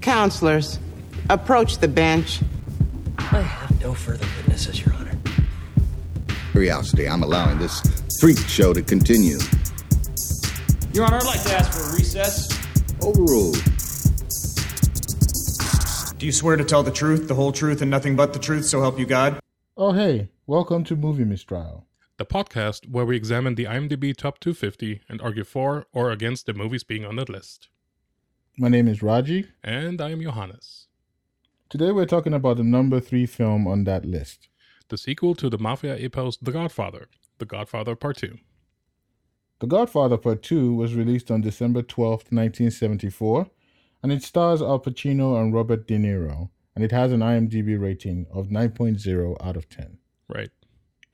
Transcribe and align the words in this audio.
Counselors, 0.00 0.78
approach 1.28 1.78
the 1.78 1.88
bench. 1.88 2.40
I 3.18 3.40
have 3.40 3.80
no 3.82 3.94
further 3.94 4.26
witnesses, 4.38 4.84
Your 4.84 4.94
Honor. 4.94 5.18
Curiosity, 6.52 7.08
I'm 7.08 7.22
allowing 7.22 7.58
this 7.58 7.80
freak 8.20 8.38
show 8.38 8.72
to 8.72 8.82
continue. 8.82 9.38
Your 10.92 11.04
Honor, 11.04 11.16
I'd 11.16 11.26
like 11.26 11.42
to 11.42 11.52
ask 11.54 11.72
for 11.72 11.90
a 11.90 11.96
recess. 11.96 12.48
Overruled. 13.02 13.56
Do 16.18 16.26
you 16.26 16.32
swear 16.32 16.56
to 16.56 16.64
tell 16.64 16.82
the 16.82 16.90
truth, 16.90 17.28
the 17.28 17.34
whole 17.34 17.52
truth, 17.52 17.80
and 17.82 17.90
nothing 17.90 18.16
but 18.16 18.32
the 18.32 18.38
truth, 18.38 18.64
so 18.66 18.80
help 18.80 18.98
you 18.98 19.06
God? 19.06 19.38
Oh, 19.76 19.92
hey, 19.92 20.28
welcome 20.46 20.84
to 20.84 20.96
Movie 20.96 21.24
Mistrial. 21.24 21.86
the 22.18 22.26
podcast 22.26 22.86
where 22.90 23.06
we 23.06 23.16
examine 23.16 23.54
the 23.54 23.64
IMDb 23.64 24.14
Top 24.14 24.38
250 24.40 25.00
and 25.08 25.22
argue 25.22 25.44
for 25.44 25.86
or 25.92 26.10
against 26.10 26.44
the 26.44 26.52
movies 26.52 26.84
being 26.84 27.04
on 27.06 27.16
that 27.16 27.30
list. 27.30 27.68
My 28.58 28.68
name 28.68 28.88
is 28.88 29.02
Raji. 29.02 29.46
And 29.64 30.00
I 30.00 30.10
am 30.10 30.20
Johannes, 30.22 30.86
Today 31.68 31.92
we're 31.92 32.06
talking 32.06 32.34
about 32.34 32.56
the 32.56 32.64
number 32.64 32.98
three 33.00 33.26
film 33.26 33.66
on 33.66 33.84
that 33.84 34.04
list. 34.04 34.48
the 34.88 34.98
sequel 34.98 35.34
to 35.36 35.48
the 35.48 35.58
mafia 35.58 35.96
epos 35.96 36.36
The 36.42 36.50
Godfather, 36.52 37.08
The 37.38 37.46
Godfather 37.46 37.94
Part 37.96 38.16
2. 38.18 38.36
The 39.60 39.66
Godfather 39.66 40.16
Part 40.16 40.42
2 40.42 40.74
was 40.74 40.94
released 40.94 41.30
on 41.30 41.42
December 41.42 41.82
12th, 41.82 42.32
1974, 42.32 43.48
and 44.02 44.10
it 44.10 44.22
stars 44.22 44.60
Al 44.62 44.80
Pacino 44.80 45.40
and 45.40 45.54
Robert 45.54 45.86
De 45.86 45.96
Niro, 45.96 46.50
and 46.74 46.82
it 46.84 46.90
has 46.92 47.12
an 47.12 47.20
IMDb 47.20 47.80
rating 47.80 48.26
of 48.32 48.48
9.0 48.48 49.36
out 49.40 49.56
of 49.56 49.68
10. 49.68 49.98
Right. 50.28 50.50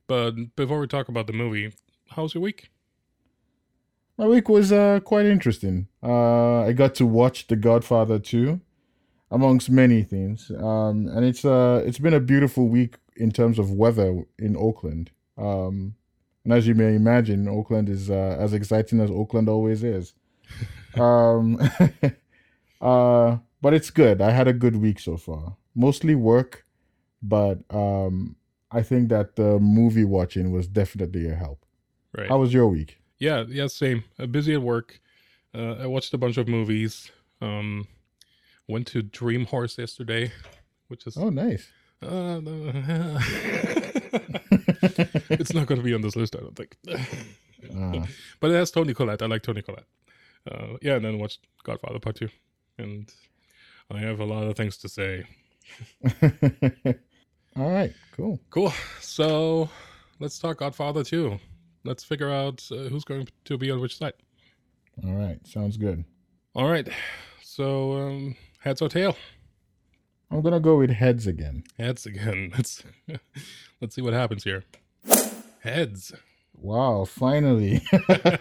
But 0.07 0.55
before 0.57 0.79
we 0.81 0.87
talk 0.87 1.09
about 1.09 1.27
the 1.27 1.33
movie, 1.33 1.73
how's 2.11 2.35
your 2.35 2.43
week? 2.43 2.71
My 4.19 4.27
week 4.27 4.49
was 4.49 4.73
uh, 4.73 5.01
quite 5.01 5.27
interesting. 5.27 5.89
Uh, 6.03 6.63
I 6.63 6.73
got 6.73 6.95
to 6.97 7.07
watch 7.07 7.49
The 7.49 7.57
Godfather 7.57 8.19
2, 8.19 8.61
amongst 9.31 9.69
many 9.69 10.03
things, 10.03 10.51
um, 10.59 11.09
and 11.09 11.25
it's 11.25 11.45
uh, 11.45 11.83
it's 11.85 11.99
been 11.99 12.15
a 12.15 12.21
beautiful 12.21 12.69
week 12.69 12.97
in 13.17 13.31
terms 13.31 13.59
of 13.59 13.71
weather 13.71 14.25
in 14.39 14.57
Auckland. 14.57 15.11
Um, 15.37 15.97
and 16.45 16.53
as 16.53 16.67
you 16.67 16.75
may 16.75 16.95
imagine, 16.95 17.47
Auckland 17.47 17.91
is 17.91 18.09
uh, 18.09 18.37
as 18.39 18.55
exciting 18.55 19.01
as 19.01 19.11
Auckland 19.11 19.51
always 19.51 19.83
is. 19.83 20.15
um, 20.95 21.61
uh, 22.81 23.37
but 23.61 23.75
it's 23.75 23.91
good. 23.91 24.23
I 24.23 24.31
had 24.31 24.49
a 24.49 24.55
good 24.55 24.77
week 24.77 24.99
so 24.99 25.19
far. 25.19 25.57
Mostly 25.75 26.15
work, 26.15 26.65
but 27.23 27.59
um, 27.69 28.37
I 28.71 28.81
think 28.81 29.11
that 29.11 29.37
the 29.37 29.59
movie 29.59 30.05
watching 30.05 30.53
was 30.53 30.69
definitely 30.69 31.29
a 31.29 31.35
help. 31.35 31.67
Right. 32.17 32.31
How 32.31 32.39
was 32.39 32.55
your 32.55 32.69
week? 32.69 32.99
Yeah, 33.19 33.45
yeah, 33.49 33.67
same. 33.67 34.05
Uh, 34.19 34.27
busy 34.27 34.55
at 34.55 34.63
work. 34.63 35.01
Uh, 35.55 35.77
I 35.81 35.87
watched 35.87 36.13
a 36.15 36.19
bunch 36.19 36.37
of 36.37 36.49
movies. 36.49 37.11
Um, 37.41 37.87
went 38.69 38.87
to 38.89 39.03
Dream 39.03 39.47
Horse 39.47 39.79
yesterday, 39.79 40.33
which 40.89 41.07
is 41.07 41.17
Oh, 41.17 41.31
nice. 41.31 41.69
Uh, 42.03 42.41
it's 45.31 45.55
not 45.55 45.67
going 45.67 45.81
to 45.81 45.85
be 45.85 45.95
on 45.95 46.03
this 46.03 46.17
list, 46.17 46.37
I 46.37 46.41
don't 46.41 46.57
think. 46.57 46.77
Ah. 47.75 48.07
but 48.41 48.51
it 48.51 48.55
has 48.55 48.71
Toni 48.71 48.93
Collette. 48.93 49.23
I 49.23 49.27
like 49.27 49.43
Toni 49.43 49.63
Collette. 49.63 49.87
Uh, 50.51 50.77
yeah, 50.83 50.97
and 50.97 51.05
then 51.05 51.19
watched 51.19 51.47
Godfather 51.65 51.99
Part 51.99 52.17
2. 52.17 52.29
And 52.79 53.11
I 53.91 53.99
have 53.99 54.21
a 54.21 54.25
lot 54.25 54.45
of 54.45 54.57
things 54.57 54.77
to 54.79 54.89
say. 54.89 55.25
All 57.57 57.71
right, 57.71 57.95
cool. 58.13 58.39
Cool. 58.51 58.73
So 59.01 59.71
let's 60.21 60.39
talk 60.39 60.59
Godfather 60.59 61.03
2. 61.03 61.39
Let's 61.87 62.05
figure 62.05 62.31
out 62.31 62.67
uh, 62.73 62.89
who's 62.89 63.05
going 63.05 63.29
to 63.45 63.57
be 63.57 63.71
on 63.71 63.81
which 63.81 63.97
side. 63.97 64.15
All 65.05 65.15
right, 65.15 65.39
sounds 65.47 65.77
good. 65.77 66.05
All 66.55 66.69
right. 66.69 66.89
So, 67.43 67.93
um, 67.93 68.37
heads 68.61 68.83
or 68.83 68.89
tail? 68.89 69.17
I'm 70.31 70.43
gonna 70.43 70.61
go 70.61 70.79
with 70.79 70.91
heads 70.91 71.27
again. 71.27 71.63
Heads 71.79 72.05
again. 72.07 72.53
Let's 72.57 72.83
let's 73.81 73.95
see 73.95 74.03
what 74.03 74.13
happens 74.13 74.43
here. 74.43 74.65
Heads. 75.61 76.13
Wow, 76.55 77.05
finally 77.05 77.83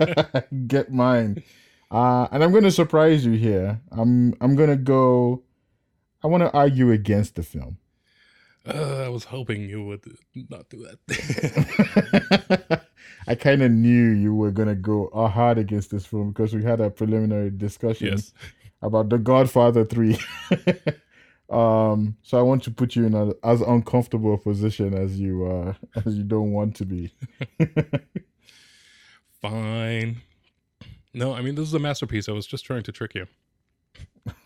get 0.67 0.91
mine. 0.91 1.43
Uh, 1.91 2.27
and 2.31 2.43
I'm 2.43 2.51
gonna 2.51 2.71
surprise 2.71 3.25
you 3.25 3.33
here. 3.33 3.81
I'm 3.91 4.33
I'm 4.41 4.55
gonna 4.55 4.75
go. 4.77 5.43
I 6.23 6.27
want 6.27 6.41
to 6.41 6.51
argue 6.51 6.91
against 6.91 7.35
the 7.35 7.43
film. 7.43 7.77
Uh, 8.67 9.03
I 9.05 9.09
was 9.09 9.25
hoping 9.25 9.69
you 9.69 9.83
would 9.85 10.03
not 10.49 10.69
do 10.69 10.87
that. 11.07 12.81
I 13.27 13.35
kind 13.35 13.61
of 13.61 13.71
knew 13.71 14.09
you 14.11 14.35
were 14.35 14.51
gonna 14.51 14.75
go 14.75 15.09
hard 15.13 15.57
against 15.57 15.91
this 15.91 16.05
film 16.05 16.29
because 16.31 16.53
we 16.53 16.63
had 16.63 16.79
a 16.79 16.89
preliminary 16.89 17.49
discussion 17.49 18.07
yes. 18.07 18.33
about 18.81 19.09
The 19.09 19.17
Godfather 19.17 19.85
Three. 19.85 20.17
um, 21.49 22.17
so 22.21 22.37
I 22.37 22.41
want 22.41 22.63
to 22.63 22.71
put 22.71 22.95
you 22.95 23.05
in 23.05 23.13
a, 23.13 23.31
as 23.43 23.61
uncomfortable 23.61 24.35
a 24.35 24.37
position 24.37 24.93
as 24.93 25.19
you 25.19 25.45
uh, 25.45 25.73
as 26.05 26.17
you 26.17 26.23
don't 26.23 26.51
want 26.51 26.75
to 26.77 26.85
be. 26.85 27.11
Fine. 29.41 30.21
No, 31.13 31.33
I 31.33 31.41
mean 31.41 31.55
this 31.55 31.67
is 31.67 31.73
a 31.73 31.79
masterpiece. 31.79 32.29
I 32.29 32.33
was 32.33 32.45
just 32.45 32.65
trying 32.65 32.83
to 32.83 32.91
trick 32.91 33.15
you. 33.15 33.27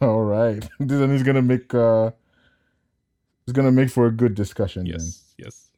All 0.01 0.23
right, 0.23 0.67
then 0.79 1.11
he's 1.11 1.23
gonna 1.23 1.41
make 1.41 1.73
uh, 1.73 2.11
it's 3.43 3.53
gonna 3.53 3.71
make 3.71 3.89
for 3.89 4.05
a 4.05 4.11
good 4.11 4.35
discussion. 4.35 4.85
Yes, 4.85 5.23
yes. 5.37 5.68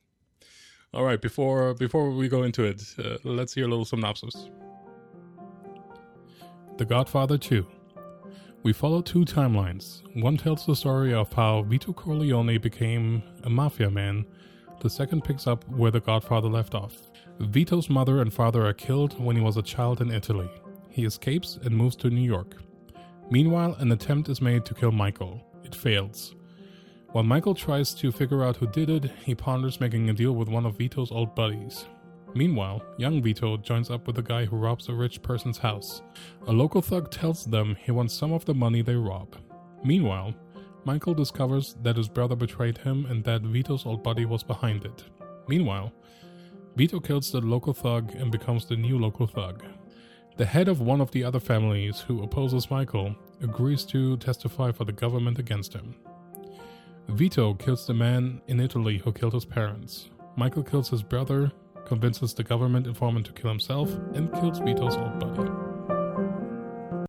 All 0.93 1.05
right. 1.05 1.21
Before 1.21 1.73
before 1.73 2.11
we 2.11 2.27
go 2.27 2.43
into 2.43 2.65
it, 2.65 2.83
uh, 2.99 3.17
let's 3.23 3.53
hear 3.53 3.65
a 3.65 3.67
little 3.69 3.85
synopsis. 3.85 4.49
The 6.77 6.85
Godfather 6.85 7.37
2. 7.37 7.65
We 8.63 8.73
follow 8.73 9.01
two 9.01 9.23
timelines. 9.23 10.01
One 10.21 10.37
tells 10.37 10.65
the 10.65 10.75
story 10.75 11.13
of 11.13 11.31
how 11.31 11.63
Vito 11.63 11.93
Corleone 11.93 12.57
became 12.57 13.23
a 13.43 13.49
mafia 13.49 13.89
man. 13.89 14.25
The 14.81 14.89
second 14.89 15.23
picks 15.23 15.47
up 15.47 15.67
where 15.69 15.91
The 15.91 15.99
Godfather 15.99 16.49
left 16.49 16.75
off. 16.75 16.93
Vito's 17.39 17.89
mother 17.89 18.21
and 18.21 18.33
father 18.33 18.65
are 18.65 18.73
killed 18.73 19.19
when 19.19 19.35
he 19.35 19.41
was 19.41 19.57
a 19.57 19.61
child 19.61 20.01
in 20.01 20.11
Italy. 20.11 20.49
He 20.89 21.05
escapes 21.05 21.57
and 21.63 21.75
moves 21.75 21.95
to 21.97 22.09
New 22.09 22.21
York. 22.21 22.57
Meanwhile, 23.29 23.75
an 23.79 23.91
attempt 23.91 24.27
is 24.27 24.41
made 24.41 24.65
to 24.65 24.73
kill 24.73 24.91
Michael. 24.91 25.41
It 25.63 25.73
fails. 25.73 26.35
While 27.11 27.25
Michael 27.25 27.55
tries 27.55 27.93
to 27.95 28.09
figure 28.09 28.41
out 28.41 28.55
who 28.55 28.67
did 28.67 28.89
it, 28.89 29.11
he 29.25 29.35
ponders 29.35 29.81
making 29.81 30.09
a 30.09 30.13
deal 30.13 30.31
with 30.31 30.47
one 30.47 30.65
of 30.65 30.77
Vito's 30.77 31.11
old 31.11 31.35
buddies. 31.35 31.85
Meanwhile, 32.33 32.81
young 32.97 33.21
Vito 33.21 33.57
joins 33.57 33.89
up 33.89 34.07
with 34.07 34.15
the 34.15 34.21
guy 34.21 34.45
who 34.45 34.55
robs 34.55 34.87
a 34.87 34.93
rich 34.93 35.21
person's 35.21 35.57
house. 35.57 36.01
A 36.47 36.53
local 36.53 36.81
thug 36.81 37.11
tells 37.11 37.43
them 37.43 37.75
he 37.81 37.91
wants 37.91 38.13
some 38.13 38.31
of 38.31 38.45
the 38.45 38.53
money 38.53 38.81
they 38.81 38.95
rob. 38.95 39.35
Meanwhile, 39.83 40.33
Michael 40.85 41.13
discovers 41.13 41.75
that 41.81 41.97
his 41.97 42.07
brother 42.07 42.37
betrayed 42.37 42.77
him 42.77 43.05
and 43.07 43.25
that 43.25 43.41
Vito's 43.41 43.85
old 43.85 44.03
buddy 44.03 44.23
was 44.23 44.41
behind 44.41 44.85
it. 44.85 45.03
Meanwhile, 45.49 45.91
Vito 46.77 47.01
kills 47.01 47.29
the 47.29 47.41
local 47.41 47.73
thug 47.73 48.15
and 48.15 48.31
becomes 48.31 48.65
the 48.65 48.77
new 48.77 48.97
local 48.97 49.27
thug. 49.27 49.65
The 50.37 50.45
head 50.45 50.69
of 50.69 50.79
one 50.79 51.01
of 51.01 51.11
the 51.11 51.25
other 51.25 51.41
families 51.41 51.99
who 51.99 52.23
opposes 52.23 52.71
Michael 52.71 53.13
agrees 53.41 53.83
to 53.87 54.15
testify 54.15 54.71
for 54.71 54.85
the 54.85 54.93
government 54.93 55.39
against 55.39 55.73
him. 55.73 55.93
Vito 57.09 57.53
kills 57.55 57.85
the 57.85 57.93
man 57.93 58.41
in 58.47 58.59
Italy 58.59 58.97
who 58.97 59.11
killed 59.11 59.33
his 59.33 59.45
parents. 59.45 60.09
Michael 60.35 60.63
kills 60.63 60.89
his 60.89 61.03
brother, 61.03 61.51
convinces 61.85 62.33
the 62.33 62.43
government 62.43 62.87
informant 62.87 63.25
to 63.25 63.33
kill 63.33 63.49
himself, 63.49 63.91
and 64.13 64.31
kills 64.33 64.59
Vito's 64.59 64.95
old 64.95 65.19
buddy. 65.19 65.49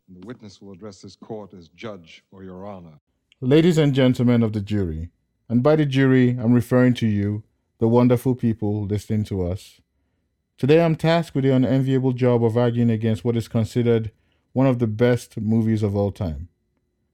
The 0.08 0.26
witness 0.26 0.60
will 0.60 0.72
address 0.72 1.02
this 1.02 1.16
court 1.16 1.54
as 1.54 1.68
judge 1.68 2.24
or 2.32 2.42
your 2.42 2.66
honor. 2.66 2.98
Ladies 3.40 3.78
and 3.78 3.94
gentlemen 3.94 4.42
of 4.42 4.52
the 4.52 4.60
jury, 4.60 5.10
and 5.48 5.62
by 5.62 5.76
the 5.76 5.86
jury, 5.86 6.30
I'm 6.30 6.52
referring 6.52 6.94
to 6.94 7.06
you, 7.06 7.44
the 7.78 7.88
wonderful 7.88 8.34
people 8.34 8.84
listening 8.84 9.24
to 9.24 9.46
us. 9.46 9.80
Today, 10.58 10.84
I'm 10.84 10.96
tasked 10.96 11.34
with 11.34 11.44
the 11.44 11.54
unenviable 11.54 12.12
job 12.12 12.44
of 12.44 12.56
arguing 12.56 12.90
against 12.90 13.24
what 13.24 13.36
is 13.36 13.48
considered 13.48 14.12
one 14.52 14.66
of 14.66 14.78
the 14.78 14.86
best 14.86 15.38
movies 15.40 15.82
of 15.82 15.96
all 15.96 16.12
time. 16.12 16.48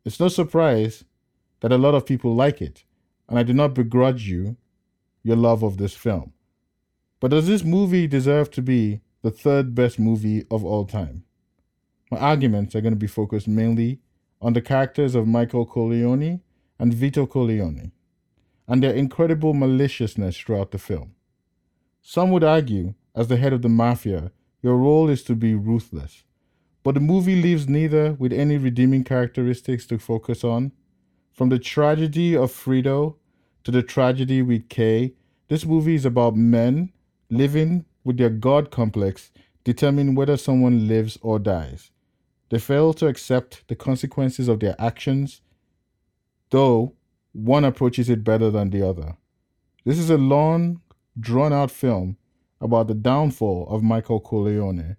It's 0.05 0.21
no 0.21 0.29
surprise 0.29 1.05
that 1.61 1.73
a 1.73 1.79
lot 1.79 1.95
of 1.95 2.07
people 2.07 2.35
like 2.35 2.61
it, 2.61 2.85
and 3.29 3.39
I 3.39 3.43
do 3.43 3.53
not 3.53 3.75
begrudge 3.75 4.29
you 4.29 4.57
your 5.23 5.37
love 5.37 5.63
of 5.63 5.77
this 5.77 5.95
film. 5.95 6.33
But 7.21 7.33
does 7.33 7.47
this 7.47 7.65
movie 7.65 8.07
deserve 8.07 8.51
to 8.53 8.63
be 8.63 9.01
the 9.23 9.31
third 9.31 9.75
best 9.75 9.99
movie 9.99 10.45
of 10.51 10.65
all 10.65 10.85
time? 10.85 11.25
My 12.11 12.19
arguments 12.19 12.75
are 12.75 12.81
going 12.81 12.95
to 12.95 12.99
be 12.99 13.07
focused 13.07 13.49
mainly 13.49 14.01
on 14.41 14.53
the 14.53 14.63
characters 14.63 15.15
of 15.15 15.27
Michael 15.27 15.67
Corleone 15.67 16.41
and 16.79 16.95
Vito 16.95 17.27
Corleone, 17.27 17.93
and 18.69 18.83
their 18.83 18.95
incredible 18.95 19.53
maliciousness 19.53 20.39
throughout 20.39 20.71
the 20.71 20.79
film. 20.79 21.15
Some 22.01 22.31
would 22.31 22.45
argue, 22.45 22.95
as 23.15 23.29
the 23.29 23.37
head 23.37 23.53
of 23.53 23.63
the 23.63 23.69
mafia, 23.69 24.31
your 24.63 24.77
role 24.77 25.09
is 25.09 25.23
to 25.25 25.35
be 25.35 25.55
ruthless, 25.55 26.25
but 26.83 26.95
the 26.95 27.01
movie 27.01 27.41
leaves 27.41 27.69
neither 27.69 28.13
with 28.13 28.33
any 28.33 28.57
redeeming 28.57 29.05
characteristics 29.05 29.87
to 29.87 29.99
focus 29.99 30.45
on. 30.45 30.73
From 31.39 31.51
the 31.51 31.61
tragedy 31.61 32.37
of 32.37 32.51
Fredo 32.51 33.15
to 33.63 33.71
the 33.71 33.85
tragedy 33.85 34.43
with 34.43 34.69
Kay, 34.69 35.13
this 35.47 35.65
movie 35.65 35.95
is 35.95 36.05
about 36.05 36.35
men 36.35 36.93
living 37.31 37.85
with 38.03 38.17
their 38.17 38.29
God 38.29 38.73
complex 38.73 39.31
determining 39.63 40.17
whether 40.17 40.37
someone 40.37 40.89
lives 40.89 41.17
or 41.23 41.39
dies. 41.39 41.93
They 42.49 42.59
fail 42.59 42.93
to 42.95 43.07
accept 43.07 43.69
the 43.69 43.77
consequences 43.77 44.49
of 44.49 44.59
their 44.59 44.75
actions 44.81 45.41
though 46.51 46.95
one 47.31 47.65
approaches 47.65 48.11
it 48.11 48.25
better 48.25 48.51
than 48.51 48.71
the 48.71 48.83
other. 48.83 49.17
This 49.85 50.01
is 50.01 50.11
a 50.11 50.19
long, 50.19 50.81
drawn 51.21 51.53
out 51.53 51.71
film 51.71 52.17
about 52.61 52.89
the 52.89 52.95
downfall 52.95 53.69
of 53.71 53.85
Michael 53.85 54.19
Corleone 54.19 54.97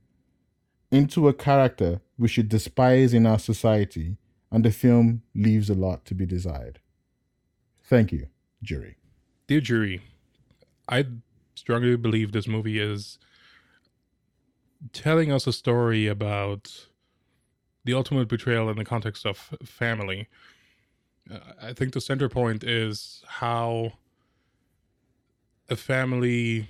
into 0.89 1.27
a 1.27 1.33
character 1.33 1.99
we 2.17 2.29
should 2.29 2.47
despise 2.47 3.13
in 3.13 3.25
our 3.25 3.39
society, 3.39 4.15
and 4.51 4.63
the 4.63 4.71
film 4.71 5.21
leaves 5.35 5.69
a 5.69 5.73
lot 5.73 6.05
to 6.05 6.15
be 6.15 6.25
desired. 6.25 6.79
Thank 7.83 8.11
you, 8.11 8.27
jury. 8.61 8.97
Dear 9.47 9.61
jury, 9.61 10.01
I 10.87 11.05
strongly 11.55 11.95
believe 11.95 12.31
this 12.31 12.47
movie 12.47 12.79
is 12.79 13.19
telling 14.93 15.31
us 15.31 15.47
a 15.47 15.53
story 15.53 16.07
about 16.07 16.87
the 17.85 17.93
ultimate 17.93 18.27
betrayal 18.27 18.69
in 18.69 18.77
the 18.77 18.85
context 18.85 19.25
of 19.25 19.37
family. 19.63 20.27
Uh, 21.31 21.39
I 21.61 21.73
think 21.73 21.93
the 21.93 22.01
center 22.01 22.29
point 22.29 22.63
is 22.63 23.23
how 23.27 23.93
a 25.69 25.75
family 25.75 26.67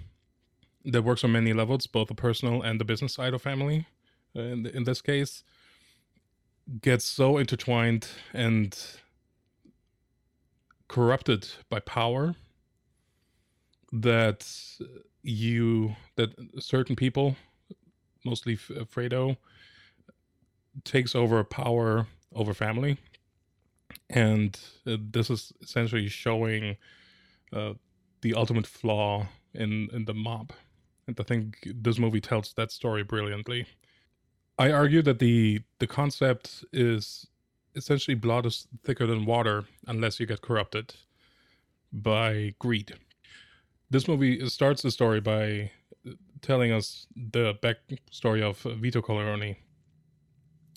that 0.85 1.03
works 1.03 1.23
on 1.23 1.31
many 1.31 1.53
levels, 1.53 1.87
both 1.87 2.07
the 2.07 2.15
personal 2.15 2.61
and 2.61 2.79
the 2.79 2.85
business 2.85 3.13
side 3.13 3.33
of 3.33 3.41
family, 3.41 3.87
uh, 4.35 4.41
in, 4.41 4.65
in 4.67 4.83
this 4.83 5.01
case, 5.01 5.43
gets 6.81 7.06
so 7.06 7.38
intertwined 7.38 8.07
and 8.33 8.77
corrupted 10.88 11.48
by 11.69 11.80
power 11.80 12.36
that 13.92 14.48
you 15.24 15.95
that 16.16 16.30
certain 16.60 16.95
people 16.95 17.36
mostly 18.25 18.56
fredo 18.57 19.38
takes 20.83 21.16
over 21.16 21.44
power 21.44 22.07
over 22.33 22.54
family. 22.54 22.98
And 24.10 24.60
uh, 24.86 24.98
this 25.00 25.30
is 25.30 25.51
essentially 25.62 26.07
showing 26.07 26.77
uh, 27.54 27.74
the 28.21 28.33
ultimate 28.36 28.68
flaw 28.68 29.27
in 29.54 29.89
in 29.94 30.06
the 30.06 30.13
mob. 30.13 30.54
And 31.07 31.19
i 31.19 31.24
think 31.24 31.57
this 31.66 31.98
movie 31.98 32.21
tells 32.21 32.54
that 32.54 32.71
story 32.71 33.04
brilliantly 33.04 33.66
i 34.59 34.71
argue 34.71 35.01
that 35.01 35.19
the 35.19 35.61
the 35.79 35.88
concept 35.88 36.63
is 36.71 37.25
essentially 37.75 38.15
blood 38.15 38.45
is 38.45 38.67
thicker 38.83 39.07
than 39.07 39.25
water 39.25 39.65
unless 39.88 40.19
you 40.19 40.25
get 40.25 40.41
corrupted 40.41 40.94
by 41.91 42.53
greed. 42.59 42.94
This 43.89 44.07
movie 44.07 44.47
starts 44.50 44.81
the 44.81 44.91
story 44.91 45.19
by 45.19 45.71
telling 46.41 46.71
us 46.71 47.07
the 47.15 47.56
backstory 47.56 48.41
of 48.41 48.59
Vito 48.79 49.01
Corleone, 49.01 49.56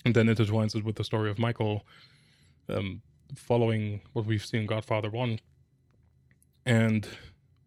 and 0.05 0.15
then 0.15 0.27
intertwines 0.27 0.75
it 0.75 0.83
with 0.83 0.95
the 0.95 1.03
story 1.03 1.29
of 1.29 1.39
Michael, 1.39 1.85
um, 2.69 3.01
following 3.35 4.01
what 4.13 4.25
we've 4.25 4.45
seen 4.45 4.61
in 4.61 4.67
Godfather 4.67 5.09
One, 5.09 5.39
and 6.65 7.07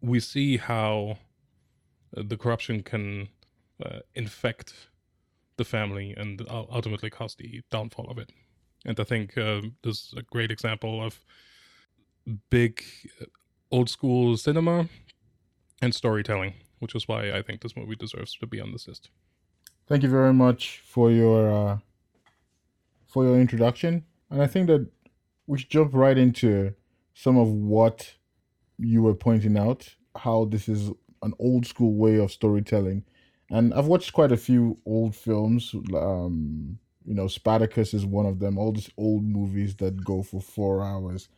we 0.01 0.19
see 0.19 0.57
how 0.57 1.17
uh, 2.15 2.23
the 2.25 2.37
corruption 2.37 2.83
can 2.83 3.29
uh, 3.83 3.99
infect 4.15 4.89
the 5.57 5.65
family 5.65 6.13
and 6.15 6.41
ultimately 6.49 7.09
cause 7.09 7.35
the 7.35 7.61
downfall 7.71 8.09
of 8.09 8.17
it. 8.17 8.31
And 8.85 8.99
I 8.99 9.03
think 9.03 9.37
uh, 9.37 9.61
this 9.83 9.97
is 9.97 10.13
a 10.17 10.21
great 10.21 10.51
example 10.51 11.03
of 11.03 11.19
big 12.49 12.83
uh, 13.21 13.25
old 13.71 13.89
school 13.89 14.37
cinema 14.37 14.87
and 15.81 15.93
storytelling, 15.93 16.53
which 16.79 16.95
is 16.95 17.07
why 17.07 17.31
I 17.31 17.41
think 17.41 17.61
this 17.61 17.75
movie 17.75 17.95
deserves 17.95 18.35
to 18.37 18.47
be 18.47 18.61
on 18.61 18.71
this 18.71 18.87
list. 18.87 19.09
Thank 19.87 20.03
you 20.03 20.09
very 20.09 20.33
much 20.33 20.81
for 20.85 21.11
your 21.11 21.51
uh, 21.51 21.77
for 23.07 23.23
your 23.23 23.39
introduction, 23.39 24.03
and 24.29 24.41
I 24.41 24.47
think 24.47 24.67
that 24.67 24.87
we 25.47 25.59
should 25.59 25.69
jump 25.69 25.93
right 25.93 26.17
into 26.17 26.73
some 27.13 27.37
of 27.37 27.47
what 27.47 28.15
you 28.77 29.01
were 29.01 29.15
pointing 29.15 29.57
out. 29.57 29.95
How 30.15 30.45
this 30.45 30.67
is 30.67 30.91
an 31.21 31.33
old 31.39 31.65
school 31.65 31.93
way 31.93 32.19
of 32.19 32.31
storytelling, 32.31 33.05
and 33.49 33.73
I've 33.73 33.87
watched 33.87 34.13
quite 34.13 34.31
a 34.31 34.37
few 34.37 34.77
old 34.85 35.15
films. 35.15 35.73
Um, 35.95 36.79
you 37.05 37.13
know, 37.13 37.27
Spartacus 37.27 37.93
is 37.93 38.05
one 38.05 38.25
of 38.25 38.39
them. 38.39 38.57
All 38.57 38.71
these 38.71 38.89
old 38.97 39.23
movies 39.23 39.75
that 39.77 40.03
go 40.03 40.23
for 40.23 40.41
four 40.41 40.83
hours 40.83 41.29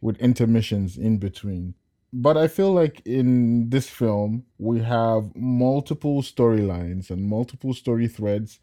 with 0.00 0.16
intermissions 0.18 0.96
in 0.96 1.18
between 1.18 1.74
but 2.12 2.36
I 2.36 2.46
feel 2.46 2.72
like 2.72 3.00
in 3.06 3.70
this 3.70 3.88
film 3.88 4.44
we 4.58 4.80
have 4.80 5.34
multiple 5.34 6.22
storylines 6.22 7.10
and 7.10 7.28
multiple 7.28 7.72
story 7.72 8.06
threads 8.06 8.60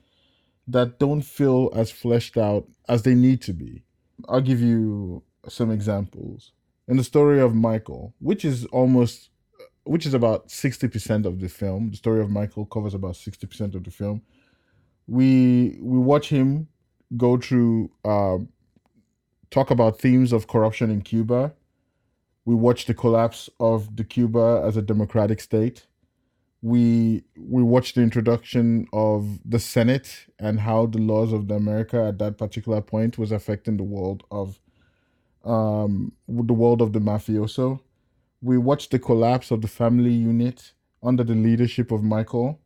that 0.67 0.99
don't 0.99 1.23
feel 1.23 1.71
as 1.75 1.89
fleshed 1.89 2.37
out 2.37 2.67
as 2.87 3.01
they 3.01 3.15
need 3.15 3.41
to 3.43 3.53
be. 3.53 3.83
I'll 4.27 4.41
give 4.41 4.61
you 4.61 5.23
some 5.47 5.71
examples. 5.71 6.51
In 6.87 6.97
the 6.97 7.03
story 7.03 7.39
of 7.39 7.55
Michael, 7.55 8.13
which 8.19 8.45
is 8.45 8.65
almost 8.65 9.29
which 9.89 10.05
is 10.05 10.13
about 10.13 10.47
60% 10.49 11.25
of 11.25 11.39
the 11.39 11.49
film, 11.49 11.91
the 11.91 11.97
story 11.97 12.21
of 12.21 12.29
Michael 12.29 12.65
covers 12.65 12.93
about 12.93 13.15
60% 13.15 13.75
of 13.75 13.83
the 13.83 13.91
film. 13.91 14.21
We 15.07 15.79
we 15.81 15.97
watch 15.97 16.29
him 16.29 16.67
go 17.17 17.37
through 17.37 17.91
uh, 18.05 18.37
talk 19.49 19.71
about 19.71 19.99
themes 19.99 20.31
of 20.31 20.47
corruption 20.47 20.91
in 20.91 21.01
Cuba 21.01 21.53
we 22.49 22.55
watch 22.55 22.85
the 22.87 22.95
collapse 22.95 23.47
of 23.59 23.95
the 23.95 24.03
Cuba 24.03 24.63
as 24.65 24.75
a 24.75 24.81
democratic 24.81 25.39
state. 25.39 25.85
We 26.63 27.23
we 27.37 27.61
watched 27.61 27.93
the 27.93 28.01
introduction 28.01 28.87
of 28.91 29.39
the 29.45 29.59
Senate 29.59 30.25
and 30.39 30.59
how 30.61 30.87
the 30.87 30.97
laws 30.97 31.31
of 31.31 31.47
the 31.47 31.53
America 31.53 32.03
at 32.03 32.17
that 32.17 32.39
particular 32.39 32.81
point 32.81 33.19
was 33.19 33.31
affecting 33.31 33.77
the 33.77 33.83
world 33.83 34.23
of 34.31 34.59
um, 35.45 36.13
the 36.27 36.53
world 36.53 36.81
of 36.81 36.91
the 36.93 36.99
mafioso. 36.99 37.81
We 38.41 38.57
watched 38.57 38.91
the 38.91 38.99
collapse 38.99 39.51
of 39.51 39.61
the 39.61 39.67
family 39.67 40.11
unit 40.11 40.73
under 41.03 41.23
the 41.23 41.35
leadership 41.35 41.91
of 41.91 42.03
Michael. 42.03 42.59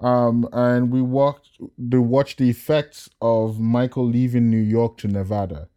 Um, 0.00 0.48
and 0.52 0.90
we 0.90 1.02
walked 1.02 1.50
the 1.78 2.00
watched 2.00 2.38
the 2.38 2.50
effects 2.50 3.08
of 3.20 3.60
Michael 3.60 4.06
leaving 4.06 4.50
New 4.50 4.56
York 4.58 4.98
to 4.98 5.08
Nevada 5.08 5.68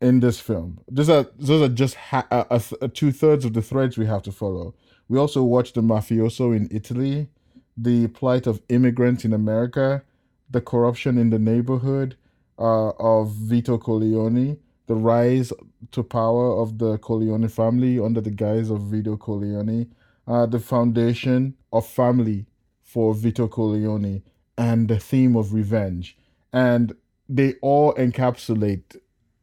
in 0.00 0.20
this 0.20 0.40
film. 0.40 0.80
Those 0.88 1.10
are 1.10 1.26
those 1.38 1.62
are 1.62 1.72
just 1.72 1.94
ha- 1.94 2.26
a, 2.30 2.62
a, 2.80 2.88
two 2.88 3.12
thirds 3.12 3.44
of 3.44 3.52
the 3.52 3.62
threads 3.62 3.98
we 3.98 4.06
have 4.06 4.22
to 4.22 4.32
follow. 4.32 4.74
We 5.08 5.18
also 5.18 5.42
watch 5.42 5.72
the 5.72 5.82
mafioso 5.82 6.56
in 6.56 6.68
Italy, 6.70 7.28
the 7.76 8.08
plight 8.08 8.46
of 8.46 8.62
immigrants 8.68 9.24
in 9.24 9.32
America, 9.32 10.02
the 10.50 10.60
corruption 10.60 11.18
in 11.18 11.30
the 11.30 11.38
neighborhood 11.38 12.16
uh, 12.58 12.90
of 12.90 13.32
Vito 13.32 13.78
Corleone, 13.78 14.58
the 14.86 14.94
rise 14.94 15.52
to 15.92 16.02
power 16.02 16.60
of 16.60 16.78
the 16.78 16.98
Corleone 16.98 17.48
family 17.48 17.98
under 17.98 18.20
the 18.20 18.30
guise 18.30 18.70
of 18.70 18.82
Vito 18.82 19.16
Corleone, 19.16 19.92
uh, 20.26 20.46
the 20.46 20.60
foundation 20.60 21.54
of 21.72 21.86
family 21.86 22.46
for 22.82 23.14
Vito 23.14 23.48
Corleone, 23.48 24.22
and 24.56 24.88
the 24.88 24.98
theme 24.98 25.36
of 25.36 25.52
revenge. 25.52 26.16
And 26.52 26.94
they 27.28 27.54
all 27.60 27.92
encapsulate 27.94 28.96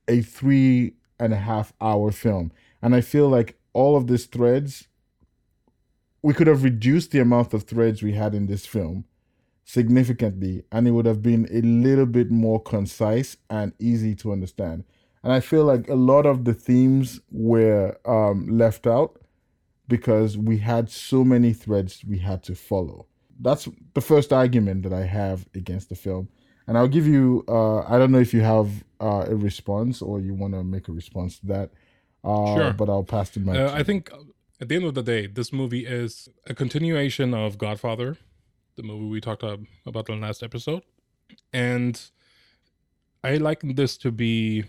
a 0.07 0.21
three 0.21 0.93
and 1.19 1.33
a 1.33 1.37
half 1.37 1.73
hour 1.79 2.11
film. 2.11 2.51
And 2.81 2.95
I 2.95 3.01
feel 3.01 3.29
like 3.29 3.57
all 3.73 3.95
of 3.95 4.07
these 4.07 4.25
threads, 4.25 4.87
we 6.21 6.33
could 6.33 6.47
have 6.47 6.63
reduced 6.63 7.11
the 7.11 7.19
amount 7.19 7.53
of 7.53 7.63
threads 7.63 8.01
we 8.01 8.13
had 8.13 8.33
in 8.33 8.47
this 8.47 8.65
film 8.65 9.05
significantly, 9.65 10.63
and 10.71 10.87
it 10.87 10.91
would 10.91 11.05
have 11.05 11.21
been 11.21 11.47
a 11.51 11.61
little 11.61 12.05
bit 12.05 12.29
more 12.29 12.61
concise 12.61 13.37
and 13.49 13.73
easy 13.79 14.13
to 14.15 14.31
understand. 14.31 14.83
And 15.23 15.31
I 15.31 15.39
feel 15.39 15.63
like 15.63 15.89
a 15.89 15.95
lot 15.95 16.25
of 16.25 16.43
the 16.43 16.53
themes 16.53 17.21
were 17.31 17.97
um, 18.05 18.57
left 18.57 18.85
out 18.85 19.21
because 19.87 20.37
we 20.37 20.57
had 20.57 20.89
so 20.89 21.23
many 21.23 21.53
threads 21.53 22.03
we 22.05 22.19
had 22.19 22.43
to 22.43 22.55
follow. 22.55 23.07
That's 23.39 23.67
the 23.93 24.01
first 24.01 24.33
argument 24.33 24.83
that 24.83 24.93
I 24.93 25.05
have 25.05 25.47
against 25.55 25.89
the 25.89 25.95
film 25.95 26.29
and 26.67 26.77
I'll 26.77 26.87
give 26.87 27.07
you. 27.07 27.43
Uh, 27.47 27.79
I 27.81 27.97
don't 27.97 28.11
know 28.11 28.19
if 28.19 28.33
you 28.33 28.41
have 28.41 28.83
uh, 29.01 29.25
a 29.27 29.35
response 29.35 30.01
or 30.01 30.19
you 30.19 30.33
want 30.33 30.53
to 30.53 30.63
make 30.63 30.87
a 30.87 30.91
response 30.91 31.39
to 31.39 31.47
that. 31.47 31.71
Uh, 32.23 32.55
sure. 32.55 32.73
But 32.73 32.89
I'll 32.89 33.03
pass 33.03 33.29
to 33.31 33.39
my. 33.39 33.57
Uh, 33.57 33.73
I 33.73 33.83
think 33.83 34.11
at 34.61 34.69
the 34.69 34.75
end 34.75 34.85
of 34.85 34.93
the 34.93 35.03
day, 35.03 35.27
this 35.27 35.51
movie 35.51 35.85
is 35.85 36.29
a 36.47 36.53
continuation 36.53 37.33
of 37.33 37.57
Godfather, 37.57 38.17
the 38.75 38.83
movie 38.83 39.05
we 39.05 39.21
talked 39.21 39.43
about 39.43 40.09
in 40.09 40.21
the 40.21 40.25
last 40.25 40.41
episode, 40.41 40.83
and 41.51 42.01
I 43.23 43.37
like 43.37 43.61
this 43.61 43.97
to 43.97 44.11
be 44.11 44.63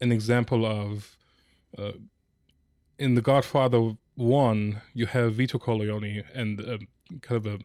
an 0.00 0.12
example 0.12 0.64
of. 0.64 1.16
Uh, 1.76 1.92
in 2.98 3.14
the 3.14 3.20
Godfather 3.20 3.92
one, 4.14 4.80
you 4.94 5.04
have 5.04 5.34
Vito 5.34 5.58
Corleone 5.58 6.24
and 6.32 6.58
uh, 6.58 6.78
kind 7.20 7.46
of 7.46 7.46
a 7.46 7.58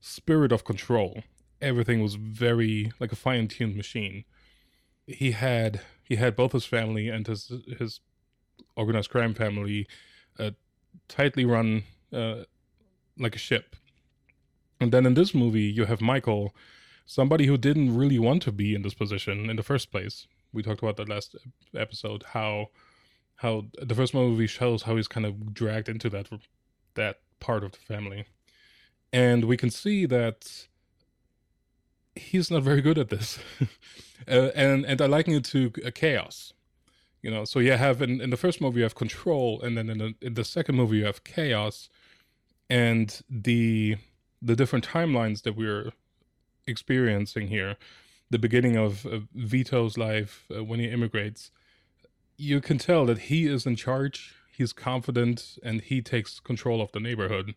spirit 0.00 0.50
of 0.50 0.64
control 0.64 1.22
everything 1.64 2.02
was 2.02 2.14
very 2.14 2.92
like 3.00 3.10
a 3.10 3.16
fine 3.16 3.48
tuned 3.48 3.76
machine. 3.76 4.24
He 5.06 5.32
had 5.32 5.80
he 6.02 6.16
had 6.16 6.36
both 6.36 6.52
his 6.52 6.66
family 6.66 7.08
and 7.08 7.26
his 7.26 7.50
his 7.78 8.00
organized 8.76 9.10
crime 9.10 9.34
family 9.34 9.88
uh, 10.38 10.50
tightly 11.08 11.44
run 11.44 11.84
uh, 12.12 12.42
like 13.18 13.34
a 13.34 13.38
ship. 13.38 13.76
And 14.80 14.92
then 14.92 15.06
in 15.06 15.14
this 15.14 15.34
movie, 15.34 15.62
you 15.62 15.86
have 15.86 16.00
Michael, 16.00 16.54
somebody 17.06 17.46
who 17.46 17.56
didn't 17.56 17.96
really 17.96 18.18
want 18.18 18.42
to 18.42 18.52
be 18.52 18.74
in 18.74 18.82
this 18.82 18.94
position 18.94 19.48
in 19.48 19.56
the 19.56 19.62
first 19.62 19.90
place, 19.90 20.26
We 20.54 20.62
talked 20.62 20.82
about 20.82 20.96
that 20.96 21.08
last 21.08 21.36
episode. 21.76 22.24
How 22.28 22.68
how 23.36 23.66
the 23.82 23.94
first 23.94 24.14
movie 24.14 24.46
shows 24.46 24.82
how 24.84 24.96
he's 24.96 25.08
kind 25.08 25.26
of 25.26 25.52
dragged 25.52 25.88
into 25.88 26.08
that 26.10 26.28
that 26.94 27.20
part 27.40 27.64
of 27.64 27.72
the 27.72 27.78
family, 27.78 28.26
and 29.12 29.44
we 29.44 29.56
can 29.56 29.70
see 29.70 30.06
that 30.06 30.66
he's 32.14 32.50
not 32.50 32.62
very 32.62 32.80
good 32.80 32.98
at 32.98 33.08
this, 33.08 33.38
uh, 34.28 34.50
and 34.54 34.86
and 34.86 35.02
I 35.02 35.06
liken 35.06 35.34
it 35.34 35.44
to 35.46 35.72
a 35.84 35.90
chaos. 35.90 36.52
You 37.20 37.30
know, 37.30 37.44
so 37.44 37.58
you 37.58 37.72
have 37.72 38.02
in, 38.02 38.20
in 38.20 38.30
the 38.30 38.36
first 38.36 38.60
movie 38.60 38.78
you 38.78 38.84
have 38.84 38.94
control, 38.94 39.60
and 39.60 39.76
then 39.76 39.90
in 39.90 39.98
the 39.98 40.14
in 40.22 40.34
the 40.34 40.44
second 40.44 40.76
movie 40.76 40.98
you 40.98 41.06
have 41.06 41.24
chaos, 41.24 41.88
and 42.70 43.20
the 43.28 43.96
the 44.40 44.54
different 44.54 44.86
timelines 44.86 45.42
that 45.42 45.56
we're 45.56 45.92
experiencing 46.66 47.48
here, 47.48 47.76
the 48.34 48.38
beginning 48.40 48.76
of, 48.76 49.06
of 49.06 49.28
Vito's 49.32 49.96
life 49.96 50.46
uh, 50.50 50.64
when 50.64 50.80
he 50.80 50.86
immigrates, 50.86 51.52
you 52.36 52.60
can 52.60 52.78
tell 52.78 53.06
that 53.06 53.18
he 53.30 53.46
is 53.46 53.64
in 53.64 53.76
charge. 53.76 54.34
He's 54.50 54.72
confident, 54.72 55.56
and 55.62 55.80
he 55.80 56.02
takes 56.02 56.40
control 56.40 56.82
of 56.82 56.90
the 56.90 56.98
neighborhood. 56.98 57.54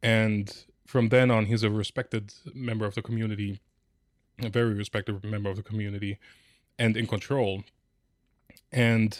And 0.00 0.56
from 0.86 1.08
then 1.08 1.32
on, 1.32 1.46
he's 1.46 1.64
a 1.64 1.70
respected 1.70 2.32
member 2.54 2.86
of 2.86 2.94
the 2.94 3.02
community, 3.02 3.58
a 4.40 4.48
very 4.48 4.72
respected 4.72 5.24
member 5.24 5.50
of 5.50 5.56
the 5.56 5.64
community, 5.64 6.18
and 6.78 6.96
in 6.96 7.08
control. 7.08 7.64
And 8.70 9.18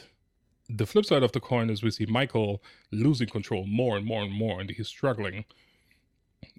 the 0.69 0.87
flip 0.87 1.07
side 1.07 1.25
of 1.25 1.33
the 1.33 1.41
coin 1.41 1.71
is 1.71 1.83
we 1.83 1.91
see 1.91 2.07
Michael 2.07 2.63
losing 2.93 3.29
control 3.29 3.67
more 3.67 3.97
and 3.97 4.07
more 4.07 4.23
and 4.23 4.33
more, 4.33 4.61
and 4.61 4.71
he's 4.71 4.87
struggling 4.87 5.45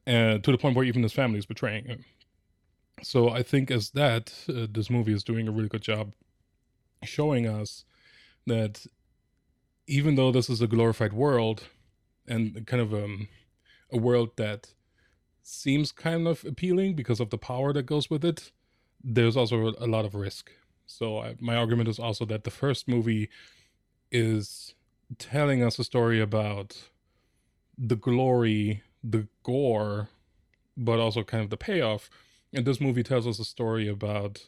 uh, 0.06 0.40
to 0.40 0.52
the 0.52 0.58
point 0.58 0.76
where 0.76 0.86
even 0.86 1.04
his 1.04 1.14
family 1.14 1.40
is 1.40 1.46
betraying 1.46 1.86
him. 1.86 2.04
So 3.04 3.30
I 3.30 3.44
think 3.44 3.70
as 3.70 3.92
that, 3.92 4.34
uh, 4.50 4.68
this 4.70 4.90
movie 4.90 5.14
is 5.14 5.24
doing 5.24 5.48
a 5.48 5.52
really 5.52 5.70
good 5.70 5.82
job 5.82 6.14
showing 7.04 7.48
us 7.48 7.86
that 8.48 8.86
even 9.88 10.16
though 10.16 10.32
this 10.32 10.50
is 10.50 10.62
a 10.62 10.68
glorified 10.68 11.14
world 11.14 11.64
and 12.28 12.66
kind 12.68 12.82
of 12.82 12.94
um, 12.94 13.28
a 13.92 13.98
world 13.98 14.32
that 14.38 14.74
seems 15.44 15.92
kind 15.92 16.28
of 16.28 16.44
appealing 16.46 16.96
because 16.96 17.20
of 17.20 17.30
the 17.30 17.38
power 17.38 17.72
that 17.74 17.84
goes 17.86 18.10
with 18.10 18.26
it, 18.26 18.52
there's 19.04 19.38
also 19.38 19.74
a 19.80 19.88
lot 19.88 20.06
of 20.06 20.16
risk. 20.16 20.52
So 20.86 21.20
I, 21.20 21.36
my 21.40 21.56
argument 21.56 21.90
is 21.90 22.00
also 22.00 22.26
that 22.26 22.44
the 22.44 22.52
first 22.52 22.88
movie 22.88 23.30
is 24.12 24.74
telling 25.20 25.64
us 25.64 25.80
a 25.80 25.84
story 25.84 26.20
about 26.20 26.90
the 27.78 27.96
glory, 27.96 28.84
the 29.04 29.28
gore, 29.44 30.10
but 30.76 31.00
also 31.00 31.24
kind 31.24 31.44
of 31.44 31.50
the 31.50 31.58
payoff. 31.58 32.10
And 32.54 32.66
this 32.66 32.80
movie 32.80 33.04
tells 33.04 33.28
us 33.28 33.40
a 33.40 33.46
story 33.46 33.88
about 33.88 34.48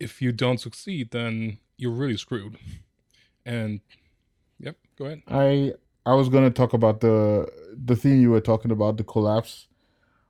if 0.00 0.22
you 0.22 0.32
don't 0.32 0.58
succeed, 0.58 1.10
then 1.10 1.58
you're 1.76 1.92
really 1.92 2.16
screwed. 2.16 2.58
And 3.44 3.80
yep, 4.58 4.76
go 4.96 5.06
ahead. 5.06 5.22
I 5.28 5.72
I 6.06 6.14
was 6.14 6.28
gonna 6.28 6.50
talk 6.50 6.72
about 6.72 7.00
the 7.00 7.48
the 7.74 7.96
theme 7.96 8.20
you 8.20 8.30
were 8.30 8.40
talking 8.40 8.70
about, 8.70 8.96
the 8.96 9.04
collapse 9.04 9.68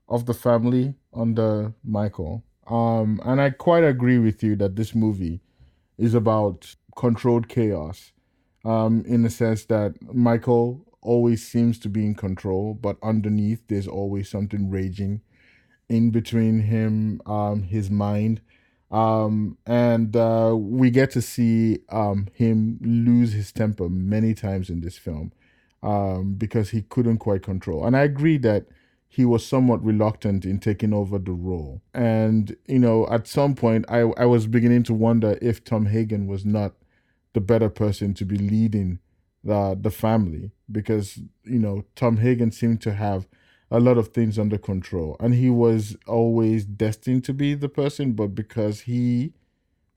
of 0.09 0.27
the 0.27 0.35
family 0.35 0.95
under 1.15 1.75
Michael. 1.85 2.45
Um, 2.67 3.21
and 3.25 3.41
I 3.41 3.51
quite 3.51 3.85
agree 3.85 4.19
with 4.19 4.43
you 4.43 4.57
that 4.57 4.77
this 4.77 4.95
movie 4.95 5.41
is 5.97 6.15
about 6.15 6.75
controlled 6.97 7.49
chaos. 7.49 8.13
Um, 8.65 9.05
in 9.07 9.23
the 9.23 9.31
sense 9.31 9.65
that 9.67 9.95
Michael 10.13 10.85
always 11.01 11.47
seems 11.47 11.79
to 11.79 11.89
be 11.89 12.05
in 12.05 12.15
control, 12.15 12.75
but 12.75 12.97
underneath 13.03 13.63
there's 13.69 13.87
always 13.87 14.29
something 14.29 14.69
raging 14.69 15.23
in 15.89 16.11
between 16.11 16.61
him, 16.61 17.21
um, 17.27 17.63
his 17.63 17.91
mind. 17.91 18.41
Um, 18.91 19.59
and 19.67 20.17
uh, 20.17 20.55
we 20.57 20.91
get 20.91 21.11
to 21.13 21.23
see 21.23 21.81
um, 21.91 22.29
him 22.33 22.79
lose 22.83 23.33
his 23.33 23.53
temper 23.53 23.89
many 23.89 24.35
times 24.35 24.71
in 24.71 24.81
this 24.81 24.97
film 24.97 25.33
um, 25.83 26.35
because 26.35 26.71
he 26.71 26.83
couldn't 26.83 27.19
quite 27.19 27.43
control. 27.43 27.85
And 27.85 27.97
I 27.97 28.03
agree 28.03 28.39
that 28.39 28.67
he 29.09 29.25
was 29.25 29.45
somewhat 29.45 29.83
reluctant 29.83 30.45
in 30.45 30.59
taking 30.59 30.93
over 30.93 31.19
the 31.19 31.33
role. 31.33 31.83
And, 31.95 32.57
you 32.67 32.79
know, 32.79 33.07
at 33.11 33.27
some 33.27 33.55
point, 33.55 33.85
I, 33.89 34.01
I 34.17 34.27
was 34.27 34.47
beginning 34.47 34.83
to 34.85 34.95
wonder 34.95 35.39
if 35.41 35.65
Tom 35.65 35.87
Hagen 35.87 36.27
was 36.27 36.45
not 36.45 36.75
the 37.33 37.41
better 37.41 37.69
person 37.71 38.15
to 38.15 38.25
be 38.25 38.37
leading 38.37 38.99
the, 39.43 39.77
the 39.81 39.91
family 39.91 40.53
because, 40.71 41.19
you 41.45 41.59
know, 41.59 41.85
Tom 41.95 42.19
Hagen 42.19 42.51
seemed 42.51 42.81
to 42.83 42.93
have 42.93 43.27
a 43.71 43.81
lot 43.81 43.99
of 43.99 44.09
things 44.09 44.39
under 44.39 44.59
control. 44.59 45.17
And 45.21 45.35
he 45.35 45.51
was 45.51 45.97
always 46.07 46.65
destined 46.65 47.25
to 47.25 47.35
be 47.35 47.55
the 47.55 47.69
person, 47.69 48.13
but 48.13 48.29
because 48.29 48.81
he 48.83 49.33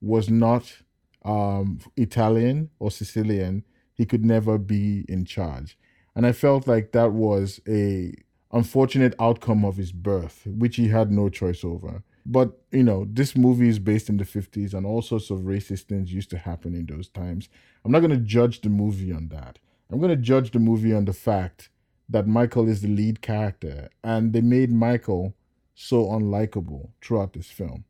was 0.01 0.29
not 0.29 0.81
um, 1.23 1.79
Italian 1.95 2.69
or 2.79 2.91
Sicilian, 2.91 3.63
he 3.93 4.05
could 4.05 4.25
never 4.25 4.57
be 4.57 5.05
in 5.07 5.25
charge. 5.25 5.77
And 6.15 6.25
I 6.25 6.31
felt 6.31 6.67
like 6.67 6.91
that 6.91 7.13
was 7.13 7.61
a 7.67 8.13
unfortunate 8.51 9.15
outcome 9.19 9.63
of 9.63 9.77
his 9.77 9.91
birth, 9.91 10.41
which 10.45 10.75
he 10.75 10.89
had 10.89 11.11
no 11.11 11.29
choice 11.29 11.63
over. 11.63 12.03
But, 12.25 12.59
you 12.71 12.83
know, 12.83 13.07
this 13.09 13.35
movie 13.35 13.69
is 13.69 13.79
based 13.79 14.09
in 14.09 14.17
the 14.17 14.25
50s 14.25 14.73
and 14.73 14.85
all 14.85 15.01
sorts 15.01 15.29
of 15.29 15.39
racist 15.39 15.83
things 15.83 16.13
used 16.13 16.29
to 16.31 16.37
happen 16.37 16.75
in 16.75 16.85
those 16.85 17.07
times. 17.07 17.49
I'm 17.83 17.91
not 17.91 17.99
going 17.99 18.11
to 18.11 18.17
judge 18.17 18.61
the 18.61 18.69
movie 18.69 19.11
on 19.11 19.29
that. 19.29 19.57
I'm 19.89 19.99
going 19.99 20.15
to 20.15 20.21
judge 20.21 20.51
the 20.51 20.59
movie 20.59 20.93
on 20.93 21.05
the 21.05 21.13
fact 21.13 21.69
that 22.11 22.27
Michael 22.27 22.67
is 22.67 22.81
the 22.81 22.87
lead 22.87 23.21
character 23.21 23.89
and 24.03 24.33
they 24.33 24.41
made 24.41 24.71
Michael 24.71 25.33
so 25.73 26.05
unlikable 26.05 26.89
throughout 27.01 27.33
this 27.33 27.47
film. 27.47 27.85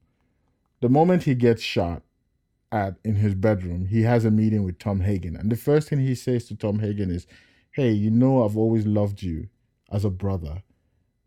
The 0.79 0.89
moment 0.89 1.23
he 1.23 1.35
gets 1.35 1.61
shot 1.61 2.03
at 2.71 2.95
in 3.03 3.15
his 3.15 3.35
bedroom, 3.35 3.87
he 3.87 4.03
has 4.03 4.23
a 4.23 4.31
meeting 4.31 4.63
with 4.63 4.79
Tom 4.79 5.01
Hagen. 5.01 5.35
And 5.35 5.51
the 5.51 5.55
first 5.55 5.89
thing 5.89 5.99
he 5.99 6.15
says 6.15 6.45
to 6.45 6.55
Tom 6.55 6.79
Hagen 6.79 7.11
is, 7.11 7.27
Hey, 7.71 7.91
you 7.91 8.11
know, 8.11 8.43
I've 8.43 8.57
always 8.57 8.85
loved 8.85 9.23
you 9.23 9.47
as 9.91 10.05
a 10.05 10.09
brother. 10.09 10.63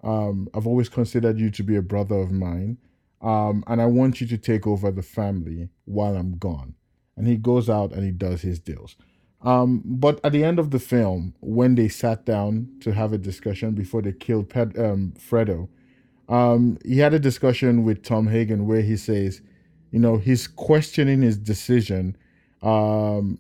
Um, 0.03 0.49
I've 0.55 0.67
always 0.67 0.89
considered 0.89 1.39
you 1.39 1.51
to 1.51 1.63
be 1.63 1.77
a 1.77 1.83
brother 1.83 2.17
of 2.17 2.31
mine. 2.31 2.79
Um, 3.21 3.65
and 3.67 3.81
I 3.81 3.87
want 3.87 4.21
you 4.21 4.27
to 4.27 4.39
take 4.39 4.67
over 4.67 4.91
the 4.91 5.03
family 5.03 5.71
while 5.87 6.17
I'm 6.17 6.37
gone. 6.37 6.75
And 7.17 7.27
he 7.27 7.37
goes 7.37 7.71
out 7.71 7.93
and 7.93 8.05
he 8.05 8.11
does 8.11 8.43
his 8.43 8.59
deals. 8.59 8.97
Um, 9.45 9.83
but 9.85 10.21
at 10.25 10.33
the 10.33 10.43
end 10.43 10.59
of 10.59 10.71
the 10.71 10.79
film, 10.79 11.35
when 11.41 11.75
they 11.75 11.89
sat 11.89 12.25
down 12.25 12.69
to 12.81 12.93
have 12.93 13.13
a 13.13 13.19
discussion 13.19 13.73
before 13.73 14.01
they 14.01 14.13
killed 14.13 14.51
um, 14.57 15.13
Fredo, 15.19 15.69
um, 16.29 16.79
he 16.85 16.99
had 16.99 17.13
a 17.13 17.19
discussion 17.19 17.85
with 17.85 18.03
Tom 18.03 18.27
Hagen 18.27 18.67
where 18.67 18.81
he 18.81 18.97
says, 18.97 19.43
you 19.91 19.99
know, 19.99 20.17
he's 20.17 20.47
questioning 20.47 21.21
his 21.21 21.37
decision 21.37 22.17
um, 22.63 23.39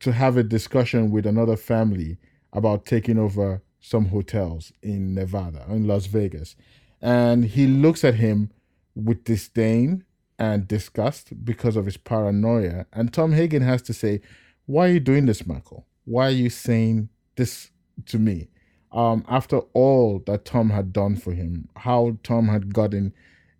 to 0.00 0.12
have 0.12 0.36
a 0.36 0.42
discussion 0.42 1.12
with 1.12 1.26
another 1.26 1.56
family 1.56 2.18
about 2.52 2.84
taking 2.84 3.18
over 3.18 3.62
some 3.80 4.06
hotels 4.06 4.72
in 4.82 5.14
Nevada, 5.14 5.64
in 5.68 5.86
Las 5.86 6.06
Vegas. 6.06 6.56
And 7.00 7.44
he 7.44 7.68
looks 7.68 8.02
at 8.02 8.16
him 8.16 8.50
with 8.96 9.22
disdain 9.22 10.04
and 10.38 10.66
disgust 10.66 11.44
because 11.44 11.76
of 11.76 11.84
his 11.84 11.96
paranoia. 11.96 12.86
And 12.92 13.12
Tom 13.12 13.32
Hagen 13.32 13.62
has 13.62 13.80
to 13.82 13.94
say, 13.94 14.20
Why 14.66 14.88
are 14.88 14.92
you 14.92 15.00
doing 15.00 15.26
this, 15.26 15.46
Michael? 15.46 15.86
Why 16.04 16.26
are 16.26 16.30
you 16.30 16.50
saying 16.50 17.08
this 17.36 17.70
to 18.06 18.18
me? 18.18 18.48
Um, 18.92 19.24
after 19.28 19.58
all 19.74 20.22
that 20.26 20.44
Tom 20.44 20.70
had 20.70 20.92
done 20.92 21.16
for 21.16 21.32
him, 21.32 21.68
how 21.76 22.18
Tom 22.22 22.48
had 22.48 22.74
gotten 22.74 23.12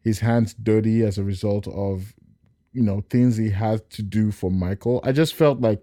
his 0.03 0.21
hands 0.21 0.55
dirty 0.55 1.03
as 1.03 1.19
a 1.19 1.25
result 1.25 1.69
of, 1.69 2.15
you 2.73 2.83
know, 2.83 3.05
things 3.11 3.37
he 3.37 3.51
had 3.51 3.89
to 3.91 4.03
do 4.03 4.31
for 4.31 4.51
Michael. 4.51 5.01
I 5.05 5.13
just 5.13 5.35
felt 5.35 5.61
like 5.61 5.83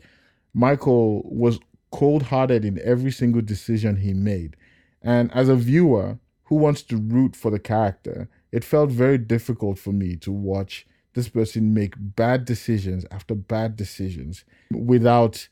Michael 0.53 1.21
was 1.25 1.59
cold 1.91 2.23
hearted 2.23 2.65
in 2.65 2.79
every 2.83 3.11
single 3.11 3.41
decision 3.41 3.97
he 3.97 4.13
made. 4.13 4.55
And 5.01 5.31
as 5.33 5.49
a 5.49 5.55
viewer 5.55 6.19
who 6.45 6.55
wants 6.55 6.81
to 6.83 6.97
root 6.97 7.35
for 7.35 7.51
the 7.51 7.59
character, 7.59 8.29
it 8.51 8.63
felt 8.63 8.89
very 8.89 9.17
difficult 9.17 9.77
for 9.79 9.91
me 9.91 10.15
to 10.17 10.31
watch 10.31 10.85
this 11.13 11.29
person 11.29 11.73
make 11.73 11.93
bad 11.97 12.45
decisions 12.45 13.05
after 13.11 13.35
bad 13.35 13.75
decisions 13.75 14.45
without 14.71 15.47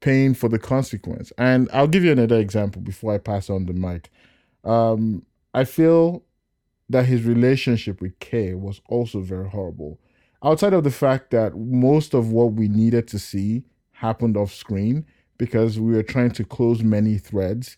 paying 0.00 0.34
for 0.34 0.48
the 0.48 0.58
consequence. 0.58 1.32
And 1.38 1.68
I'll 1.72 1.86
give 1.86 2.04
you 2.04 2.12
another 2.12 2.38
example 2.38 2.82
before 2.82 3.14
I 3.14 3.18
pass 3.18 3.48
on 3.48 3.66
the 3.66 3.72
mic. 3.72 4.10
Um, 4.64 5.24
I 5.54 5.64
feel 5.64 6.24
that 6.88 7.06
his 7.06 7.24
relationship 7.24 8.00
with 8.00 8.18
Kay 8.18 8.54
was 8.54 8.80
also 8.88 9.20
very 9.20 9.48
horrible. 9.48 9.98
Outside 10.44 10.74
of 10.74 10.84
the 10.84 10.90
fact 10.90 11.30
that 11.30 11.56
most 11.56 12.14
of 12.14 12.30
what 12.30 12.52
we 12.52 12.68
needed 12.68 13.08
to 13.08 13.18
see 13.18 13.64
happened 13.92 14.36
off 14.36 14.52
screen, 14.52 15.06
because 15.38 15.80
we 15.80 15.92
were 15.94 16.02
trying 16.02 16.30
to 16.32 16.44
close 16.44 16.82
many 16.82 17.18
threads. 17.18 17.76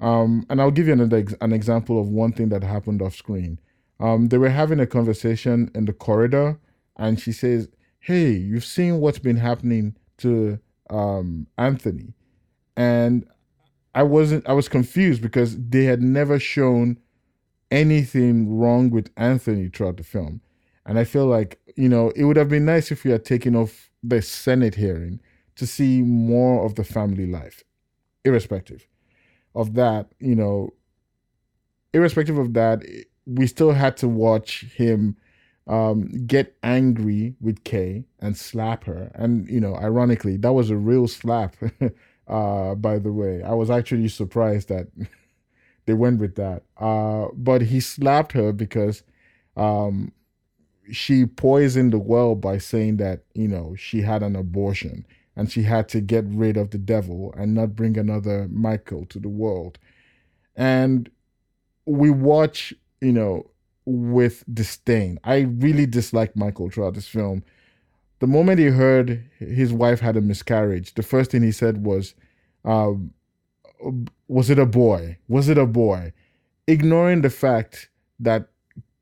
Um, 0.00 0.46
and 0.48 0.60
I'll 0.60 0.70
give 0.70 0.86
you 0.86 0.92
another 0.92 1.24
an 1.40 1.52
example 1.52 2.00
of 2.00 2.08
one 2.08 2.32
thing 2.32 2.48
that 2.50 2.62
happened 2.62 3.02
off 3.02 3.14
screen. 3.14 3.58
Um, 4.00 4.28
they 4.28 4.38
were 4.38 4.48
having 4.50 4.80
a 4.80 4.86
conversation 4.86 5.70
in 5.74 5.84
the 5.84 5.92
corridor, 5.92 6.58
and 7.00 7.18
she 7.18 7.32
says, 7.32 7.68
"Hey, 7.98 8.30
you've 8.30 8.64
seen 8.64 9.00
what's 9.00 9.18
been 9.18 9.36
happening 9.36 9.96
to 10.18 10.60
um, 10.90 11.48
Anthony," 11.58 12.14
and 12.76 13.26
I 13.94 14.04
wasn't. 14.04 14.48
I 14.48 14.52
was 14.52 14.68
confused 14.68 15.22
because 15.22 15.56
they 15.58 15.84
had 15.84 16.00
never 16.00 16.38
shown 16.38 16.98
anything 17.72 18.56
wrong 18.56 18.90
with 18.90 19.10
Anthony 19.16 19.68
throughout 19.68 19.96
the 19.96 20.04
film. 20.04 20.40
And 20.86 20.98
I 20.98 21.04
feel 21.04 21.26
like, 21.26 21.60
you 21.76 21.88
know, 21.88 22.10
it 22.16 22.24
would 22.24 22.36
have 22.36 22.48
been 22.48 22.64
nice 22.64 22.90
if 22.90 23.04
we 23.04 23.12
had 23.12 23.24
taken 23.24 23.54
off 23.54 23.90
the 24.02 24.22
Senate 24.22 24.74
hearing 24.74 25.20
to 25.56 25.66
see 25.66 26.02
more 26.02 26.64
of 26.64 26.74
the 26.74 26.84
family 26.84 27.26
life, 27.26 27.62
irrespective 28.24 28.86
of 29.54 29.74
that, 29.74 30.12
you 30.18 30.34
know, 30.34 30.70
irrespective 31.92 32.38
of 32.38 32.54
that, 32.54 32.82
we 33.26 33.46
still 33.46 33.72
had 33.72 33.96
to 33.98 34.08
watch 34.08 34.64
him 34.76 35.16
um, 35.70 36.26
get 36.26 36.56
angry 36.64 37.36
with 37.40 37.62
Kay 37.62 38.04
and 38.18 38.36
slap 38.36 38.84
her. 38.84 39.12
And, 39.14 39.48
you 39.48 39.60
know, 39.60 39.76
ironically, 39.76 40.36
that 40.38 40.52
was 40.52 40.68
a 40.68 40.76
real 40.76 41.06
slap, 41.06 41.54
uh, 42.28 42.74
by 42.74 42.98
the 42.98 43.12
way. 43.12 43.44
I 43.44 43.52
was 43.52 43.70
actually 43.70 44.08
surprised 44.08 44.68
that 44.68 44.88
they 45.86 45.94
went 45.94 46.18
with 46.18 46.34
that. 46.34 46.64
Uh, 46.76 47.28
but 47.34 47.62
he 47.62 47.78
slapped 47.78 48.32
her 48.32 48.52
because 48.52 49.04
um, 49.56 50.10
she 50.90 51.24
poisoned 51.24 51.92
the 51.92 51.98
well 51.98 52.34
by 52.34 52.58
saying 52.58 52.96
that, 52.96 53.22
you 53.34 53.46
know, 53.46 53.76
she 53.78 54.00
had 54.00 54.24
an 54.24 54.34
abortion 54.34 55.06
and 55.36 55.52
she 55.52 55.62
had 55.62 55.88
to 55.90 56.00
get 56.00 56.24
rid 56.26 56.56
of 56.56 56.70
the 56.70 56.78
devil 56.78 57.32
and 57.36 57.54
not 57.54 57.76
bring 57.76 57.96
another 57.96 58.48
Michael 58.50 59.06
to 59.06 59.20
the 59.20 59.28
world. 59.28 59.78
And 60.56 61.08
we 61.86 62.10
watch, 62.10 62.74
you 63.00 63.12
know, 63.12 63.50
with 63.84 64.44
disdain. 64.52 65.18
I 65.24 65.40
really 65.40 65.86
dislike 65.86 66.36
Michael 66.36 66.70
throughout 66.70 66.94
this 66.94 67.08
film. 67.08 67.42
The 68.20 68.26
moment 68.26 68.58
he 68.58 68.66
heard 68.66 69.24
his 69.38 69.72
wife 69.72 70.00
had 70.00 70.16
a 70.16 70.20
miscarriage, 70.20 70.94
the 70.94 71.02
first 71.02 71.30
thing 71.30 71.42
he 71.42 71.52
said 71.52 71.84
was, 71.84 72.14
um, 72.64 73.12
Was 74.28 74.50
it 74.50 74.58
a 74.58 74.66
boy? 74.66 75.16
Was 75.28 75.48
it 75.48 75.58
a 75.58 75.66
boy? 75.66 76.12
Ignoring 76.66 77.22
the 77.22 77.30
fact 77.30 77.88
that 78.20 78.48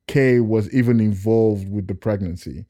Kay 0.06 0.40
was 0.40 0.73
even 0.73 1.00
involved 1.00 1.70
with 1.70 1.87
the 1.87 1.94
pregnancy. 1.94 2.64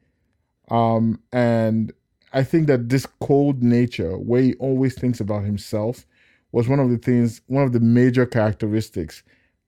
Um, 0.70 1.20
and 1.32 1.92
I 2.32 2.42
think 2.42 2.66
that 2.66 2.88
this 2.88 3.06
cold 3.20 3.62
nature, 3.62 4.18
where 4.18 4.42
he 4.42 4.54
always 4.54 4.94
thinks 4.94 5.20
about 5.20 5.44
himself, 5.44 6.06
was 6.52 6.68
one 6.68 6.80
of 6.80 6.90
the 6.90 6.98
things, 6.98 7.40
one 7.46 7.64
of 7.64 7.72
the 7.72 7.80
major 7.80 8.26
characteristics 8.26 9.22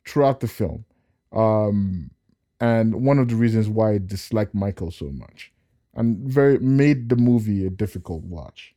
throughout 0.07 0.41
the 0.41 0.49
film. 0.49 0.85
Um, 1.33 2.11
and 2.61 3.05
one 3.05 3.19
of 3.19 3.29
the 3.29 3.37
reasons 3.37 3.69
why 3.69 3.93
I 3.93 3.99
dislike 3.99 4.55
Michael 4.55 4.91
so 4.91 5.11
much, 5.11 5.53
and 5.95 6.19
very 6.19 6.59
made 6.59 7.09
the 7.09 7.17
movie 7.17 7.67
a 7.67 7.71
difficult 7.71 8.25
watch. 8.25 8.75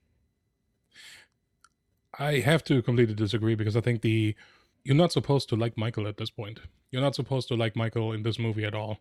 I 2.17 2.39
have 2.39 2.63
to 2.65 2.81
completely 2.81 3.15
disagree 3.15 3.55
because 3.55 3.75
I 3.75 3.81
think 3.81 4.01
the 4.01 4.35
you're 4.83 4.95
not 4.95 5.11
supposed 5.11 5.49
to 5.49 5.55
like 5.55 5.77
Michael 5.77 6.07
at 6.07 6.17
this 6.17 6.29
point. 6.29 6.59
You're 6.91 7.01
not 7.01 7.15
supposed 7.15 7.47
to 7.47 7.55
like 7.55 7.75
Michael 7.75 8.11
in 8.11 8.23
this 8.23 8.37
movie 8.37 8.65
at 8.65 8.75
all. 8.75 8.99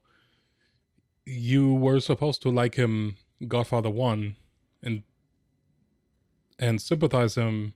You 1.26 1.74
were 1.74 2.00
supposed 2.00 2.42
to 2.42 2.50
like 2.50 2.76
him 2.76 3.16
Godfather 3.46 3.90
1 3.90 4.36
and 4.82 5.02
and 6.58 6.80
sympathize 6.80 7.36
him 7.36 7.74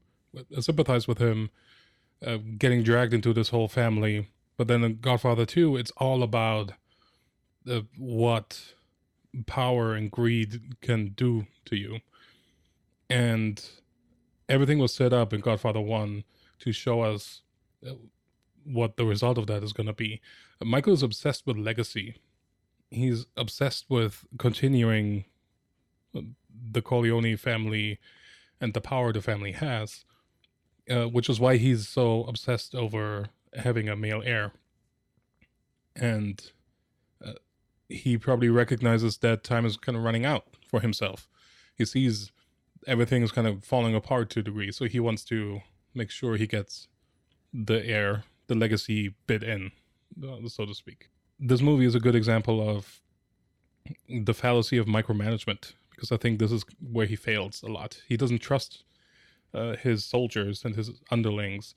sympathize 0.60 1.08
with 1.08 1.18
him 1.18 1.50
uh, 2.24 2.38
getting 2.58 2.82
dragged 2.82 3.14
into 3.14 3.32
this 3.32 3.50
whole 3.50 3.68
family. 3.68 4.28
But 4.56 4.68
then 4.68 4.82
in 4.84 5.00
Godfather 5.00 5.44
2, 5.44 5.76
it's 5.76 5.90
all 5.98 6.22
about 6.22 6.72
uh, 7.70 7.80
what 7.96 8.74
power 9.46 9.94
and 9.94 10.10
greed 10.10 10.76
can 10.80 11.08
do 11.08 11.46
to 11.66 11.76
you. 11.76 12.00
And 13.10 13.62
everything 14.48 14.78
was 14.78 14.94
set 14.94 15.12
up 15.12 15.32
in 15.32 15.40
Godfather 15.40 15.80
1 15.80 16.24
to 16.60 16.72
show 16.72 17.02
us 17.02 17.42
uh, 17.86 17.92
what 18.64 18.96
the 18.96 19.04
result 19.04 19.38
of 19.38 19.46
that 19.46 19.62
is 19.62 19.72
going 19.72 19.86
to 19.86 19.92
be. 19.92 20.20
Michael 20.62 20.94
is 20.94 21.02
obsessed 21.02 21.46
with 21.46 21.56
legacy. 21.56 22.16
He's 22.90 23.26
obsessed 23.36 23.86
with 23.88 24.24
continuing 24.38 25.24
uh, 26.14 26.22
the 26.72 26.82
Corleone 26.82 27.36
family 27.36 27.98
and 28.60 28.74
the 28.74 28.80
power 28.80 29.12
the 29.12 29.20
family 29.20 29.52
has, 29.52 30.04
uh, 30.90 31.04
which 31.04 31.28
is 31.28 31.38
why 31.38 31.56
he's 31.56 31.88
so 31.88 32.24
obsessed 32.24 32.74
over 32.74 33.26
having 33.54 33.88
a 33.88 33.96
male 33.96 34.22
heir. 34.24 34.52
And 35.94 36.50
he 37.88 38.18
probably 38.18 38.48
recognizes 38.48 39.18
that 39.18 39.44
time 39.44 39.64
is 39.64 39.76
kind 39.76 39.96
of 39.96 40.04
running 40.04 40.24
out 40.24 40.44
for 40.68 40.80
himself. 40.80 41.28
He 41.76 41.84
sees 41.84 42.32
everything 42.86 43.22
is 43.22 43.32
kind 43.32 43.46
of 43.46 43.64
falling 43.64 43.94
apart 43.94 44.30
to 44.30 44.40
a 44.40 44.42
degree, 44.42 44.72
so 44.72 44.86
he 44.86 45.00
wants 45.00 45.24
to 45.24 45.60
make 45.94 46.10
sure 46.10 46.36
he 46.36 46.46
gets 46.46 46.88
the 47.52 47.84
heir, 47.86 48.24
the 48.48 48.54
legacy 48.54 49.14
bit 49.26 49.42
in, 49.42 49.72
uh, 50.22 50.48
so 50.48 50.66
to 50.66 50.74
speak. 50.74 51.08
This 51.38 51.60
movie 51.60 51.86
is 51.86 51.94
a 51.94 52.00
good 52.00 52.14
example 52.14 52.66
of 52.66 53.00
the 54.08 54.34
fallacy 54.34 54.78
of 54.78 54.86
micromanagement 54.86 55.72
because 55.90 56.12
I 56.12 56.16
think 56.16 56.38
this 56.38 56.52
is 56.52 56.64
where 56.80 57.06
he 57.06 57.16
fails 57.16 57.62
a 57.62 57.68
lot. 57.68 58.02
He 58.08 58.16
doesn't 58.16 58.40
trust 58.40 58.84
uh, 59.54 59.76
his 59.76 60.04
soldiers 60.04 60.64
and 60.64 60.76
his 60.76 60.90
underlings 61.10 61.74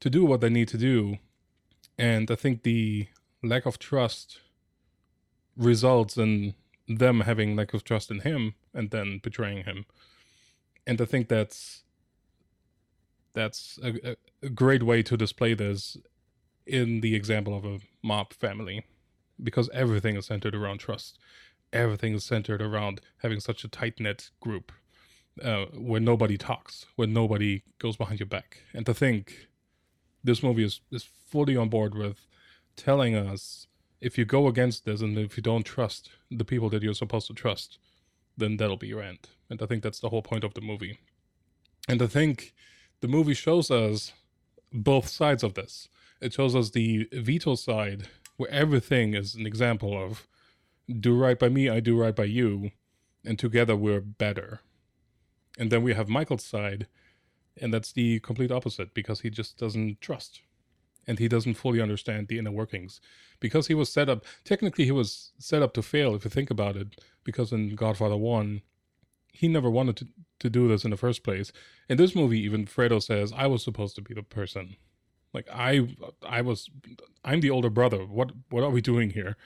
to 0.00 0.10
do 0.10 0.24
what 0.24 0.40
they 0.40 0.48
need 0.48 0.68
to 0.68 0.78
do, 0.78 1.18
and 1.98 2.30
I 2.30 2.34
think 2.34 2.62
the 2.62 3.08
lack 3.42 3.66
of 3.66 3.78
trust 3.78 4.40
results 5.56 6.16
in 6.16 6.54
them 6.88 7.20
having 7.20 7.56
lack 7.56 7.74
of 7.74 7.84
trust 7.84 8.10
in 8.10 8.20
him 8.20 8.54
and 8.74 8.90
then 8.90 9.20
betraying 9.22 9.64
him. 9.64 9.86
And 10.86 11.00
I 11.00 11.04
think 11.04 11.28
that's 11.28 11.84
that's 13.32 13.78
a, 13.82 14.16
a 14.42 14.48
great 14.48 14.82
way 14.82 15.02
to 15.04 15.16
display 15.16 15.54
this 15.54 15.96
in 16.66 17.00
the 17.00 17.14
example 17.14 17.56
of 17.56 17.64
a 17.64 17.78
mob 18.02 18.32
family 18.32 18.86
because 19.42 19.70
everything 19.72 20.16
is 20.16 20.26
centered 20.26 20.54
around 20.54 20.78
trust 20.78 21.18
everything 21.72 22.14
is 22.14 22.24
centered 22.24 22.62
around 22.62 23.00
having 23.18 23.40
such 23.40 23.64
a 23.64 23.68
tight 23.68 24.00
knit 24.00 24.30
group 24.40 24.72
uh, 25.42 25.66
where 25.74 26.00
nobody 26.00 26.36
talks, 26.36 26.86
where 26.96 27.08
nobody 27.08 27.62
goes 27.78 27.96
behind 27.96 28.20
your 28.20 28.26
back. 28.26 28.58
And 28.74 28.84
to 28.86 28.94
think 28.94 29.48
this 30.22 30.42
movie 30.42 30.64
is, 30.64 30.80
is 30.90 31.04
fully 31.04 31.56
on 31.56 31.68
board 31.68 31.94
with 31.94 32.26
telling 32.76 33.14
us 33.14 33.66
if 34.00 34.16
you 34.16 34.24
go 34.24 34.46
against 34.46 34.84
this 34.84 35.00
and 35.00 35.18
if 35.18 35.36
you 35.36 35.42
don't 35.42 35.64
trust 35.64 36.10
the 36.30 36.44
people 36.44 36.70
that 36.70 36.82
you're 36.82 36.94
supposed 36.94 37.26
to 37.26 37.34
trust, 37.34 37.78
then 38.36 38.56
that'll 38.56 38.76
be 38.76 38.88
your 38.88 39.02
end. 39.02 39.28
And 39.48 39.60
I 39.60 39.66
think 39.66 39.82
that's 39.82 40.00
the 40.00 40.08
whole 40.08 40.22
point 40.22 40.44
of 40.44 40.54
the 40.54 40.60
movie. 40.60 40.98
And 41.88 42.00
I 42.00 42.06
think 42.06 42.54
the 43.00 43.08
movie 43.08 43.34
shows 43.34 43.70
us 43.70 44.12
both 44.72 45.08
sides 45.08 45.42
of 45.42 45.54
this. 45.54 45.88
It 46.20 46.32
shows 46.32 46.54
us 46.54 46.70
the 46.70 47.08
Vito 47.12 47.54
side, 47.54 48.08
where 48.36 48.50
everything 48.50 49.14
is 49.14 49.34
an 49.34 49.46
example 49.46 50.02
of 50.02 50.26
do 50.98 51.16
right 51.16 51.38
by 51.38 51.48
me, 51.48 51.68
I 51.68 51.80
do 51.80 52.00
right 52.00 52.14
by 52.14 52.24
you, 52.24 52.70
and 53.24 53.38
together 53.38 53.76
we're 53.76 54.00
better. 54.00 54.60
And 55.58 55.70
then 55.70 55.82
we 55.82 55.94
have 55.94 56.08
Michael's 56.08 56.44
side, 56.44 56.86
and 57.60 57.72
that's 57.72 57.92
the 57.92 58.20
complete 58.20 58.50
opposite 58.50 58.94
because 58.94 59.20
he 59.20 59.30
just 59.30 59.58
doesn't 59.58 60.00
trust 60.00 60.42
and 61.10 61.18
he 61.18 61.26
doesn't 61.26 61.54
fully 61.54 61.80
understand 61.80 62.28
the 62.28 62.38
inner 62.38 62.52
workings. 62.52 63.00
Because 63.40 63.66
he 63.66 63.74
was 63.74 63.92
set 63.92 64.08
up 64.08 64.24
technically 64.44 64.84
he 64.84 64.92
was 64.92 65.32
set 65.38 65.60
up 65.60 65.74
to 65.74 65.82
fail 65.82 66.14
if 66.14 66.24
you 66.24 66.30
think 66.30 66.50
about 66.50 66.76
it 66.76 67.00
because 67.24 67.50
in 67.52 67.74
godfather 67.74 68.16
1 68.16 68.62
he 69.32 69.48
never 69.48 69.70
wanted 69.70 69.96
to, 69.96 70.06
to 70.38 70.48
do 70.48 70.68
this 70.68 70.84
in 70.84 70.90
the 70.90 70.96
first 70.96 71.24
place. 71.24 71.52
In 71.88 71.96
this 71.96 72.14
movie 72.14 72.40
even 72.40 72.64
fredo 72.64 73.02
says 73.02 73.32
i 73.36 73.48
was 73.48 73.64
supposed 73.64 73.96
to 73.96 74.02
be 74.02 74.14
the 74.14 74.22
person. 74.22 74.76
Like 75.34 75.48
i 75.52 75.96
i 76.22 76.40
was 76.42 76.70
i'm 77.24 77.40
the 77.40 77.50
older 77.50 77.70
brother. 77.70 78.04
What 78.06 78.30
what 78.50 78.62
are 78.62 78.70
we 78.70 78.80
doing 78.80 79.10
here? 79.10 79.36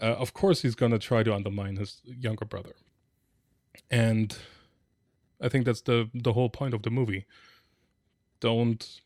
Uh, 0.00 0.14
of 0.24 0.32
course 0.32 0.62
he's 0.62 0.76
going 0.76 0.92
to 0.92 0.98
try 0.98 1.24
to 1.24 1.34
undermine 1.34 1.76
his 1.76 2.00
younger 2.04 2.44
brother. 2.44 2.74
And 3.90 4.36
i 5.42 5.48
think 5.48 5.64
that's 5.64 5.82
the 5.90 6.08
the 6.14 6.34
whole 6.34 6.50
point 6.50 6.72
of 6.72 6.82
the 6.82 6.90
movie. 6.90 7.26
Don't 8.38 9.02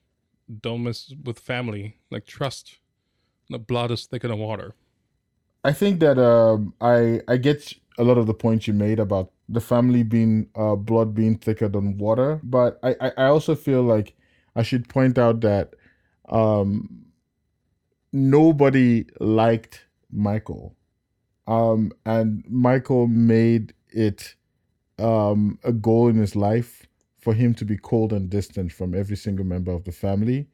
don't 0.61 0.83
mess 0.83 1.13
with 1.25 1.39
family 1.39 1.97
like 2.11 2.27
trust 2.27 2.79
the 3.51 3.59
blood 3.59 3.91
is 3.91 4.07
thicker 4.07 4.29
than 4.29 4.39
water. 4.39 4.75
I 5.65 5.73
think 5.73 6.01
that 6.01 6.19
um, 6.19 6.75
I 6.81 7.21
I 7.29 7.37
get 7.37 7.73
a 7.99 8.05
lot 8.05 8.19
of 8.19 8.27
the 8.27 8.35
points 8.35 8.67
you 8.67 8.75
made 8.75 8.99
about 8.99 9.31
the 9.49 9.61
family 9.61 10.03
being 10.03 10.49
uh, 10.55 10.75
blood 10.75 11.15
being 11.15 11.37
thicker 11.37 11.69
than 11.69 11.99
water, 11.99 12.41
but 12.43 12.79
I, 12.83 12.97
I, 13.19 13.27
also 13.27 13.55
feel 13.55 13.83
like 13.83 14.15
I 14.57 14.63
should 14.63 14.89
point 14.89 15.19
out 15.19 15.43
that 15.43 15.75
um, 16.29 17.05
nobody 18.13 19.05
liked 19.21 19.85
Michael, 20.11 20.75
um, 21.47 21.93
and 22.07 22.43
Michael 22.49 23.07
made 23.07 23.75
it 23.91 24.35
um, 24.99 25.59
a 25.63 25.73
goal 25.73 26.09
in 26.09 26.17
his 26.17 26.35
life 26.35 26.87
for 27.25 27.35
him 27.35 27.55
to 27.57 27.67
be 27.67 27.79
cold 27.79 28.13
and 28.13 28.31
distant 28.31 28.73
from 28.73 28.95
every 28.95 29.17
single 29.17 29.47
member 29.47 29.73
of 29.73 29.85
the 29.85 29.93
family. 29.93 30.49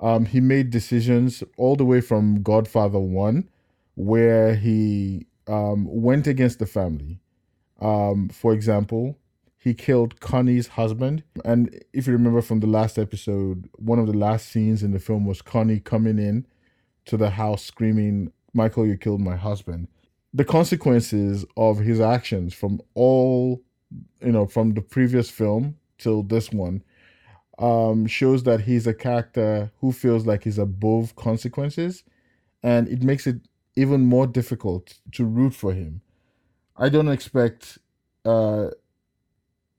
Um, 0.00 0.26
he 0.26 0.40
made 0.40 0.70
decisions 0.70 1.44
all 1.58 1.76
the 1.76 1.84
way 1.86 2.02
from 2.02 2.42
Godfather 2.42 3.00
One 3.00 3.48
where 3.96 4.56
he 4.56 5.26
um, 5.48 5.86
went 5.90 6.26
against 6.26 6.58
the 6.60 6.66
family. 6.66 7.20
Um, 7.80 8.30
for 8.30 8.52
example, 8.54 9.18
he 9.58 9.74
killed 9.74 10.20
Connie's 10.20 10.68
husband. 10.68 11.24
And 11.44 11.60
if 11.92 12.06
you 12.06 12.14
remember 12.14 12.42
from 12.42 12.60
the 12.60 12.66
last 12.66 12.98
episode, 12.98 13.68
one 13.76 13.98
of 14.00 14.06
the 14.08 14.18
last 14.18 14.48
scenes 14.48 14.82
in 14.82 14.92
the 14.92 15.00
film 15.00 15.26
was 15.26 15.42
Connie 15.42 15.80
coming 15.80 16.18
in 16.18 16.46
to 17.06 17.16
the 17.18 17.30
house 17.30 17.64
screaming, 17.64 18.32
Michael, 18.54 18.86
you 18.86 18.96
killed 18.98 19.22
my 19.22 19.36
husband. 19.36 19.88
the 20.34 20.44
consequences 20.44 21.44
of 21.56 21.78
his 21.80 22.00
actions 22.00 22.54
from 22.54 22.80
all 22.94 23.62
you 24.22 24.32
know 24.32 24.46
from 24.46 24.74
the 24.74 24.82
previous 24.82 25.30
film 25.30 25.76
till 26.00 26.22
this 26.22 26.50
one 26.50 26.82
um 27.58 28.06
shows 28.06 28.42
that 28.44 28.62
he's 28.62 28.86
a 28.86 28.94
character 28.94 29.70
who 29.80 29.92
feels 29.92 30.26
like 30.26 30.44
he's 30.44 30.58
above 30.58 31.14
consequences 31.16 32.04
and 32.62 32.88
it 32.88 33.02
makes 33.02 33.26
it 33.26 33.36
even 33.76 34.00
more 34.02 34.26
difficult 34.26 34.98
to 35.12 35.24
root 35.24 35.54
for 35.54 35.72
him. 35.72 36.00
I 36.76 36.88
don't 36.88 37.08
expect 37.08 37.78
uh 38.24 38.68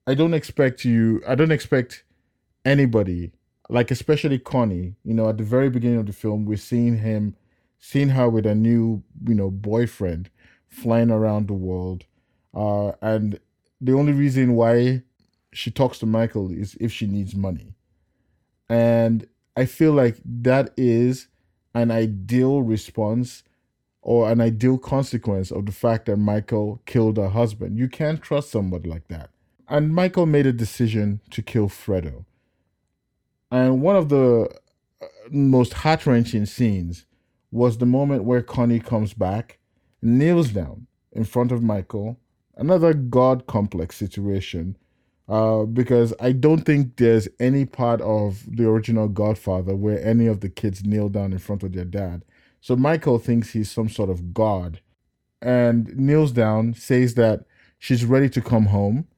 i 0.06 0.14
don't 0.14 0.34
expect 0.34 0.84
you 0.84 1.22
i 1.28 1.34
don't 1.36 1.52
expect 1.52 2.04
anybody 2.64 3.32
like 3.68 3.90
especially 3.90 4.38
connie. 4.38 4.94
You 5.04 5.14
know 5.14 5.28
at 5.28 5.38
the 5.38 5.44
very 5.44 5.70
beginning 5.70 5.98
of 5.98 6.06
the 6.06 6.12
film 6.12 6.44
we're 6.44 6.56
seeing 6.56 6.98
him 6.98 7.36
seeing 7.78 8.10
her 8.10 8.28
with 8.28 8.46
a 8.46 8.54
new 8.54 9.02
you 9.26 9.34
know 9.34 9.50
boyfriend 9.50 10.30
flying 10.68 11.10
around 11.10 11.48
the 11.48 11.54
world. 11.54 12.04
Uh 12.54 12.92
and 13.00 13.38
the 13.80 13.92
only 13.92 14.12
reason 14.12 14.54
why 14.54 15.02
she 15.52 15.70
talks 15.70 15.98
to 15.98 16.06
michael 16.06 16.50
is 16.50 16.76
if 16.80 16.92
she 16.92 17.06
needs 17.06 17.34
money. 17.34 17.74
And 18.68 19.26
i 19.56 19.66
feel 19.66 19.92
like 19.92 20.18
that 20.24 20.72
is 20.76 21.28
an 21.74 21.90
ideal 21.90 22.62
response 22.62 23.42
or 24.02 24.30
an 24.30 24.40
ideal 24.40 24.78
consequence 24.78 25.50
of 25.50 25.66
the 25.66 25.72
fact 25.72 26.06
that 26.06 26.16
michael 26.16 26.80
killed 26.86 27.16
her 27.16 27.28
husband. 27.28 27.78
You 27.78 27.88
can't 27.88 28.22
trust 28.22 28.50
somebody 28.50 28.88
like 28.88 29.08
that. 29.08 29.30
And 29.68 29.94
michael 29.94 30.26
made 30.26 30.46
a 30.46 30.52
decision 30.52 31.20
to 31.30 31.42
kill 31.42 31.68
fredo. 31.68 32.24
And 33.52 33.82
one 33.82 33.96
of 33.96 34.08
the 34.08 34.48
uh, 35.02 35.06
most 35.30 35.74
heart 35.74 36.06
wrenching 36.06 36.46
scenes 36.46 37.04
was 37.50 37.76
the 37.76 37.86
moment 37.86 38.24
where 38.24 38.40
Connie 38.40 38.80
comes 38.80 39.12
back, 39.12 39.58
kneels 40.00 40.48
down 40.48 40.86
in 41.12 41.24
front 41.24 41.52
of 41.52 41.62
Michael. 41.62 42.18
Another 42.56 42.94
God 42.94 43.46
complex 43.46 43.96
situation, 43.96 44.76
uh, 45.32 45.64
because 45.64 46.12
I 46.20 46.32
don't 46.32 46.60
think 46.60 46.96
there's 46.96 47.26
any 47.40 47.64
part 47.64 48.02
of 48.02 48.44
the 48.46 48.68
original 48.68 49.08
Godfather 49.08 49.74
where 49.74 49.98
any 50.04 50.26
of 50.26 50.40
the 50.40 50.50
kids 50.50 50.84
kneel 50.84 51.08
down 51.08 51.32
in 51.32 51.38
front 51.38 51.62
of 51.62 51.72
their 51.72 51.86
dad. 51.86 52.22
So 52.60 52.76
Michael 52.76 53.18
thinks 53.18 53.52
he's 53.52 53.70
some 53.70 53.88
sort 53.88 54.10
of 54.10 54.34
God 54.34 54.82
and 55.40 55.96
kneels 55.96 56.32
down, 56.32 56.74
says 56.74 57.14
that 57.14 57.46
she's 57.78 58.04
ready 58.04 58.28
to 58.28 58.42
come 58.42 58.66
home. 58.66 59.08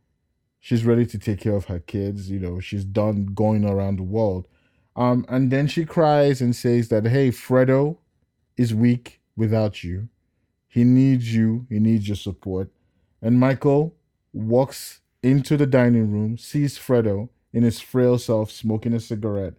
She's 0.60 0.84
ready 0.84 1.04
to 1.04 1.18
take 1.18 1.40
care 1.40 1.56
of 1.56 1.64
her 1.64 1.80
kids. 1.80 2.30
You 2.30 2.38
know, 2.38 2.60
she's 2.60 2.84
done 2.84 3.26
going 3.34 3.64
around 3.64 3.96
the 3.96 4.04
world. 4.04 4.46
Um, 4.94 5.26
and 5.28 5.50
then 5.50 5.66
she 5.66 5.84
cries 5.84 6.40
and 6.40 6.54
says 6.54 6.90
that, 6.90 7.08
hey, 7.08 7.30
Fredo, 7.30 7.96
is 8.56 8.72
weak 8.72 9.20
without 9.36 9.82
you. 9.82 10.08
He 10.68 10.84
needs 10.84 11.34
you, 11.34 11.66
he 11.68 11.80
needs 11.80 12.06
your 12.06 12.16
support. 12.16 12.70
And 13.20 13.40
Michael 13.40 13.96
walks 14.32 15.00
into 15.24 15.56
the 15.56 15.66
dining 15.66 16.12
room, 16.12 16.36
sees 16.36 16.78
Fredo 16.78 17.30
in 17.52 17.62
his 17.62 17.80
frail 17.80 18.18
self 18.18 18.50
smoking 18.50 18.92
a 18.92 19.00
cigarette, 19.00 19.54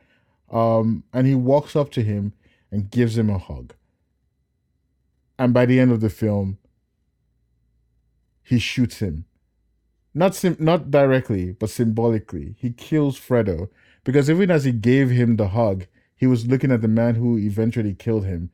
um, 0.51 1.03
and 1.11 1.25
he 1.25 1.35
walks 1.35 1.75
up 1.75 1.89
to 1.91 2.03
him 2.03 2.33
and 2.71 2.91
gives 2.91 3.17
him 3.17 3.29
a 3.29 3.37
hug. 3.37 3.73
And 5.39 5.53
by 5.53 5.65
the 5.65 5.79
end 5.79 5.91
of 5.91 6.01
the 6.01 6.09
film, 6.09 6.59
he 8.43 8.59
shoots 8.59 8.99
him. 8.99 9.25
Not 10.13 10.35
sim- 10.35 10.57
not 10.59 10.91
directly, 10.91 11.51
but 11.51 11.69
symbolically. 11.69 12.55
He 12.59 12.71
kills 12.71 13.19
Fredo 13.19 13.69
because 14.03 14.29
even 14.29 14.51
as 14.51 14.63
he 14.63 14.71
gave 14.71 15.09
him 15.09 15.35
the 15.35 15.49
hug, 15.49 15.87
he 16.15 16.27
was 16.27 16.47
looking 16.47 16.71
at 16.71 16.81
the 16.81 16.87
man 16.87 17.15
who 17.15 17.37
eventually 17.37 17.93
killed 17.93 18.25
him 18.25 18.51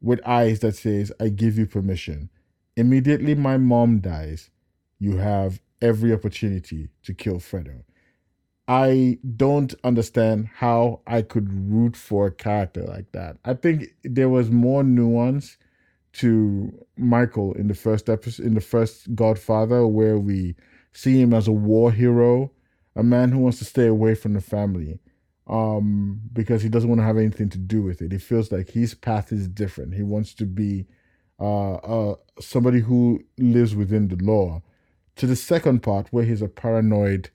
with 0.00 0.26
eyes 0.26 0.60
that 0.60 0.74
says, 0.74 1.12
I 1.20 1.28
give 1.28 1.58
you 1.58 1.66
permission. 1.66 2.30
Immediately 2.76 3.34
my 3.34 3.58
mom 3.58 4.00
dies, 4.00 4.50
you 4.98 5.18
have 5.18 5.60
every 5.80 6.12
opportunity 6.12 6.88
to 7.04 7.14
kill 7.14 7.36
Fredo. 7.36 7.82
I 8.68 9.18
don't 9.36 9.74
understand 9.82 10.48
how 10.54 11.00
I 11.06 11.22
could 11.22 11.52
root 11.52 11.96
for 11.96 12.26
a 12.26 12.32
character 12.32 12.82
like 12.84 13.10
that. 13.12 13.36
I 13.44 13.54
think 13.54 13.86
there 14.04 14.28
was 14.28 14.50
more 14.50 14.84
nuance 14.84 15.56
to 16.12 16.72
Michael 16.96 17.52
in 17.54 17.68
the 17.68 17.74
first 17.74 18.08
episode 18.08 18.46
in 18.46 18.54
the 18.54 18.60
first 18.60 19.14
Godfather 19.14 19.86
where 19.86 20.18
we 20.18 20.54
see 20.92 21.20
him 21.20 21.34
as 21.34 21.48
a 21.48 21.52
war 21.52 21.92
hero, 21.92 22.52
a 22.94 23.02
man 23.02 23.30
who 23.30 23.38
wants 23.38 23.58
to 23.58 23.64
stay 23.64 23.86
away 23.86 24.14
from 24.14 24.34
the 24.34 24.40
family 24.40 25.00
um, 25.48 26.20
because 26.32 26.62
he 26.62 26.68
doesn't 26.68 26.88
want 26.88 27.00
to 27.00 27.04
have 27.04 27.18
anything 27.18 27.48
to 27.50 27.58
do 27.58 27.82
with 27.82 28.00
it. 28.02 28.12
He 28.12 28.18
feels 28.18 28.52
like 28.52 28.70
his 28.70 28.94
path 28.94 29.32
is 29.32 29.48
different. 29.48 29.94
He 29.94 30.02
wants 30.02 30.32
to 30.34 30.46
be 30.46 30.86
uh, 31.40 31.74
uh, 31.74 32.14
somebody 32.38 32.80
who 32.80 33.24
lives 33.38 33.74
within 33.74 34.08
the 34.08 34.22
law. 34.24 34.62
To 35.20 35.26
the 35.26 35.36
second 35.36 35.82
part, 35.82 36.06
where 36.10 36.24
he's 36.24 36.40
a 36.40 36.48
paranoid, 36.48 37.28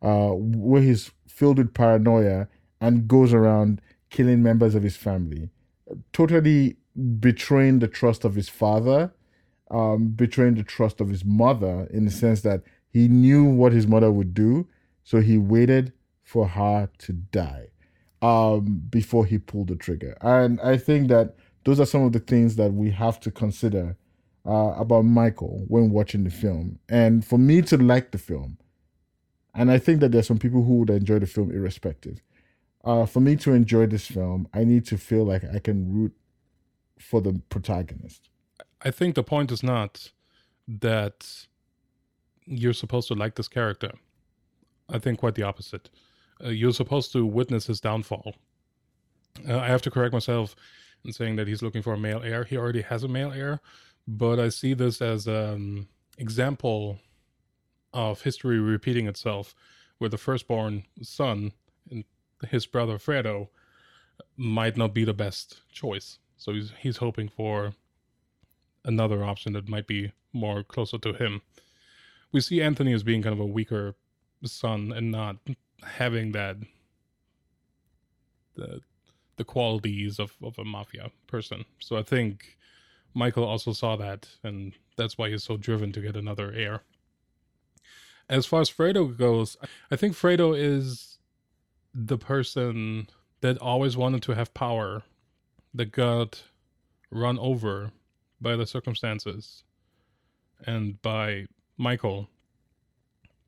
uh, 0.00 0.30
where 0.30 0.80
he's 0.80 1.10
filled 1.26 1.58
with 1.58 1.74
paranoia 1.74 2.46
and 2.80 3.08
goes 3.08 3.34
around 3.34 3.80
killing 4.10 4.44
members 4.44 4.76
of 4.76 4.84
his 4.84 4.96
family, 4.96 5.50
totally 6.12 6.76
betraying 7.18 7.80
the 7.80 7.88
trust 7.88 8.24
of 8.24 8.36
his 8.36 8.48
father, 8.48 9.12
um, 9.72 10.10
betraying 10.10 10.54
the 10.54 10.62
trust 10.62 11.00
of 11.00 11.08
his 11.08 11.24
mother 11.24 11.88
in 11.90 12.04
the 12.04 12.12
sense 12.12 12.42
that 12.42 12.62
he 12.90 13.08
knew 13.08 13.44
what 13.44 13.72
his 13.72 13.88
mother 13.88 14.12
would 14.12 14.34
do, 14.34 14.68
so 15.02 15.20
he 15.20 15.36
waited 15.36 15.92
for 16.22 16.46
her 16.46 16.88
to 16.98 17.12
die 17.12 17.66
um, 18.22 18.84
before 18.88 19.26
he 19.26 19.38
pulled 19.38 19.66
the 19.66 19.74
trigger. 19.74 20.16
And 20.20 20.60
I 20.60 20.76
think 20.76 21.08
that 21.08 21.34
those 21.64 21.80
are 21.80 21.86
some 21.86 22.04
of 22.04 22.12
the 22.12 22.20
things 22.20 22.54
that 22.54 22.72
we 22.72 22.92
have 22.92 23.18
to 23.18 23.32
consider 23.32 23.96
uh, 24.46 24.74
about 24.76 25.02
Michael 25.02 25.64
when 25.68 25.90
watching 25.90 26.24
the 26.24 26.30
film. 26.30 26.78
And 26.88 27.24
for 27.24 27.38
me 27.38 27.62
to 27.62 27.76
like 27.76 28.10
the 28.12 28.18
film, 28.18 28.58
and 29.54 29.70
I 29.70 29.78
think 29.78 30.00
that 30.00 30.12
there's 30.12 30.26
some 30.26 30.38
people 30.38 30.64
who 30.64 30.78
would 30.78 30.90
enjoy 30.90 31.18
the 31.18 31.26
film 31.26 31.50
irrespective. 31.50 32.22
Uh, 32.84 33.06
for 33.06 33.20
me 33.20 33.36
to 33.36 33.52
enjoy 33.52 33.86
this 33.86 34.06
film, 34.06 34.48
I 34.52 34.64
need 34.64 34.86
to 34.86 34.98
feel 34.98 35.24
like 35.24 35.44
I 35.44 35.58
can 35.58 35.92
root 35.92 36.12
for 36.98 37.20
the 37.20 37.40
protagonist. 37.48 38.28
I 38.80 38.90
think 38.90 39.14
the 39.14 39.22
point 39.22 39.52
is 39.52 39.62
not 39.62 40.10
that 40.66 41.46
you're 42.44 42.72
supposed 42.72 43.08
to 43.08 43.14
like 43.14 43.36
this 43.36 43.48
character. 43.48 43.92
I 44.88 44.98
think 44.98 45.20
quite 45.20 45.36
the 45.36 45.44
opposite 45.44 45.90
uh, 46.44 46.48
you're 46.48 46.72
supposed 46.72 47.12
to 47.12 47.24
witness 47.24 47.66
his 47.66 47.80
downfall. 47.80 48.34
Uh, 49.48 49.58
I 49.58 49.68
have 49.68 49.82
to 49.82 49.90
correct 49.90 50.12
myself 50.12 50.54
in 51.04 51.12
saying 51.12 51.36
that 51.36 51.48
he's 51.48 51.62
looking 51.62 51.82
for 51.82 51.94
a 51.94 51.98
male 51.98 52.22
heir. 52.22 52.44
He 52.44 52.56
already 52.56 52.82
has 52.82 53.02
a 53.02 53.08
male 53.08 53.32
heir, 53.32 53.60
but 54.06 54.38
I 54.38 54.48
see 54.48 54.74
this 54.74 55.00
as 55.00 55.26
an 55.26 55.88
example 56.18 56.98
of 57.92 58.22
history 58.22 58.58
repeating 58.58 59.06
itself, 59.06 59.54
where 59.98 60.10
the 60.10 60.18
firstborn 60.18 60.84
son 61.02 61.52
and 61.90 62.04
his 62.48 62.66
brother 62.66 62.98
Fredo 62.98 63.48
might 64.36 64.76
not 64.76 64.94
be 64.94 65.04
the 65.04 65.14
best 65.14 65.60
choice. 65.70 66.18
So 66.36 66.52
he's 66.52 66.72
he's 66.78 66.96
hoping 66.96 67.28
for 67.28 67.74
another 68.84 69.24
option 69.24 69.52
that 69.52 69.68
might 69.68 69.86
be 69.86 70.12
more 70.32 70.64
closer 70.64 70.98
to 70.98 71.12
him. 71.12 71.42
We 72.32 72.40
see 72.40 72.62
Anthony 72.62 72.92
as 72.92 73.02
being 73.02 73.22
kind 73.22 73.34
of 73.34 73.40
a 73.40 73.46
weaker 73.46 73.94
son 74.44 74.92
and 74.92 75.12
not 75.12 75.36
having 75.84 76.32
that 76.32 76.56
the 78.54 78.80
the 79.36 79.44
qualities 79.44 80.18
of, 80.18 80.36
of 80.42 80.58
a 80.58 80.64
mafia 80.64 81.10
person. 81.26 81.64
So 81.78 81.96
I 81.96 82.02
think 82.02 82.58
Michael 83.14 83.44
also 83.44 83.72
saw 83.72 83.96
that 83.96 84.28
and 84.42 84.74
that's 84.96 85.18
why 85.18 85.30
he's 85.30 85.44
so 85.44 85.56
driven 85.56 85.92
to 85.92 86.00
get 86.00 86.16
another 86.16 86.52
heir. 86.52 86.82
As 88.28 88.46
far 88.46 88.60
as 88.60 88.70
Fredo 88.70 89.16
goes, 89.16 89.56
I 89.90 89.96
think 89.96 90.14
Fredo 90.14 90.56
is 90.56 91.18
the 91.94 92.18
person 92.18 93.08
that 93.40 93.58
always 93.58 93.96
wanted 93.96 94.22
to 94.22 94.34
have 94.34 94.54
power 94.54 95.02
that 95.74 95.92
got 95.92 96.44
run 97.10 97.38
over 97.38 97.90
by 98.40 98.56
the 98.56 98.66
circumstances 98.66 99.64
and 100.66 101.00
by 101.02 101.46
Michael. 101.76 102.28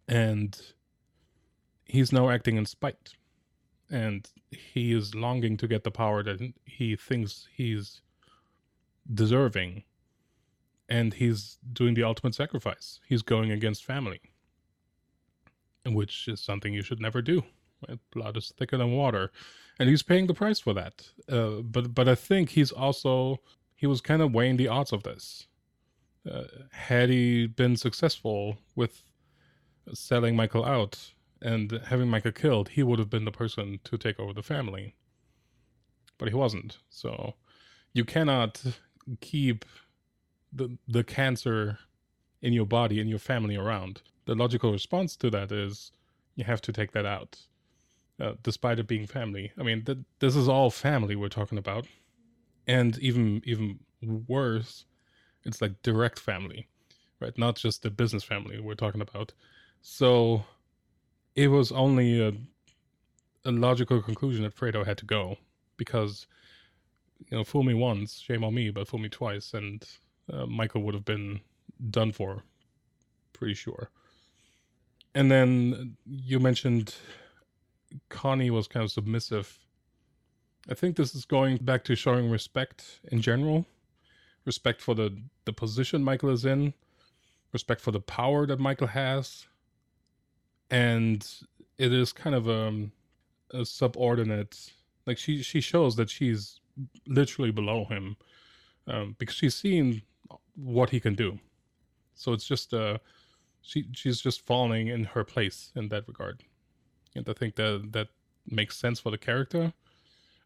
And 0.07 0.61
he's 1.87 2.13
now 2.13 2.29
acting 2.29 2.57
in 2.57 2.67
spite 2.67 3.15
and 3.91 4.29
he 4.51 4.93
is 4.93 5.15
longing 5.15 5.57
to 5.59 5.69
get 5.69 5.85
the 5.85 5.91
power 5.91 6.23
that 6.23 6.41
he 6.65 6.97
thinks 6.97 7.49
he's 7.55 8.03
deserving. 9.13 9.85
And 10.89 11.15
he's 11.15 11.59
doing 11.73 11.95
the 11.95 12.05
ultimate 12.05 12.35
sacrifice. 12.35 13.01
He's 13.09 13.23
going 13.23 13.51
against 13.51 13.85
family 13.85 14.21
which 15.93 16.29
is 16.29 16.41
something 16.41 16.73
you 16.73 16.83
should 16.83 17.01
never 17.01 17.21
do. 17.21 17.43
Blood 18.13 18.37
is 18.37 18.53
thicker 18.57 18.79
than 18.79 18.93
water. 18.93 19.31
And 19.79 19.89
he's 19.89 20.03
paying 20.03 20.27
the 20.27 20.35
price 20.35 20.59
for 20.59 20.73
that. 20.75 21.09
Uh, 21.29 21.63
but 21.63 21.95
but 21.95 22.09
i 22.09 22.15
think 22.15 22.51
he's 22.51 22.73
also 22.73 23.41
he 23.75 23.87
was 23.87 24.01
kind 24.01 24.23
of 24.23 24.33
weighing 24.33 24.57
the 24.57 24.69
odds 24.69 24.93
of 24.93 25.03
this. 25.03 25.47
Uh, 26.31 26.45
had 26.71 27.11
he 27.11 27.47
been 27.47 27.77
successful 27.77 28.57
with 28.75 29.03
selling 29.93 30.35
michael 30.35 30.65
out 30.65 31.13
and 31.43 31.73
having 31.87 32.09
michael 32.09 32.33
killed, 32.33 32.71
he 32.71 32.83
would 32.83 32.99
have 32.99 33.11
been 33.11 33.27
the 33.27 33.31
person 33.31 33.79
to 33.85 33.99
take 33.99 34.19
over 34.19 34.33
the 34.33 34.43
family. 34.43 34.95
But 36.17 36.29
he 36.29 36.35
wasn't. 36.35 36.79
So 36.89 37.35
you 37.93 38.05
cannot 38.05 38.63
keep 39.21 39.65
the 40.53 40.79
the 40.89 41.05
cancer 41.05 41.79
in 42.43 42.53
your 42.53 42.67
body 42.67 43.01
and 43.01 43.11
your 43.11 43.19
family 43.19 43.57
around. 43.57 44.03
The 44.27 44.35
logical 44.35 44.73
response 44.73 45.17
to 45.17 45.31
that 45.31 45.53
is 45.53 45.93
you 46.37 46.45
have 46.45 46.61
to 46.63 46.73
take 46.73 46.93
that 46.93 47.07
out, 47.07 47.39
uh, 48.21 48.35
despite 48.43 48.79
it 48.79 48.87
being 48.87 49.07
family. 49.07 49.53
I 49.59 49.63
mean, 49.63 49.85
th- 49.85 49.99
this 50.21 50.37
is 50.37 50.49
all 50.49 50.71
family 50.71 51.17
we're 51.17 51.29
talking 51.29 51.59
about, 51.59 51.87
and 52.67 52.99
even 52.99 53.43
even 53.45 53.81
worse, 54.03 54.85
it's 55.45 55.63
like 55.63 55.83
direct 55.83 56.19
family, 56.19 56.69
right? 57.21 57.37
Not 57.39 57.57
just 57.57 57.83
the 57.83 57.91
business 57.91 58.25
family 58.25 58.61
we're 58.61 58.75
talking 58.75 59.01
about. 59.01 59.33
So 59.83 60.45
it 61.35 61.49
was 61.49 61.73
only 61.73 62.21
a, 62.21 62.33
a 63.45 63.53
logical 63.53 64.01
conclusion 64.03 64.45
that 64.45 64.57
Fredo 64.57 64.85
had 64.87 64.99
to 64.99 65.07
go 65.07 65.37
because 65.77 66.27
you 67.31 67.37
know, 67.37 67.45
fool 67.45 67.63
me 67.63 67.75
once, 67.75 68.19
shame 68.21 68.45
on 68.45 68.55
me, 68.55 68.71
but 68.71 68.89
fool 68.89 69.01
me 69.01 69.09
twice, 69.09 69.55
and 69.55 69.87
uh, 70.33 70.47
Michael 70.47 70.83
would 70.83 70.95
have 70.95 71.05
been 71.05 71.41
done 71.91 72.13
for, 72.13 72.43
pretty 73.33 73.55
sure. 73.55 73.91
And 75.15 75.31
then 75.31 75.97
you 76.07 76.41
mentioned 76.41 76.95
Connie 78.09 78.51
was 78.51 78.67
kind 78.67 78.85
of 78.85 78.91
submissive. 78.91 79.59
I 80.69 80.75
think 80.75 80.97
this 80.97 81.15
is 81.15 81.25
going 81.25 81.59
back 81.59 81.85
to 81.85 81.95
showing 81.95 82.31
respect 82.31 83.01
in 83.11 83.21
general, 83.21 83.67
respect 84.45 84.81
for 84.81 84.95
the 84.95 85.17
the 85.45 85.53
position 85.53 86.03
Michael 86.03 86.31
is 86.31 86.45
in, 86.45 86.75
respect 87.53 87.81
for 87.81 87.91
the 87.93 88.01
power 88.01 88.47
that 88.47 88.59
Michael 88.59 88.89
has, 88.89 89.47
and 90.71 91.27
it 91.79 91.93
is 91.93 92.13
kind 92.13 92.35
of 92.35 92.49
a, 92.49 92.89
a 93.53 93.65
subordinate. 93.65 94.73
Like 95.07 95.19
she 95.19 95.43
she 95.43 95.61
shows 95.61 95.97
that 95.97 96.11
she's 96.11 96.61
literally 97.07 97.51
below 97.51 97.85
him 97.85 98.17
um, 98.87 99.17
because 99.19 99.35
she's 99.35 99.55
seen 99.55 100.03
what 100.57 100.91
he 100.91 101.01
can 101.01 101.15
do. 101.15 101.39
So 102.15 102.33
it's 102.33 102.45
just 102.47 102.73
uh, 102.73 102.99
she 103.63 103.87
she's 103.93 104.21
just 104.21 104.47
falling 104.47 104.89
in 104.89 105.05
her 105.05 105.25
place 105.25 105.73
in 105.75 105.89
that 105.89 106.07
regard, 106.07 106.43
and 107.17 107.29
I 107.29 107.33
think 107.33 107.57
that 107.57 107.89
that 107.93 108.09
makes 108.47 108.77
sense 108.77 109.01
for 109.01 109.11
the 109.11 109.19
character. 109.19 109.73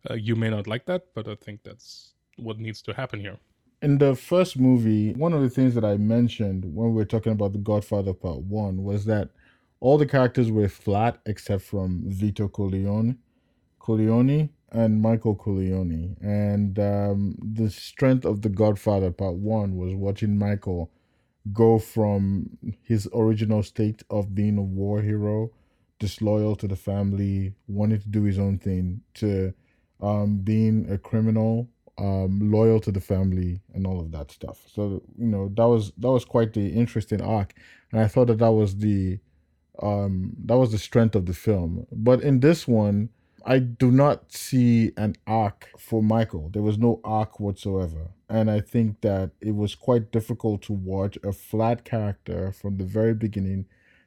Uh, 0.09 0.15
you 0.15 0.37
may 0.37 0.49
not 0.49 0.67
like 0.67 0.87
that, 0.87 1.07
but 1.15 1.29
I 1.29 1.35
think 1.35 1.63
that's 1.65 2.15
what 2.37 2.59
needs 2.59 2.81
to 2.83 2.95
happen 2.95 3.21
here. 3.21 3.37
In 3.83 3.99
the 3.99 4.15
first 4.15 4.59
movie, 4.59 5.13
one 5.13 5.33
of 5.33 5.43
the 5.43 5.51
things 5.51 5.75
that 5.75 5.85
I 5.85 5.97
mentioned 5.97 6.65
when 6.65 6.89
we 6.91 6.95
were 6.95 7.05
talking 7.05 7.33
about 7.33 7.53
The 7.53 7.59
Godfather 7.59 8.13
Part 8.13 8.41
1 8.41 8.83
was 8.83 9.05
that 9.05 9.29
all 9.81 9.99
the 9.99 10.07
characters 10.07 10.51
were 10.51 10.69
flat 10.69 11.21
except 11.27 11.63
from 11.63 12.03
Vito 12.07 12.49
Corleone. 12.49 13.19
Corleone 13.79 14.51
and 14.73 15.01
Michael 15.01 15.35
Corleone. 15.35 16.17
And 16.21 16.79
um, 16.79 17.37
the 17.43 17.71
strength 17.71 18.25
of 18.25 18.43
The 18.43 18.49
Godfather 18.49 19.11
Part 19.11 19.35
1 19.35 19.77
was 19.77 19.95
watching 19.95 20.39
Michael 20.39 20.91
go 21.53 21.79
from 21.79 22.51
his 22.83 23.09
original 23.15 23.63
state 23.63 24.03
of 24.11 24.35
being 24.35 24.59
a 24.59 24.63
war 24.63 25.01
hero, 25.01 25.51
disloyal 25.99 26.57
to 26.57 26.69
the 26.69 26.77
family, 26.77 27.55
wanting 27.67 28.01
to 28.01 28.09
do 28.09 28.23
his 28.23 28.39
own 28.39 28.59
thing, 28.59 29.01
to 29.15 29.55
um, 30.01 30.39
being 30.39 30.91
a 30.91 30.99
criminal, 30.99 31.69
um, 31.99 32.53
loyal 32.53 32.81
to 32.81 32.93
the 32.93 33.01
family, 33.01 33.61
and 33.75 33.87
all 33.87 34.01
of 34.01 34.13
that 34.13 34.31
stuff. 34.31 34.61
So 34.73 35.03
you 35.17 35.27
know 35.27 35.51
that 35.57 35.67
was 35.67 35.93
that 35.99 36.11
was 36.11 36.25
quite 36.25 36.53
the 36.53 36.69
interesting 36.69 37.21
arc, 37.21 37.55
and 37.93 38.01
I 38.01 38.09
thought 38.09 38.27
that 38.27 38.39
that 38.39 38.53
was 38.53 38.77
the 38.77 39.19
um, 39.83 40.35
that 40.45 40.57
was 40.57 40.73
the 40.73 40.79
strength 40.79 41.15
of 41.15 41.27
the 41.27 41.35
film. 41.35 41.87
But 41.91 42.23
in 42.23 42.41
this 42.41 42.69
one, 42.69 43.09
I 43.49 43.61
do 43.61 43.91
not 43.91 44.31
see 44.31 44.93
an 44.99 45.17
arc 45.27 45.71
for 45.79 46.03
Michael. 46.03 46.51
There 46.51 46.61
was 46.61 46.77
no 46.77 47.01
arc 47.03 47.41
whatsoever. 47.41 48.11
And 48.29 48.51
I 48.51 48.61
think 48.61 49.01
that 49.01 49.31
it 49.41 49.57
was 49.57 49.75
quite 49.75 50.13
difficult 50.13 50.61
to 50.63 50.75
watch 50.75 51.17
a 51.25 51.33
flat 51.33 51.83
character 51.83 52.53
from 52.53 52.77
the 52.77 52.85
very 52.85 53.15
beginning 53.15 53.65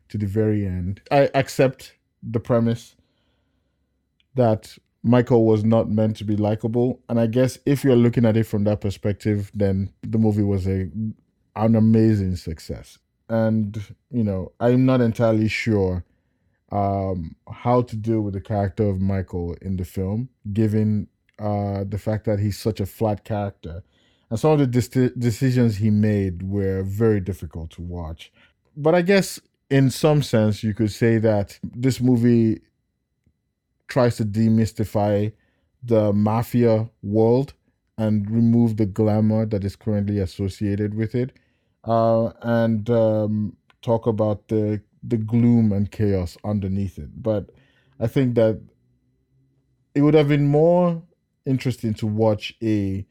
to 0.10 0.20
the 0.20 0.28
very 0.28 0.64
end. 0.64 1.02
I 1.10 1.32
accept 1.34 1.96
the 2.22 2.40
premise 2.40 2.96
that 4.36 4.78
Michael 5.02 5.44
was 5.44 5.64
not 5.64 5.90
meant 5.90 6.18
to 6.18 6.24
be 6.24 6.36
likable. 6.36 7.00
And 7.10 7.20
I 7.20 7.26
guess 7.26 7.58
if 7.66 7.84
you're 7.84 7.96
looking 7.96 8.26
at 8.26 8.38
it 8.38 8.44
from 8.44 8.64
that 8.66 8.80
perspective, 8.80 9.50
then 9.56 9.92
the 10.04 10.20
movie 10.20 10.44
was 10.44 10.68
a 10.68 10.88
an 11.56 11.76
amazing 11.76 12.36
success. 12.36 13.00
And, 13.28 13.84
you 14.12 14.24
know, 14.24 14.52
I'm 14.60 14.86
not 14.86 15.02
entirely 15.02 15.48
sure 15.48 16.06
um, 16.72 17.36
how 17.52 17.82
to 17.82 17.96
deal 17.96 18.22
with 18.22 18.34
the 18.34 18.42
character 18.42 18.88
of 18.88 19.02
Michael 19.02 19.56
in 19.62 19.78
the 19.78 19.86
film, 19.86 20.30
given 20.54 21.08
uh, 21.40 21.84
the 21.88 21.98
fact 21.98 22.26
that 22.26 22.40
he's 22.40 22.58
such 22.58 22.80
a 22.80 22.86
flat 22.86 23.24
character. 23.24 23.84
And 24.30 24.40
some 24.40 24.52
of 24.52 24.60
the 24.60 24.68
dis- 24.68 25.12
decisions 25.18 25.78
he 25.78 25.90
made 25.90 26.44
were 26.44 26.84
very 26.84 27.20
difficult 27.20 27.72
to 27.72 27.82
watch. 27.82 28.32
But 28.78 28.96
I 28.96 29.02
guess 29.02 29.40
in 29.70 29.90
some 29.90 30.22
sense, 30.22 30.64
you 30.64 30.74
could 30.74 30.92
say 30.92 31.18
that 31.18 31.60
this 31.64 32.00
movie 32.00 32.62
tries 33.88 34.18
to 34.18 34.26
demystify 34.26 35.34
the 35.84 36.14
mafia 36.14 36.90
world 37.02 37.54
and 37.98 38.30
remove 38.32 38.78
the 38.78 38.86
glamour 38.86 39.46
that 39.46 39.64
is 39.64 39.76
currently 39.76 40.20
associated 40.20 40.94
with 40.94 41.14
it 41.16 41.34
uh, 41.84 42.32
and 42.42 42.90
um, 42.90 43.56
talk 43.82 44.08
about 44.08 44.48
the 44.48 44.82
the 45.04 45.18
gloom 45.18 45.72
and 45.72 45.92
chaos 45.92 46.38
underneath 46.44 46.98
it. 46.98 47.22
But 47.22 47.50
I 48.00 48.08
think 48.08 48.36
that 48.36 48.62
it 49.94 50.02
would 50.02 50.14
have 50.14 50.28
been 50.28 50.48
more 50.48 51.02
interesting 51.46 51.94
to 51.96 52.08
watch 52.08 52.54
a 52.62 53.06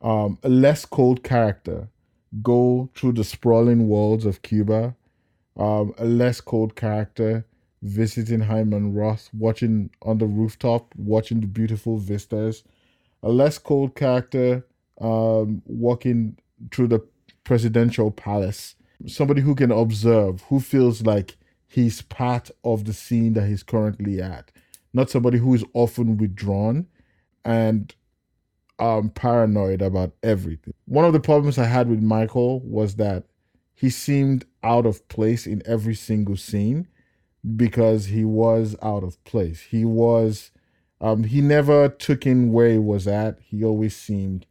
um, 0.00 0.38
a 0.42 0.48
less 0.48 0.84
cold 0.84 1.22
character 1.22 1.88
go 2.42 2.90
through 2.94 3.12
the 3.12 3.24
sprawling 3.24 3.88
worlds 3.88 4.26
of 4.26 4.42
Cuba, 4.42 4.96
um, 5.56 5.94
a 5.98 6.04
less 6.04 6.40
cold 6.40 6.74
character 6.74 7.46
visiting 7.82 8.40
Hyman 8.40 8.94
Roth, 8.94 9.28
watching 9.32 9.90
on 10.02 10.18
the 10.18 10.26
rooftop, 10.26 10.94
watching 10.96 11.40
the 11.40 11.46
beautiful 11.46 11.98
vistas, 11.98 12.64
a 13.22 13.28
less 13.28 13.58
cold 13.58 13.94
character 13.94 14.66
um, 15.00 15.62
walking 15.66 16.36
through 16.70 16.88
the 16.88 17.00
presidential 17.44 18.10
palace 18.10 18.76
somebody 19.06 19.40
who 19.40 19.54
can 19.54 19.70
observe, 19.70 20.42
who 20.42 20.60
feels 20.60 21.02
like 21.02 21.36
he's 21.66 22.02
part 22.02 22.50
of 22.64 22.84
the 22.84 22.92
scene 22.92 23.32
that 23.34 23.46
he's 23.46 23.62
currently 23.62 24.20
at, 24.20 24.50
not 24.92 25.10
somebody 25.10 25.38
who 25.38 25.54
is 25.54 25.64
often 25.72 26.16
withdrawn 26.16 26.86
and 27.44 27.94
um, 28.78 29.10
paranoid 29.10 29.80
about 29.82 30.12
everything. 30.22 30.74
One 30.86 31.04
of 31.04 31.12
the 31.12 31.20
problems 31.20 31.58
I 31.58 31.64
had 31.64 31.88
with 31.88 32.02
Michael 32.02 32.60
was 32.60 32.96
that 32.96 33.24
he 33.74 33.90
seemed 33.90 34.44
out 34.62 34.86
of 34.86 35.06
place 35.08 35.46
in 35.46 35.62
every 35.66 35.94
single 35.94 36.36
scene 36.36 36.88
because 37.56 38.06
he 38.06 38.24
was 38.24 38.76
out 38.82 39.02
of 39.02 39.22
place. 39.24 39.60
He 39.60 39.84
was, 39.84 40.50
um, 41.00 41.24
he 41.24 41.40
never 41.40 41.88
took 41.88 42.26
in 42.26 42.52
where 42.52 42.70
he 42.70 42.78
was 42.78 43.08
at. 43.08 43.38
He 43.40 43.64
always 43.64 43.96
seemed 43.96 44.46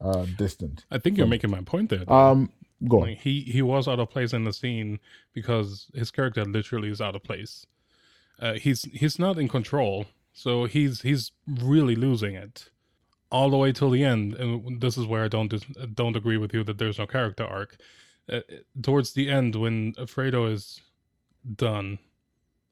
uh, 0.00 0.26
distant. 0.36 0.84
I 0.90 0.98
think 0.98 1.16
you're 1.16 1.26
making 1.26 1.50
my 1.50 1.62
point 1.62 1.90
there. 1.90 2.10
Um, 2.12 2.50
go 2.88 3.02
on. 3.02 3.08
Like, 3.08 3.18
he 3.18 3.40
he 3.42 3.62
was 3.62 3.88
out 3.88 4.00
of 4.00 4.10
place 4.10 4.32
in 4.32 4.44
the 4.44 4.52
scene 4.52 5.00
because 5.32 5.90
his 5.94 6.10
character 6.10 6.44
literally 6.44 6.90
is 6.90 7.00
out 7.00 7.16
of 7.16 7.22
place. 7.22 7.66
Uh, 8.40 8.54
he's 8.54 8.82
he's 8.92 9.18
not 9.18 9.38
in 9.38 9.48
control, 9.48 10.06
so 10.32 10.64
he's 10.64 11.02
he's 11.02 11.32
really 11.46 11.94
losing 11.94 12.34
it 12.34 12.70
all 13.30 13.50
the 13.50 13.56
way 13.56 13.72
till 13.72 13.90
the 13.90 14.04
end. 14.04 14.34
And 14.34 14.80
this 14.80 14.96
is 14.96 15.06
where 15.06 15.24
I 15.24 15.28
don't 15.28 15.48
dis- 15.48 15.64
don't 15.94 16.16
agree 16.16 16.36
with 16.36 16.54
you 16.54 16.64
that 16.64 16.78
there's 16.78 16.98
no 16.98 17.06
character 17.06 17.44
arc. 17.44 17.76
Uh, 18.30 18.40
towards 18.82 19.12
the 19.12 19.28
end, 19.28 19.54
when 19.54 19.92
Fredo 19.94 20.50
is 20.50 20.80
done, 21.56 21.98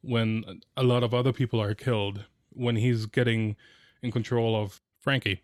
when 0.01 0.63
a 0.77 0.83
lot 0.83 1.03
of 1.03 1.13
other 1.13 1.33
people 1.33 1.61
are 1.61 1.75
killed, 1.75 2.25
when 2.51 2.77
he's 2.77 3.07
getting 3.07 3.57
in 4.03 4.11
control 4.11 4.61
of 4.61 4.81
Frankie, 4.99 5.43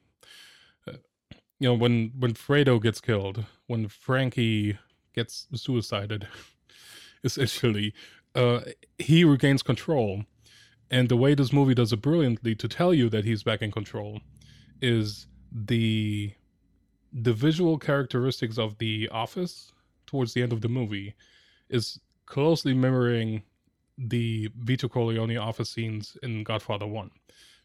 you 1.58 1.68
know, 1.68 1.74
when 1.74 2.12
when 2.18 2.34
Fredo 2.34 2.80
gets 2.80 3.00
killed, 3.00 3.44
when 3.66 3.88
Frankie 3.88 4.78
gets 5.14 5.46
suicided, 5.54 6.28
essentially, 7.24 7.94
uh, 8.34 8.60
he 8.98 9.24
regains 9.24 9.62
control. 9.62 10.24
And 10.90 11.10
the 11.10 11.16
way 11.18 11.34
this 11.34 11.52
movie 11.52 11.74
does 11.74 11.92
it 11.92 12.00
brilliantly 12.00 12.54
to 12.54 12.66
tell 12.68 12.94
you 12.94 13.10
that 13.10 13.24
he's 13.26 13.42
back 13.42 13.60
in 13.60 13.70
control 13.70 14.20
is 14.80 15.26
the 15.52 16.32
the 17.12 17.32
visual 17.32 17.78
characteristics 17.78 18.58
of 18.58 18.78
the 18.78 19.08
office 19.10 19.72
towards 20.06 20.34
the 20.34 20.42
end 20.42 20.52
of 20.52 20.60
the 20.60 20.68
movie 20.68 21.14
is 21.68 22.00
closely 22.26 22.74
mirroring 22.74 23.42
the 23.96 24.48
Vito 24.58 24.88
Corleone 24.88 25.36
office 25.38 25.70
scenes 25.70 26.16
in 26.22 26.44
Godfather 26.44 26.86
One, 26.86 27.10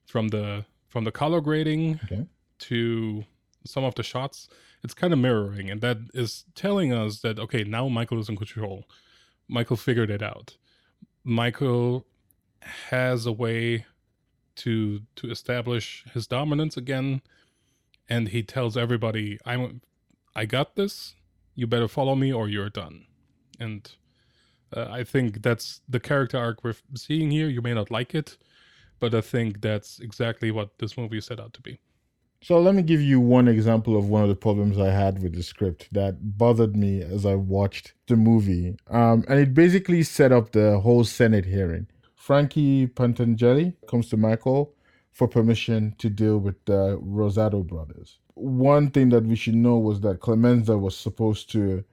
from 0.06 0.30
the 0.30 0.66
from 0.90 1.04
the 1.04 1.12
color 1.12 1.42
grading 1.42 2.00
Okay. 2.06 2.26
to 2.60 3.24
some 3.66 3.84
of 3.84 3.96
the 3.96 4.04
shots. 4.04 4.48
It's 4.84 4.94
kind 4.94 5.14
of 5.14 5.20
mirroring, 5.20 5.70
and 5.72 5.82
that 5.82 5.98
is 6.14 6.46
telling 6.56 6.94
us 6.94 7.22
that 7.22 7.40
okay, 7.40 7.64
now 7.64 7.88
Michael 7.90 8.20
is 8.20 8.30
in 8.30 8.38
control. 8.38 8.86
Michael 9.48 9.78
figured 9.78 10.12
it 10.12 10.22
out. 10.24 10.58
Michael 11.24 12.06
has 12.90 13.26
a 13.26 13.32
way 13.32 13.86
to 14.58 15.02
to 15.16 15.32
establish 15.32 16.06
his 16.14 16.28
dominance 16.28 16.78
again, 16.78 17.22
and 18.10 18.30
he 18.30 18.44
tells 18.44 18.78
everybody, 18.78 19.40
"I'm, 19.46 19.82
I 20.36 20.46
got 20.46 20.76
this. 20.76 21.16
you 21.56 21.68
better 21.68 21.88
follow 21.88 22.16
me 22.16 22.34
or 22.34 22.50
you're 22.50 22.70
done. 22.70 23.06
And 23.60 23.92
uh, 24.76 24.88
I 24.90 25.04
think 25.04 25.42
that's 25.44 25.82
the 25.88 26.00
character 26.00 26.38
arc 26.38 26.64
we're 26.64 26.76
seeing 26.96 27.32
here. 27.32 27.48
You 27.50 27.62
may 27.62 27.74
not 27.74 27.92
like 27.92 28.16
it, 28.16 28.38
but 29.00 29.14
I 29.16 29.22
think 29.22 29.62
that's 29.62 30.00
exactly 30.00 30.52
what 30.52 30.80
this 30.80 30.98
movie 30.98 31.22
set 31.22 31.40
out 31.40 31.54
to 31.56 31.62
be. 31.62 31.80
So 32.44 32.60
let 32.60 32.76
me 32.76 32.82
give 32.82 33.02
you 33.02 33.22
one 33.22 33.48
example 33.48 33.98
of 33.98 34.10
one 34.10 34.22
of 34.22 34.28
the 34.28 34.36
problems 34.36 34.78
I 34.78 34.90
had 34.90 35.24
with 35.24 35.34
the 35.34 35.44
script 35.44 35.88
that 35.94 36.38
bothered 36.38 36.76
me 36.76 37.02
as 37.02 37.26
I 37.26 37.36
watched 37.36 37.94
the 38.08 38.18
movie. 38.18 38.76
Um, 38.90 39.24
and 39.30 39.40
it 39.40 39.54
basically 39.54 40.04
set 40.04 40.34
up 40.34 40.52
the 40.52 40.82
whole 40.82 41.06
Senate 41.06 41.46
hearing. 41.46 41.88
Frankie 42.18 42.88
Pentangeli 42.88 43.76
comes 43.88 44.10
to 44.10 44.18
Michael 44.18 44.74
for 45.14 45.26
permission 45.26 45.96
to 46.00 46.10
deal 46.10 46.38
with 46.38 46.56
the 46.66 47.00
Rosato 47.02 47.66
brothers. 47.66 48.20
One 48.34 48.92
thing 48.92 49.08
that 49.10 49.24
we 49.24 49.38
should 49.38 49.56
know 49.56 49.78
was 49.78 50.02
that 50.02 50.20
Clemenza 50.20 50.78
was 50.78 50.98
supposed 50.98 51.50
to 51.54 51.86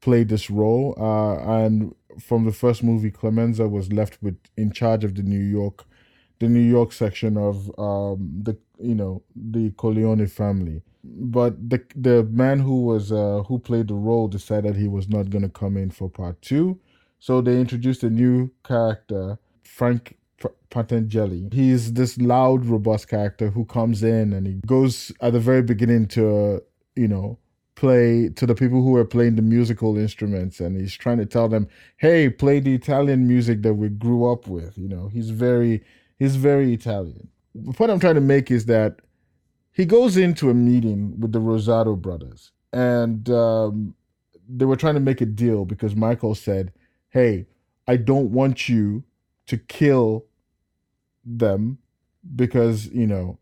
play 0.00 0.24
this 0.24 0.48
role, 0.48 0.94
uh, 0.98 1.64
and 1.64 1.94
from 2.18 2.46
the 2.46 2.52
first 2.52 2.82
movie, 2.82 3.10
Clemenza 3.10 3.68
was 3.68 3.92
left 3.92 4.22
with 4.22 4.38
in 4.56 4.72
charge 4.72 5.04
of 5.04 5.16
the 5.16 5.22
New 5.22 5.40
York, 5.40 5.84
the 6.38 6.48
New 6.48 6.60
York 6.60 6.92
section 6.92 7.36
of 7.36 7.70
um, 7.78 8.40
the 8.42 8.56
you 8.80 8.94
know 8.94 9.22
the 9.34 9.70
Corleone 9.72 10.26
family. 10.26 10.82
But 11.04 11.70
the 11.70 11.82
the 11.94 12.24
man 12.24 12.60
who 12.60 12.82
was 12.82 13.12
uh, 13.12 13.42
who 13.46 13.58
played 13.58 13.88
the 13.88 13.94
role 13.94 14.28
decided 14.28 14.76
he 14.76 14.88
was 14.88 15.08
not 15.08 15.30
going 15.30 15.42
to 15.42 15.48
come 15.48 15.76
in 15.76 15.90
for 15.90 16.08
part 16.08 16.40
two, 16.42 16.78
so 17.18 17.40
they 17.40 17.60
introduced 17.60 18.02
a 18.02 18.10
new 18.10 18.50
character, 18.64 19.38
Frank 19.62 20.18
Pentangeli. 20.70 21.52
He's 21.52 21.92
this 21.94 22.18
loud, 22.18 22.66
robust 22.66 23.08
character 23.08 23.50
who 23.50 23.64
comes 23.64 24.02
in 24.02 24.32
and 24.32 24.46
he 24.46 24.60
goes 24.66 25.12
at 25.20 25.32
the 25.32 25.40
very 25.40 25.62
beginning 25.62 26.06
to, 26.08 26.62
you 26.94 27.08
know, 27.08 27.38
play 27.74 28.28
to 28.30 28.46
the 28.46 28.54
people 28.54 28.82
who 28.82 28.96
are 28.96 29.04
playing 29.04 29.36
the 29.36 29.42
musical 29.42 29.96
instruments 29.96 30.60
and 30.60 30.76
he's 30.76 30.94
trying 30.94 31.18
to 31.18 31.26
tell 31.26 31.48
them, 31.48 31.68
hey, 31.96 32.28
play 32.28 32.60
the 32.60 32.74
Italian 32.74 33.26
music 33.26 33.62
that 33.62 33.74
we 33.74 33.88
grew 33.88 34.30
up 34.30 34.46
with. 34.46 34.76
You 34.76 34.88
know, 34.88 35.08
he's 35.08 35.30
very, 35.30 35.82
he's 36.18 36.36
very 36.36 36.72
Italian. 36.74 37.28
The 37.64 37.72
point 37.72 37.90
I'm 37.90 38.00
trying 38.00 38.14
to 38.14 38.20
make 38.20 38.50
is 38.50 38.66
that 38.66 39.00
he 39.72 39.84
goes 39.84 40.16
into 40.16 40.50
a 40.50 40.54
meeting 40.54 41.18
with 41.20 41.32
the 41.32 41.40
Rosato 41.40 42.00
brothers 42.00 42.52
and 42.72 43.28
um, 43.30 43.94
they 44.48 44.64
were 44.64 44.76
trying 44.76 44.94
to 44.94 45.00
make 45.00 45.20
a 45.20 45.26
deal 45.26 45.64
because 45.64 45.94
Michael 45.94 46.34
said, 46.34 46.72
hey, 47.10 47.46
I 47.86 47.96
don't 47.96 48.30
want 48.30 48.68
you 48.68 49.04
to 49.46 49.56
kill 49.56 50.26
them 51.24 51.78
because 52.34 52.86
you 52.86 53.06
know 53.06 53.38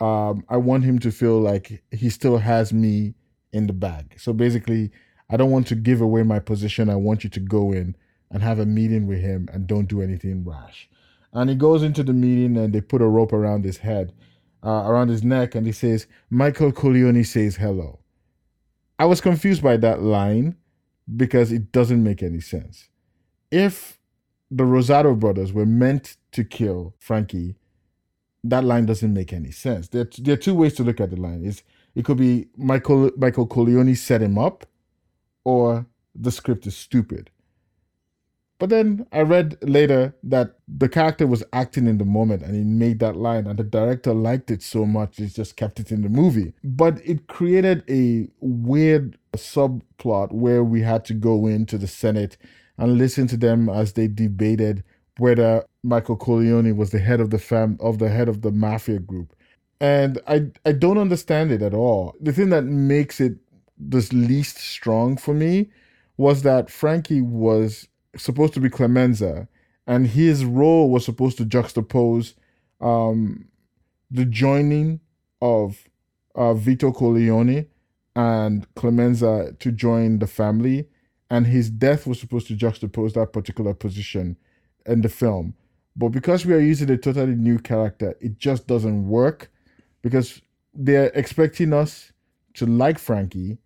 um, 0.00 0.44
I 0.48 0.56
want 0.56 0.84
him 0.84 0.98
to 1.00 1.10
feel 1.10 1.40
like 1.40 1.82
he 1.90 2.08
still 2.08 2.38
has 2.38 2.72
me 2.72 3.14
in 3.52 3.66
the 3.66 3.72
bag. 3.72 4.14
So 4.18 4.32
basically, 4.32 4.90
I 5.28 5.36
don't 5.36 5.50
want 5.50 5.66
to 5.68 5.74
give 5.74 6.00
away 6.00 6.22
my 6.22 6.38
position. 6.38 6.88
I 6.88 6.96
want 6.96 7.24
you 7.24 7.30
to 7.30 7.40
go 7.40 7.72
in 7.72 7.96
and 8.30 8.42
have 8.42 8.58
a 8.58 8.66
meeting 8.66 9.06
with 9.06 9.20
him 9.20 9.48
and 9.52 9.66
don't 9.66 9.88
do 9.88 10.00
anything 10.00 10.44
rash. 10.44 10.88
And 11.32 11.48
he 11.48 11.56
goes 11.56 11.82
into 11.82 12.02
the 12.02 12.12
meeting 12.12 12.56
and 12.56 12.72
they 12.72 12.80
put 12.80 13.02
a 13.02 13.06
rope 13.06 13.32
around 13.32 13.64
his 13.64 13.78
head, 13.78 14.12
uh, 14.64 14.84
around 14.86 15.08
his 15.08 15.22
neck, 15.22 15.54
and 15.54 15.66
he 15.66 15.72
says, 15.72 16.06
Michael 16.28 16.72
Corleone 16.72 17.24
says 17.24 17.56
hello. 17.56 18.00
I 18.98 19.04
was 19.06 19.20
confused 19.20 19.62
by 19.62 19.76
that 19.78 20.02
line 20.02 20.56
because 21.16 21.52
it 21.52 21.72
doesn't 21.72 22.02
make 22.02 22.22
any 22.22 22.40
sense. 22.40 22.88
If 23.50 23.98
the 24.50 24.64
Rosato 24.64 25.18
brothers 25.18 25.52
were 25.52 25.66
meant 25.66 26.16
to 26.32 26.44
kill 26.44 26.94
Frankie, 26.98 27.56
that 28.44 28.64
line 28.64 28.86
doesn't 28.86 29.12
make 29.12 29.32
any 29.32 29.50
sense. 29.50 29.88
There, 29.88 30.08
there 30.18 30.34
are 30.34 30.38
two 30.38 30.54
ways 30.54 30.74
to 30.74 30.84
look 30.84 31.00
at 31.00 31.10
the 31.10 31.16
line. 31.16 31.44
Is 31.44 31.62
it 31.94 32.04
could 32.04 32.16
be 32.16 32.48
Michael 32.56 33.10
Michael 33.16 33.46
Corleone 33.46 33.94
set 33.94 34.22
him 34.22 34.38
up, 34.38 34.66
or 35.44 35.86
the 36.14 36.30
script 36.30 36.66
is 36.66 36.76
stupid. 36.76 37.30
But 38.60 38.70
then 38.70 39.06
I 39.10 39.22
read 39.22 39.58
later 39.62 40.14
that 40.24 40.54
the 40.68 40.90
character 40.90 41.26
was 41.26 41.42
acting 41.52 41.88
in 41.88 41.98
the 41.98 42.04
moment 42.04 42.42
and 42.44 42.54
he 42.54 42.62
made 42.62 43.00
that 43.00 43.16
line, 43.16 43.48
and 43.48 43.58
the 43.58 43.64
director 43.64 44.14
liked 44.14 44.50
it 44.52 44.62
so 44.62 44.86
much 44.86 45.16
he 45.16 45.28
just 45.28 45.56
kept 45.56 45.80
it 45.80 45.90
in 45.90 46.02
the 46.02 46.10
movie. 46.10 46.52
But 46.64 47.00
it 47.04 47.26
created 47.26 47.84
a 47.90 48.28
weird 48.40 49.18
subplot 49.36 50.32
where 50.32 50.62
we 50.62 50.82
had 50.82 51.06
to 51.06 51.14
go 51.14 51.46
into 51.48 51.78
the 51.78 51.88
Senate 51.88 52.36
and 52.78 52.98
listen 52.98 53.26
to 53.28 53.38
them 53.38 53.70
as 53.70 53.94
they 53.94 54.08
debated 54.08 54.84
whether 55.18 55.64
Michael 55.82 56.16
Corleone 56.16 56.76
was 56.76 56.90
the 56.90 57.00
head 57.00 57.20
of 57.20 57.30
the 57.30 57.38
fam 57.38 57.78
of 57.80 57.98
the 57.98 58.10
head 58.10 58.28
of 58.28 58.42
the 58.42 58.52
mafia 58.52 59.00
group. 59.00 59.34
And 59.80 60.20
I 60.28 60.48
I 60.66 60.72
don't 60.72 60.98
understand 60.98 61.50
it 61.50 61.62
at 61.62 61.74
all. 61.74 62.14
The 62.20 62.32
thing 62.32 62.50
that 62.50 62.64
makes 62.64 63.20
it 63.20 63.36
this 63.78 64.12
least 64.12 64.58
strong 64.58 65.16
for 65.16 65.34
me 65.34 65.70
was 66.18 66.42
that 66.42 66.70
Frankie 66.70 67.22
was 67.22 67.88
supposed 68.16 68.54
to 68.54 68.60
be 68.60 68.70
Clemenza, 68.70 69.48
and 69.86 70.06
his 70.06 70.44
role 70.44 70.90
was 70.90 71.04
supposed 71.04 71.38
to 71.38 71.44
juxtapose 71.44 72.34
um, 72.80 73.48
the 74.10 74.24
joining 74.24 75.00
of 75.40 75.88
uh, 76.34 76.54
Vito 76.54 76.92
Corleone 76.92 77.66
and 78.16 78.66
Clemenza 78.74 79.54
to 79.58 79.72
join 79.72 80.18
the 80.18 80.26
family, 80.26 80.88
and 81.30 81.46
his 81.46 81.70
death 81.70 82.06
was 82.06 82.20
supposed 82.20 82.46
to 82.48 82.56
juxtapose 82.56 83.14
that 83.14 83.32
particular 83.32 83.74
position 83.74 84.36
in 84.86 85.02
the 85.02 85.08
film. 85.08 85.54
But 85.96 86.08
because 86.08 86.46
we 86.46 86.54
are 86.54 86.60
using 86.60 86.90
a 86.90 86.96
totally 86.96 87.34
new 87.34 87.58
character, 87.58 88.16
it 88.20 88.38
just 88.38 88.66
doesn't 88.66 89.08
work 89.08 89.50
because 90.02 90.40
they're 90.72 91.10
expecting 91.14 91.72
us 91.72 92.12
to 92.54 92.66
like 92.66 92.98
Frankie, 92.98 93.58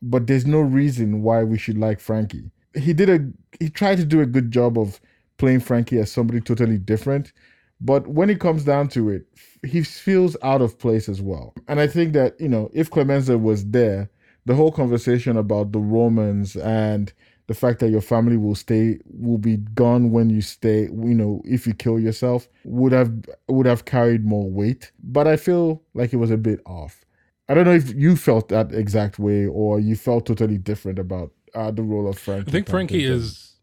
but 0.00 0.26
there's 0.26 0.46
no 0.46 0.60
reason 0.60 1.22
why 1.22 1.44
we 1.44 1.58
should 1.58 1.78
like 1.78 2.00
Frankie. 2.00 2.50
He 2.74 2.92
did 2.92 3.10
a 3.10 3.20
he 3.60 3.68
tried 3.68 3.98
to 3.98 4.04
do 4.04 4.20
a 4.20 4.26
good 4.26 4.50
job 4.50 4.78
of 4.78 5.00
playing 5.38 5.60
Frankie 5.60 5.98
as 5.98 6.10
somebody 6.10 6.40
totally 6.40 6.78
different, 6.78 7.32
but 7.80 8.06
when 8.06 8.30
it 8.30 8.40
comes 8.40 8.64
down 8.64 8.88
to 8.88 9.10
it, 9.10 9.26
he 9.66 9.82
feels 9.82 10.36
out 10.42 10.62
of 10.62 10.78
place 10.78 11.08
as 11.08 11.20
well. 11.20 11.54
And 11.68 11.80
I 11.80 11.86
think 11.86 12.12
that, 12.12 12.40
you 12.40 12.48
know, 12.48 12.70
if 12.72 12.90
Clemenza 12.90 13.38
was 13.38 13.66
there, 13.70 14.10
the 14.46 14.54
whole 14.54 14.72
conversation 14.72 15.36
about 15.36 15.72
the 15.72 15.78
Romans 15.78 16.56
and 16.56 17.12
the 17.48 17.54
fact 17.54 17.80
that 17.80 17.90
your 17.90 18.00
family 18.00 18.36
will 18.36 18.54
stay 18.54 18.98
will 19.06 19.38
be 19.38 19.56
gone 19.56 20.10
when 20.10 20.30
you 20.30 20.40
stay 20.40 20.82
you 20.82 21.14
know 21.14 21.42
if 21.44 21.66
you 21.66 21.74
kill 21.74 21.98
yourself 21.98 22.48
would 22.64 22.92
have 22.92 23.12
would 23.48 23.66
have 23.66 23.84
carried 23.84 24.24
more 24.24 24.48
weight 24.50 24.92
but 25.02 25.26
i 25.26 25.36
feel 25.36 25.82
like 25.92 26.12
it 26.12 26.16
was 26.16 26.30
a 26.30 26.36
bit 26.36 26.60
off 26.64 27.04
i 27.48 27.54
don't 27.54 27.64
know 27.64 27.74
if 27.74 27.92
you 27.94 28.16
felt 28.16 28.48
that 28.48 28.72
exact 28.72 29.18
way 29.18 29.44
or 29.46 29.80
you 29.80 29.96
felt 29.96 30.24
totally 30.24 30.56
different 30.56 30.98
about 30.98 31.30
uh, 31.54 31.70
the 31.70 31.82
role 31.82 32.08
of 32.08 32.18
frankie 32.18 32.48
i 32.48 32.52
think 32.52 32.68
frankie 32.68 33.04
is 33.04 33.54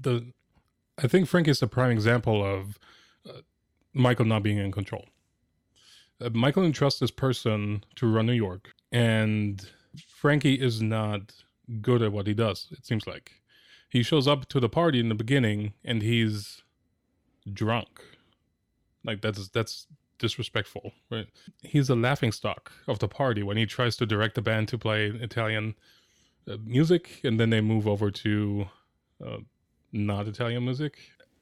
the 0.00 0.32
i 0.98 1.06
think 1.06 1.28
frankie 1.28 1.50
is 1.50 1.62
a 1.62 1.66
prime 1.66 1.90
example 1.90 2.44
of 2.44 2.78
uh, 3.28 3.40
michael 3.92 4.24
not 4.24 4.42
being 4.42 4.58
in 4.58 4.72
control 4.72 5.04
uh, 6.20 6.30
michael 6.32 6.64
entrusts 6.64 7.00
this 7.00 7.10
person 7.10 7.84
to 7.94 8.10
run 8.10 8.26
new 8.26 8.32
york 8.32 8.72
and 8.92 9.70
frankie 10.06 10.54
is 10.54 10.82
not 10.82 11.32
good 11.80 12.02
at 12.02 12.12
what 12.12 12.26
he 12.26 12.34
does. 12.34 12.68
It 12.70 12.84
seems 12.86 13.06
like 13.06 13.42
he 13.88 14.02
shows 14.02 14.28
up 14.28 14.48
to 14.48 14.60
the 14.60 14.68
party 14.68 15.00
in 15.00 15.08
the 15.08 15.14
beginning 15.14 15.74
and 15.84 16.02
he's 16.02 16.62
drunk. 17.52 18.00
Like 19.04 19.20
that's 19.20 19.48
that's 19.48 19.86
disrespectful, 20.18 20.92
right? 21.10 21.26
He's 21.62 21.90
a 21.90 21.94
laughing 21.94 22.32
stock 22.32 22.72
of 22.88 22.98
the 22.98 23.08
party 23.08 23.42
when 23.42 23.56
he 23.56 23.66
tries 23.66 23.96
to 23.96 24.06
direct 24.06 24.34
the 24.34 24.42
band 24.42 24.68
to 24.68 24.78
play 24.78 25.06
Italian 25.06 25.74
music, 26.64 27.20
and 27.24 27.38
then 27.40 27.50
they 27.50 27.60
move 27.60 27.86
over 27.88 28.10
to 28.10 28.66
uh, 29.24 29.38
not 29.92 30.28
Italian 30.28 30.64
music, 30.64 30.98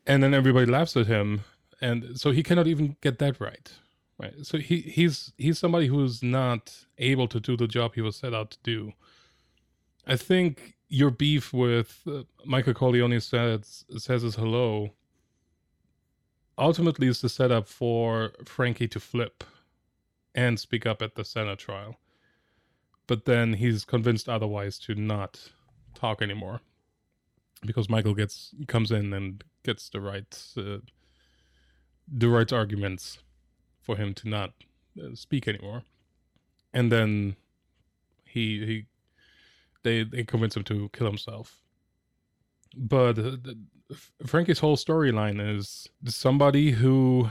and 0.06 0.22
then 0.22 0.34
everybody 0.34 0.66
laughs 0.66 0.96
at 0.96 1.06
him, 1.06 1.44
and 1.80 2.18
so 2.18 2.30
he 2.30 2.42
cannot 2.42 2.66
even 2.66 2.96
get 3.00 3.18
that 3.18 3.40
right, 3.40 3.72
right? 4.18 4.34
So 4.42 4.58
he 4.58 4.80
he's 4.80 5.32
he's 5.38 5.58
somebody 5.58 5.88
who's 5.88 6.22
not 6.22 6.86
able 6.98 7.28
to 7.28 7.40
do 7.40 7.56
the 7.56 7.68
job 7.68 7.94
he 7.94 8.00
was 8.00 8.16
set 8.16 8.34
out 8.34 8.52
to 8.52 8.58
do 8.62 8.92
I 10.06 10.16
think 10.16 10.74
your 10.88 11.10
beef 11.10 11.52
with 11.52 12.02
uh, 12.06 12.22
Michael 12.44 12.74
Corleone 12.74 13.20
says 13.20 13.84
says 13.96 14.22
his 14.22 14.34
hello 14.36 14.90
ultimately 16.58 17.08
is 17.08 17.20
the 17.20 17.28
setup 17.28 17.68
for 17.68 18.32
Frankie 18.44 18.88
to 18.88 19.00
flip 19.00 19.44
and 20.34 20.60
speak 20.60 20.86
up 20.86 21.02
at 21.02 21.14
the 21.14 21.24
Senate 21.24 21.58
trial. 21.58 21.96
But 23.06 23.24
then 23.26 23.54
he's 23.54 23.84
convinced 23.84 24.28
otherwise 24.28 24.78
to 24.80 24.94
not 24.94 25.50
talk 25.94 26.22
anymore 26.22 26.60
because 27.64 27.88
Michael 27.88 28.14
gets 28.14 28.54
comes 28.66 28.90
in 28.90 29.12
and 29.12 29.44
gets 29.62 29.88
the 29.88 30.00
right 30.00 30.42
uh, 30.56 30.78
the 32.08 32.28
right 32.28 32.52
arguments 32.52 33.18
for 33.80 33.96
him 33.96 34.14
to 34.14 34.28
not 34.28 34.52
uh, 35.02 35.14
speak 35.14 35.48
anymore. 35.48 35.82
And 36.72 36.90
then 36.90 37.36
he 38.24 38.64
he 38.66 38.86
they 39.82 40.04
they 40.04 40.24
convince 40.24 40.56
him 40.56 40.64
to 40.64 40.88
kill 40.92 41.06
himself. 41.06 41.60
But 42.76 43.18
uh, 43.18 43.36
Frankie's 44.26 44.58
whole 44.58 44.76
storyline 44.76 45.40
is 45.56 45.88
somebody 46.06 46.72
who, 46.72 47.30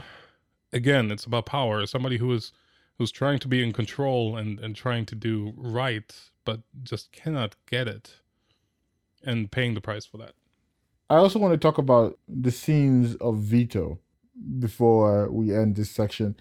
again, 0.72 1.10
it's 1.10 1.24
about 1.24 1.46
power. 1.46 1.84
Somebody 1.86 2.16
who 2.16 2.32
is 2.32 2.52
who's 2.98 3.10
trying 3.10 3.38
to 3.40 3.48
be 3.48 3.62
in 3.62 3.72
control 3.72 4.36
and, 4.36 4.58
and 4.60 4.76
trying 4.76 5.06
to 5.06 5.14
do 5.14 5.52
right, 5.56 6.14
but 6.44 6.60
just 6.82 7.12
cannot 7.12 7.56
get 7.66 7.88
it 7.88 8.16
and 9.22 9.50
paying 9.50 9.74
the 9.74 9.80
price 9.80 10.04
for 10.04 10.18
that. 10.18 10.32
I 11.10 11.16
also 11.16 11.38
want 11.38 11.52
to 11.52 11.58
talk 11.58 11.78
about 11.78 12.18
the 12.28 12.50
scenes 12.50 13.14
of 13.16 13.38
Vito 13.38 13.98
before 14.58 15.30
we 15.30 15.54
end 15.54 15.76
this 15.76 15.90
section. 15.90 16.36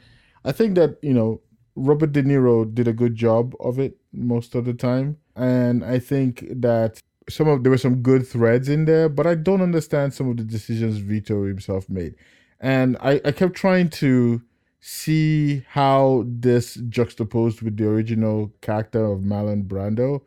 I 0.46 0.52
think 0.52 0.76
that, 0.76 0.98
you 1.02 1.14
know, 1.14 1.42
Robert 1.76 2.12
De 2.12 2.24
Niro 2.24 2.72
did 2.74 2.88
a 2.88 2.94
good 2.94 3.16
job 3.16 3.56
of 3.60 3.80
it 3.80 3.98
most 4.12 4.56
of 4.56 4.66
the 4.66 4.74
time. 4.74 5.18
And 5.36 5.84
I 5.84 6.00
think 6.00 6.46
that 6.50 7.02
some 7.30 7.48
of 7.48 7.64
there 7.64 7.72
were 7.72 7.78
some 7.78 8.02
good 8.02 8.28
threads 8.28 8.70
in 8.70 8.86
there, 8.86 9.10
but 9.10 9.26
I 9.26 9.36
don't 9.36 9.62
understand 9.62 10.14
some 10.14 10.30
of 10.30 10.38
the 10.38 10.44
decisions 10.44 10.98
Vito 10.98 11.46
himself 11.46 11.90
made. 11.90 12.16
And 12.60 12.98
I, 13.02 13.22
I 13.26 13.32
kept 13.32 13.56
trying 13.56 13.90
to 13.90 14.42
see 14.86 15.64
how 15.70 16.26
this 16.28 16.74
juxtaposed 16.90 17.62
with 17.62 17.78
the 17.78 17.88
original 17.88 18.52
character 18.60 19.06
of 19.06 19.22
Marlon 19.22 19.66
Brando. 19.66 20.22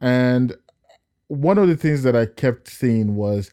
And 0.00 0.56
one 1.28 1.56
of 1.56 1.68
the 1.68 1.76
things 1.76 2.02
that 2.02 2.16
I 2.16 2.26
kept 2.26 2.66
seeing 2.66 3.14
was 3.14 3.52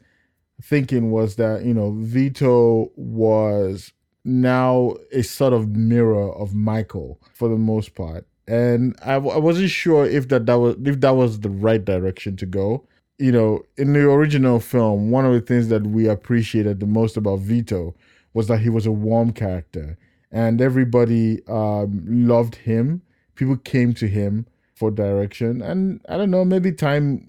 thinking 0.60 1.12
was 1.12 1.36
that, 1.36 1.64
you 1.64 1.76
know, 1.76 1.92
Vito 2.00 2.92
was 2.96 3.94
now 4.26 4.96
a 5.12 5.22
sort 5.22 5.54
of 5.54 5.76
mirror 5.76 6.34
of 6.34 6.56
Michael 6.56 7.22
for 7.32 7.48
the 7.48 7.56
most 7.56 7.94
part. 7.94 8.26
And 8.48 8.98
I, 9.04 9.14
I 9.14 9.38
wasn't 9.38 9.70
sure 9.70 10.08
if 10.08 10.30
that, 10.30 10.48
that 10.48 10.56
was 10.58 10.78
if 10.84 11.00
that 11.02 11.12
was 11.12 11.42
the 11.42 11.52
right 11.52 11.86
direction 11.86 12.36
to 12.38 12.48
go. 12.48 12.88
You 13.20 13.32
know, 13.32 13.62
in 13.78 13.94
the 13.94 14.10
original 14.10 14.60
film, 14.60 15.12
one 15.12 15.28
of 15.28 15.34
the 15.34 15.42
things 15.42 15.68
that 15.68 15.86
we 15.86 16.08
appreciated 16.08 16.80
the 16.80 16.88
most 16.88 17.18
about 17.18 17.42
Vito 17.42 17.94
was 18.34 18.48
that 18.48 18.62
he 18.62 18.70
was 18.70 18.88
a 18.88 18.92
warm 18.92 19.32
character 19.32 19.96
and 20.32 20.62
everybody 20.62 21.46
um, 21.48 22.04
loved 22.08 22.56
him. 22.56 23.02
People 23.36 23.58
came 23.58 23.94
to 23.94 24.08
him 24.08 24.46
for 24.76 24.92
direction. 24.92 25.62
And 25.62 26.02
I 26.08 26.18
don't 26.18 26.32
know, 26.32 26.46
maybe 26.46 26.72
time 26.72 27.28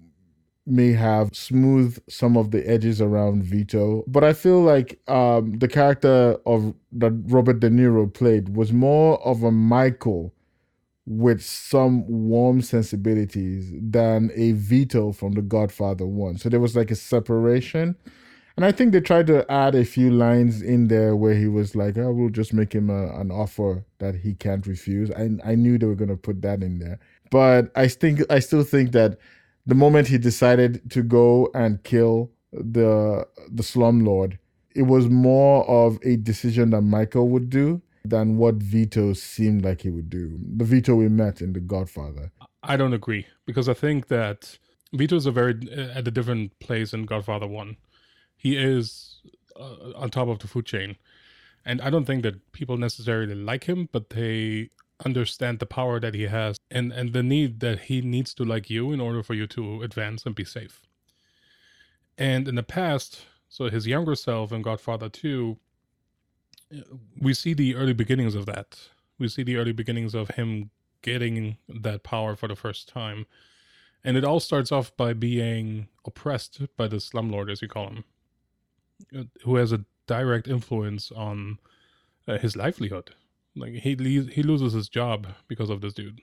may 0.66 0.92
have 0.92 1.34
smoothed 1.34 2.00
some 2.08 2.36
of 2.36 2.50
the 2.50 2.68
edges 2.68 3.00
around 3.00 3.42
Vito, 3.42 4.04
but 4.06 4.22
I 4.22 4.32
feel 4.32 4.60
like 4.60 5.00
um, 5.08 5.58
the 5.58 5.68
character 5.68 6.36
of 6.46 6.74
that 6.92 7.12
Robert 7.26 7.60
De 7.60 7.70
Niro 7.70 8.12
played 8.12 8.54
was 8.56 8.72
more 8.72 9.20
of 9.26 9.42
a 9.42 9.50
Michael 9.50 10.32
with 11.06 11.42
some 11.42 12.06
warm 12.06 12.60
sensibilities 12.60 13.72
than 13.80 14.30
a 14.36 14.52
Vito 14.52 15.12
from 15.12 15.32
The 15.32 15.42
Godfather 15.42 16.06
one. 16.06 16.38
So 16.38 16.48
there 16.48 16.60
was 16.60 16.76
like 16.76 16.90
a 16.90 16.96
separation. 16.96 17.96
And 18.60 18.66
I 18.66 18.72
think 18.72 18.92
they 18.92 19.00
tried 19.00 19.26
to 19.28 19.50
add 19.50 19.74
a 19.74 19.86
few 19.86 20.10
lines 20.10 20.60
in 20.60 20.88
there 20.88 21.16
where 21.16 21.32
he 21.32 21.46
was 21.46 21.74
like, 21.74 21.96
"I 21.96 22.02
oh, 22.02 22.12
will 22.12 22.28
just 22.28 22.52
make 22.52 22.74
him 22.74 22.90
a, 22.90 23.06
an 23.18 23.30
offer 23.30 23.86
that 24.00 24.16
he 24.16 24.34
can't 24.34 24.66
refuse." 24.66 25.10
I 25.12 25.30
I 25.42 25.54
knew 25.54 25.78
they 25.78 25.86
were 25.86 25.94
gonna 25.94 26.18
put 26.18 26.42
that 26.42 26.62
in 26.62 26.78
there, 26.78 26.98
but 27.30 27.72
I 27.74 27.88
think 27.88 28.20
I 28.28 28.38
still 28.38 28.62
think 28.62 28.92
that 28.92 29.18
the 29.64 29.74
moment 29.74 30.08
he 30.08 30.18
decided 30.18 30.90
to 30.90 31.02
go 31.02 31.48
and 31.54 31.82
kill 31.84 32.32
the 32.52 33.26
the 33.50 33.62
slumlord, 33.62 34.36
it 34.74 34.82
was 34.82 35.08
more 35.08 35.66
of 35.66 35.98
a 36.04 36.16
decision 36.16 36.68
that 36.72 36.82
Michael 36.82 37.30
would 37.30 37.48
do 37.48 37.80
than 38.04 38.36
what 38.36 38.56
Vito 38.56 39.14
seemed 39.14 39.64
like 39.64 39.80
he 39.80 39.88
would 39.88 40.10
do. 40.10 40.38
The 40.58 40.66
Vito 40.66 40.96
we 40.96 41.08
met 41.08 41.40
in 41.40 41.54
The 41.54 41.60
Godfather. 41.60 42.30
I 42.62 42.76
don't 42.76 42.92
agree 42.92 43.26
because 43.46 43.70
I 43.70 43.74
think 43.74 44.08
that 44.08 44.58
Vito 44.92 45.16
is 45.16 45.24
a 45.24 45.30
very 45.30 45.54
at 45.72 46.06
a 46.06 46.10
different 46.10 46.60
place 46.60 46.92
in 46.92 47.06
Godfather 47.06 47.46
One. 47.46 47.78
He 48.40 48.56
is 48.58 49.22
uh, 49.56 49.92
on 49.96 50.10
top 50.10 50.28
of 50.28 50.40
the 50.40 50.48
food 50.48 50.66
chain, 50.66 50.96
and 51.64 51.82
I 51.82 51.90
don't 51.90 52.06
think 52.06 52.24
that 52.24 52.52
people 52.52 52.78
necessarily 52.78 53.34
like 53.36 53.64
him, 53.64 53.88
but 53.92 54.10
they 54.10 54.70
understand 55.04 55.60
the 55.60 55.66
power 55.66 56.00
that 56.00 56.14
he 56.14 56.24
has 56.24 56.58
and 56.70 56.92
and 56.92 57.12
the 57.14 57.22
need 57.22 57.60
that 57.60 57.80
he 57.82 58.02
needs 58.02 58.34
to 58.34 58.44
like 58.44 58.70
you 58.70 58.92
in 58.92 59.00
order 59.00 59.22
for 59.22 59.34
you 59.34 59.46
to 59.48 59.82
advance 59.82 60.26
and 60.26 60.34
be 60.36 60.44
safe. 60.44 60.82
And 62.18 62.48
in 62.48 62.56
the 62.56 62.64
past 62.64 63.26
so 63.48 63.70
his 63.70 63.86
younger 63.86 64.16
self 64.16 64.52
in 64.52 64.62
godfather 64.62 65.08
2 65.10 65.58
we 67.20 67.34
see 67.34 67.54
the 67.54 67.76
early 67.76 67.94
beginnings 67.94 68.34
of 68.36 68.46
that. 68.46 68.78
We 69.18 69.28
see 69.28 69.44
the 69.44 69.56
early 69.56 69.72
beginnings 69.72 70.14
of 70.14 70.30
him 70.30 70.70
getting 71.02 71.58
that 71.68 72.04
power 72.04 72.36
for 72.36 72.48
the 72.48 72.56
first 72.56 72.88
time. 72.88 73.26
And 74.04 74.16
it 74.16 74.24
all 74.24 74.40
starts 74.40 74.72
off 74.72 74.96
by 74.96 75.14
being 75.14 75.88
oppressed 76.06 76.62
by 76.76 76.88
the 76.88 76.98
slumlord 76.98 77.50
as 77.50 77.62
you 77.62 77.68
call 77.68 77.88
him. 77.88 78.04
uh, 78.04 78.19
who 79.44 79.56
has 79.56 79.72
a 79.72 79.84
direct 80.06 80.48
influence 80.48 81.12
on 81.12 81.58
uh, 82.26 82.38
his 82.38 82.56
livelihood 82.56 83.14
like 83.56 83.72
he 83.74 83.94
he 84.32 84.42
loses 84.42 84.72
his 84.72 84.88
job 84.88 85.26
because 85.48 85.70
of 85.70 85.80
this 85.80 85.94
dude, 85.94 86.20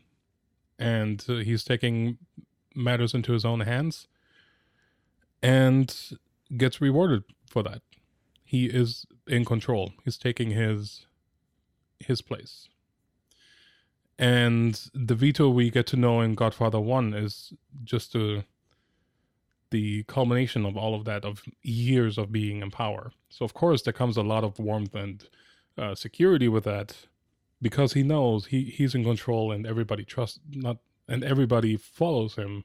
and 0.79 1.23
uh, 1.27 1.35
he's 1.35 1.63
taking 1.63 2.17
matters 2.75 3.13
into 3.13 3.33
his 3.33 3.45
own 3.45 3.61
hands, 3.61 4.07
and 5.41 6.17
gets 6.55 6.79
rewarded 6.81 7.23
for 7.49 7.63
that. 7.63 7.81
He 8.43 8.65
is 8.65 9.05
in 9.27 9.43
control. 9.45 9.93
He's 10.05 10.17
taking 10.17 10.51
his 10.51 11.05
his 11.99 12.21
place. 12.21 12.69
And 14.19 14.89
the 14.95 15.13
Vito 15.13 15.47
we 15.49 15.69
get 15.69 15.85
to 15.87 15.95
know 15.95 16.21
in 16.21 16.33
Godfather 16.33 16.79
One 16.79 17.13
is 17.13 17.53
just 17.83 18.15
a 18.15 18.45
the 19.69 20.03
culmination 20.03 20.65
of 20.65 20.77
all 20.77 20.95
of 20.95 21.05
that 21.05 21.25
of 21.25 21.43
years 21.61 22.17
of 22.17 22.31
being 22.31 22.61
in 22.61 22.71
power. 22.71 23.11
So 23.29 23.45
of 23.45 23.53
course 23.53 23.81
there 23.81 23.93
comes 23.93 24.17
a 24.17 24.23
lot 24.23 24.43
of 24.43 24.59
warmth 24.59 24.95
and 24.95 25.27
uh, 25.77 25.95
security 25.95 26.47
with 26.47 26.63
that, 26.63 26.95
because 27.61 27.93
he 27.93 28.03
knows 28.03 28.47
he 28.47 28.63
he's 28.63 28.95
in 28.95 29.03
control 29.03 29.51
and 29.51 29.65
everybody 29.65 30.03
trusts 30.03 30.39
not 30.49 30.77
and 31.07 31.23
everybody 31.23 31.77
follows 31.77 32.35
him. 32.35 32.63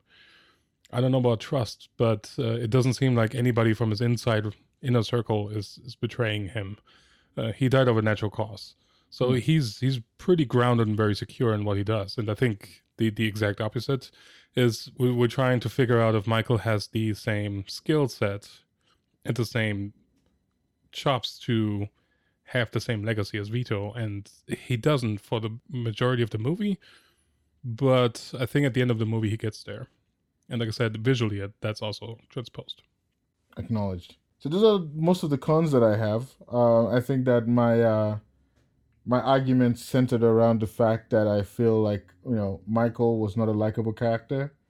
I 0.93 1.01
don't 1.01 1.13
know 1.13 1.19
about 1.19 1.41
trust, 1.41 1.89
but 1.97 2.35
uh, 2.39 2.57
it 2.65 2.71
doesn't 2.71 2.95
seem 2.95 3.15
like 3.15 3.35
anybody 3.35 3.73
from 3.75 3.91
his 3.91 4.01
inside 4.01 4.45
inner 4.83 5.03
circle 5.03 5.49
is 5.49 5.79
is 5.87 5.95
betraying 5.97 6.49
him. 6.49 6.77
Uh, 7.37 7.53
he 7.53 7.69
died 7.69 7.89
of 7.89 7.97
a 7.97 8.03
natural 8.03 8.31
cause, 8.31 8.75
so 9.09 9.31
mm. 9.31 9.41
he's 9.41 9.79
he's 9.79 10.01
pretty 10.19 10.45
grounded 10.45 10.89
and 10.89 10.97
very 10.97 11.15
secure 11.15 11.55
in 11.55 11.65
what 11.65 11.79
he 11.79 11.85
does. 11.85 12.19
And 12.19 12.31
I 12.31 12.35
think 12.35 12.83
the 12.99 13.11
the 13.11 13.27
exact 13.27 13.61
opposite 13.61 14.11
is 14.55 14.91
we, 14.99 15.11
we're 15.11 15.29
trying 15.29 15.61
to 15.61 15.69
figure 15.69 16.01
out 16.01 16.15
if 16.15 16.27
Michael 16.27 16.59
has 16.59 16.89
the 16.89 17.15
same 17.15 17.65
skill 17.67 18.09
set 18.09 18.49
and 19.25 19.37
the 19.37 19.45
same 19.45 19.93
chops 20.91 21.39
to 21.39 21.89
have 22.45 22.71
the 22.71 22.81
same 22.81 23.03
legacy 23.03 23.39
as 23.39 23.49
Vito, 23.49 23.93
and 23.93 24.31
he 24.47 24.77
doesn't 24.77 25.19
for 25.19 25.41
the 25.41 25.59
majority 25.71 26.23
of 26.23 26.31
the 26.31 26.39
movie. 26.39 26.79
But 27.65 28.33
I 28.39 28.47
think 28.47 28.67
at 28.67 28.75
the 28.75 28.83
end 28.83 28.91
of 28.91 28.99
the 28.99 29.07
movie, 29.07 29.31
he 29.31 29.37
gets 29.37 29.63
there. 29.63 29.87
And 30.51 30.61
like 30.61 30.69
I 30.69 30.73
said, 30.73 30.99
visually, 30.99 31.43
that's 31.61 31.81
also 31.81 32.19
transposed. 32.29 32.83
Acknowledged. 33.57 34.17
So 34.39 34.49
those 34.49 34.65
are 34.65 34.85
most 34.95 35.23
of 35.23 35.31
the 35.31 35.39
cons 35.39 35.71
that 35.73 35.83
I 35.83 35.97
have. 35.97 36.35
Uh, 36.53 36.89
I 36.89 37.01
think 37.01 37.25
that 37.27 37.47
my 37.47 37.81
uh, 37.81 38.19
my 39.05 39.21
argument 39.21 39.79
centered 39.79 40.23
around 40.23 40.61
the 40.61 40.67
fact 40.67 41.11
that 41.11 41.27
I 41.27 41.43
feel 41.43 41.81
like 41.81 42.07
you 42.25 42.37
know 42.37 42.61
Michael 42.67 43.19
was 43.19 43.37
not 43.37 43.49
a 43.49 43.53
likable 43.53 43.93
character. 43.93 44.55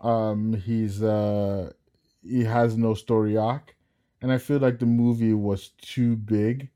Um, 0.00 0.54
he's 0.54 1.02
uh, 1.02 1.70
he 2.22 2.44
has 2.44 2.76
no 2.76 2.94
story 2.94 3.36
arc, 3.36 3.76
and 4.20 4.32
I 4.32 4.38
feel 4.38 4.58
like 4.58 4.78
the 4.78 4.86
movie 4.86 5.34
was 5.34 5.70
too 5.80 6.16
big 6.16 6.70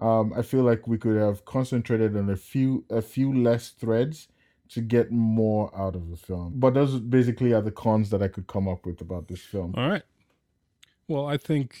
um, 0.00 0.32
I 0.36 0.42
feel 0.42 0.62
like 0.62 0.86
we 0.86 0.98
could 0.98 1.16
have 1.16 1.44
concentrated 1.44 2.16
on 2.16 2.28
a 2.28 2.36
few 2.36 2.84
a 2.90 3.00
few 3.00 3.32
less 3.32 3.70
threads 3.70 4.28
to 4.70 4.80
get 4.80 5.12
more 5.12 5.70
out 5.76 5.94
of 5.94 6.10
the 6.10 6.16
film. 6.16 6.54
But 6.56 6.74
those 6.74 6.98
basically 6.98 7.52
are 7.52 7.62
the 7.62 7.70
cons 7.70 8.10
that 8.10 8.22
I 8.22 8.28
could 8.28 8.46
come 8.46 8.66
up 8.66 8.84
with 8.86 9.00
about 9.00 9.28
this 9.28 9.40
film. 9.40 9.74
All 9.76 9.88
right. 9.88 10.02
Well, 11.06 11.26
I 11.26 11.36
think 11.36 11.76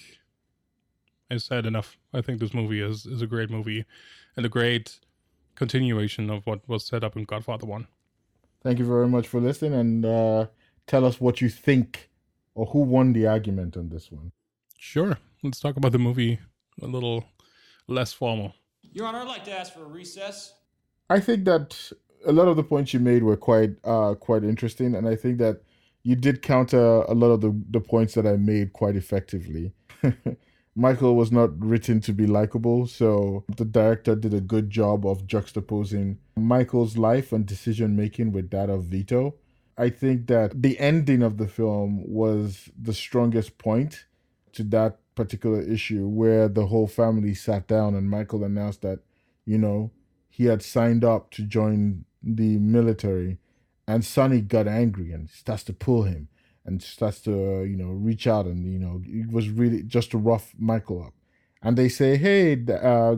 I 1.30 1.38
said 1.38 1.66
enough. 1.66 1.96
I 2.12 2.20
think 2.20 2.40
this 2.40 2.54
movie 2.54 2.80
is 2.80 3.06
is 3.06 3.22
a 3.22 3.26
great 3.26 3.50
movie 3.50 3.84
and 4.36 4.44
a 4.44 4.48
great 4.48 5.00
continuation 5.54 6.30
of 6.30 6.46
what 6.46 6.68
was 6.68 6.84
set 6.84 7.04
up 7.04 7.16
in 7.16 7.24
Godfather 7.24 7.66
One. 7.66 7.86
Thank 8.62 8.78
you 8.78 8.86
very 8.86 9.08
much 9.08 9.26
for 9.26 9.40
listening, 9.40 9.74
and 9.74 10.04
uh, 10.04 10.46
tell 10.86 11.04
us 11.04 11.20
what 11.20 11.40
you 11.40 11.48
think 11.48 12.10
or 12.54 12.66
who 12.66 12.80
won 12.80 13.12
the 13.12 13.26
argument 13.26 13.76
on 13.76 13.88
this 13.88 14.10
one. 14.10 14.32
Sure. 14.78 15.18
Let's 15.42 15.60
talk 15.60 15.76
about 15.76 15.92
the 15.92 15.98
movie 15.98 16.38
a 16.80 16.86
little 16.86 17.24
less 17.86 18.12
formal. 18.12 18.54
Your 18.92 19.06
Honor, 19.06 19.18
I'd 19.18 19.28
like 19.28 19.44
to 19.44 19.52
ask 19.52 19.74
for 19.74 19.82
a 19.82 19.88
recess. 19.88 20.54
I 21.10 21.20
think 21.20 21.44
that 21.44 21.92
a 22.26 22.32
lot 22.32 22.48
of 22.48 22.56
the 22.56 22.62
points 22.62 22.94
you 22.94 23.00
made 23.00 23.22
were 23.22 23.36
quite 23.36 23.70
uh, 23.84 24.14
quite 24.14 24.44
interesting, 24.44 24.94
and 24.94 25.08
I 25.08 25.16
think 25.16 25.38
that 25.38 25.62
you 26.02 26.16
did 26.16 26.42
counter 26.42 27.02
a 27.02 27.14
lot 27.14 27.28
of 27.28 27.40
the, 27.40 27.58
the 27.70 27.80
points 27.80 28.14
that 28.14 28.26
I 28.26 28.36
made 28.36 28.72
quite 28.72 28.96
effectively. 28.96 29.72
Michael 30.76 31.14
was 31.14 31.30
not 31.30 31.50
written 31.62 32.00
to 32.00 32.12
be 32.12 32.26
likable, 32.26 32.86
so 32.86 33.44
the 33.56 33.64
director 33.64 34.16
did 34.16 34.34
a 34.34 34.40
good 34.40 34.70
job 34.70 35.06
of 35.06 35.26
juxtaposing 35.26 36.16
Michael's 36.36 36.96
life 36.96 37.32
and 37.32 37.46
decision 37.46 37.94
making 37.94 38.32
with 38.32 38.50
that 38.50 38.68
of 38.68 38.84
Vito. 38.84 39.36
I 39.78 39.90
think 39.90 40.26
that 40.26 40.62
the 40.62 40.78
ending 40.80 41.22
of 41.22 41.36
the 41.36 41.46
film 41.46 42.02
was 42.04 42.70
the 42.80 42.94
strongest 42.94 43.56
point 43.58 44.06
to 44.52 44.64
that 44.64 44.98
particular 45.14 45.60
issue 45.60 46.08
where 46.08 46.48
the 46.48 46.66
whole 46.66 46.88
family 46.88 47.34
sat 47.34 47.68
down 47.68 47.94
and 47.94 48.10
Michael 48.10 48.42
announced 48.42 48.82
that, 48.82 48.98
you 49.44 49.58
know, 49.58 49.92
he 50.28 50.46
had 50.46 50.62
signed 50.62 51.04
up 51.04 51.30
to 51.32 51.42
join 51.42 52.04
the 52.20 52.58
military, 52.58 53.38
and 53.86 54.04
Sonny 54.04 54.40
got 54.40 54.66
angry 54.66 55.12
and 55.12 55.30
starts 55.30 55.62
to 55.64 55.72
pull 55.72 56.02
him 56.02 56.28
and 56.64 56.82
starts 56.82 57.20
to 57.20 57.32
uh, 57.32 57.60
you 57.62 57.76
know 57.76 57.90
reach 57.90 58.26
out 58.26 58.46
and 58.46 58.72
you 58.72 58.78
know 58.78 59.02
it 59.04 59.30
was 59.30 59.48
really 59.48 59.82
just 59.82 60.10
to 60.12 60.18
rough 60.18 60.52
Michael 60.58 61.02
up. 61.02 61.14
And 61.62 61.76
they 61.76 61.88
say, 61.88 62.16
"Hey, 62.16 62.62
uh, 62.68 63.16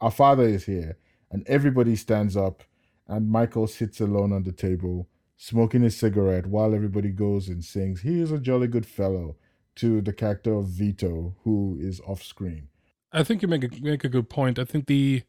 our 0.00 0.10
father 0.10 0.44
is 0.44 0.64
here," 0.64 0.96
and 1.30 1.46
everybody 1.46 1.96
stands 1.96 2.36
up, 2.36 2.62
and 3.06 3.30
Michael 3.30 3.66
sits 3.66 4.00
alone 4.00 4.32
on 4.32 4.44
the 4.44 4.52
table 4.52 5.08
smoking 5.36 5.82
his 5.82 5.96
cigarette 5.96 6.46
while 6.46 6.74
everybody 6.74 7.10
goes 7.10 7.48
and 7.48 7.64
sings, 7.64 8.02
"He 8.02 8.20
is 8.20 8.32
a 8.32 8.38
jolly 8.38 8.68
good 8.68 8.86
fellow." 8.86 9.36
To 9.76 10.00
the 10.00 10.12
character 10.12 10.54
of 10.54 10.66
Vito, 10.66 11.36
who 11.44 11.78
is 11.80 12.00
off 12.00 12.20
screen. 12.24 12.66
I 13.12 13.22
think 13.22 13.42
you 13.42 13.48
make 13.48 13.62
a, 13.62 13.70
make 13.80 14.02
a 14.02 14.08
good 14.08 14.28
point. 14.28 14.58
I 14.58 14.64
think 14.64 14.86
the 14.86 15.22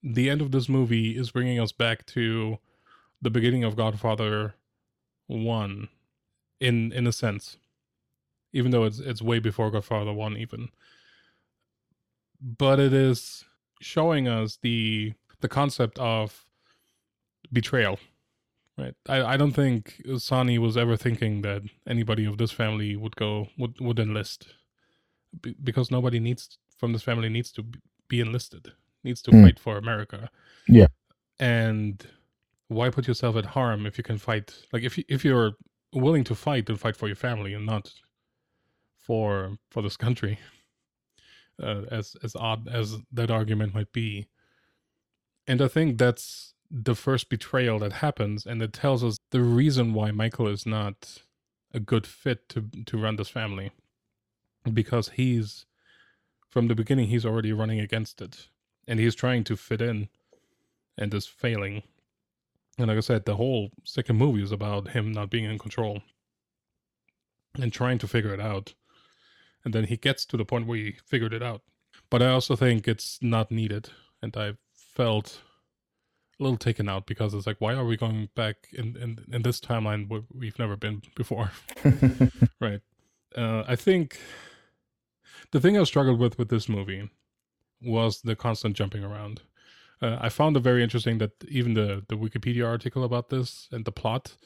the 0.00 0.30
end 0.30 0.40
of 0.40 0.52
this 0.52 0.68
movie 0.68 1.16
is 1.16 1.32
bringing 1.32 1.58
us 1.58 1.72
back 1.72 2.06
to 2.06 2.58
the 3.20 3.30
beginning 3.30 3.64
of 3.64 3.76
Godfather 3.76 4.54
One, 5.26 5.88
in 6.60 6.92
in 6.92 7.06
a 7.06 7.12
sense, 7.12 7.56
even 8.52 8.70
though 8.70 8.84
it's 8.84 8.98
it's 8.98 9.22
way 9.22 9.38
before 9.38 9.70
Godfather 9.70 10.12
One 10.12 10.36
even. 10.36 10.68
But 12.40 12.78
it 12.78 12.92
is 12.92 13.44
showing 13.80 14.28
us 14.28 14.58
the 14.62 15.14
the 15.40 15.48
concept 15.48 15.98
of 15.98 16.46
betrayal, 17.52 17.98
right? 18.76 18.94
I, 19.08 19.22
I 19.22 19.36
don't 19.36 19.52
think 19.52 20.02
Sonny 20.18 20.58
was 20.58 20.76
ever 20.76 20.96
thinking 20.96 21.42
that 21.42 21.62
anybody 21.86 22.24
of 22.24 22.38
this 22.38 22.52
family 22.52 22.96
would 22.96 23.16
go 23.16 23.48
would 23.58 23.80
would 23.80 23.98
enlist, 23.98 24.48
because 25.62 25.90
nobody 25.90 26.20
needs 26.20 26.58
from 26.78 26.92
this 26.92 27.02
family 27.02 27.28
needs 27.28 27.52
to 27.52 27.64
be 28.08 28.20
enlisted, 28.20 28.72
needs 29.02 29.22
to 29.22 29.30
mm. 29.30 29.42
fight 29.42 29.58
for 29.58 29.78
America. 29.78 30.30
Yeah, 30.68 30.88
and 31.38 32.06
why 32.68 32.90
put 32.90 33.08
yourself 33.08 33.36
at 33.36 33.46
harm 33.46 33.86
if 33.86 33.96
you 33.96 34.04
can 34.04 34.18
fight? 34.18 34.54
Like 34.72 34.82
if 34.82 34.98
you, 34.98 35.04
if 35.08 35.24
you're 35.24 35.52
willing 35.92 36.24
to 36.24 36.34
fight, 36.34 36.66
then 36.66 36.76
fight 36.76 36.96
for 36.96 37.06
your 37.06 37.16
family 37.16 37.54
and 37.54 37.66
not 37.66 37.92
for 38.98 39.56
for 39.70 39.82
this 39.82 39.96
country. 39.96 40.38
Uh, 41.58 41.84
as 41.90 42.16
as 42.22 42.36
odd 42.36 42.68
as 42.68 42.98
that 43.10 43.30
argument 43.30 43.72
might 43.72 43.90
be, 43.90 44.28
and 45.46 45.62
I 45.62 45.68
think 45.68 45.96
that's 45.96 46.52
the 46.70 46.94
first 46.94 47.30
betrayal 47.30 47.78
that 47.78 47.94
happens, 47.94 48.44
and 48.44 48.60
it 48.60 48.74
tells 48.74 49.02
us 49.02 49.16
the 49.30 49.40
reason 49.40 49.94
why 49.94 50.10
Michael 50.10 50.48
is 50.48 50.66
not 50.66 51.22
a 51.72 51.80
good 51.80 52.06
fit 52.06 52.50
to 52.50 52.68
to 52.84 52.98
run 52.98 53.16
this 53.16 53.30
family, 53.30 53.70
because 54.70 55.08
he's 55.14 55.64
from 56.50 56.68
the 56.68 56.74
beginning 56.74 57.06
he's 57.06 57.24
already 57.24 57.54
running 57.54 57.80
against 57.80 58.20
it, 58.20 58.48
and 58.86 59.00
he's 59.00 59.14
trying 59.14 59.42
to 59.44 59.56
fit 59.56 59.80
in, 59.80 60.10
and 60.98 61.14
is 61.14 61.26
failing 61.26 61.84
and 62.78 62.88
like 62.88 62.96
I 62.96 63.00
said, 63.00 63.24
the 63.24 63.36
whole 63.36 63.70
second 63.84 64.16
movie 64.16 64.42
is 64.42 64.52
about 64.52 64.88
him 64.88 65.12
not 65.12 65.30
being 65.30 65.44
in 65.44 65.58
control 65.58 66.02
and 67.54 67.72
trying 67.72 67.98
to 67.98 68.08
figure 68.08 68.34
it 68.34 68.40
out. 68.40 68.74
And 69.64 69.72
then 69.74 69.84
he 69.84 69.96
gets 69.96 70.24
to 70.26 70.36
the 70.36 70.44
point 70.44 70.66
where 70.66 70.78
he 70.78 70.96
figured 71.06 71.32
it 71.32 71.42
out. 71.42 71.62
But 72.10 72.22
I 72.22 72.28
also 72.28 72.54
think 72.54 72.86
it's 72.86 73.18
not 73.22 73.50
needed. 73.50 73.90
And 74.22 74.36
I 74.36 74.54
felt 74.74 75.40
a 76.38 76.42
little 76.42 76.58
taken 76.58 76.88
out 76.88 77.06
because 77.06 77.32
it's 77.32 77.46
like, 77.46 77.60
why 77.60 77.74
are 77.74 77.84
we 77.84 77.96
going 77.96 78.28
back 78.36 78.68
in, 78.72 78.96
in, 78.96 79.24
in 79.32 79.42
this 79.42 79.58
timeline 79.58 80.08
where 80.08 80.22
we've 80.32 80.58
never 80.58 80.76
been 80.76 81.02
before? 81.14 81.50
right. 82.60 82.80
Uh, 83.34 83.64
I 83.66 83.74
think 83.74 84.18
the 85.52 85.60
thing 85.60 85.78
I 85.78 85.84
struggled 85.84 86.18
with 86.18 86.38
with 86.38 86.48
this 86.48 86.68
movie 86.68 87.10
was 87.82 88.20
the 88.22 88.36
constant 88.36 88.76
jumping 88.76 89.04
around. 89.04 89.42
Uh, 90.02 90.18
I 90.20 90.28
found 90.28 90.56
it 90.56 90.60
very 90.60 90.82
interesting 90.82 91.18
that 91.18 91.32
even 91.48 91.74
the 91.74 92.04
the 92.08 92.16
Wikipedia 92.16 92.66
article 92.66 93.04
about 93.04 93.30
this 93.30 93.68
and 93.72 93.84
the 93.84 93.92
plot 93.92 94.36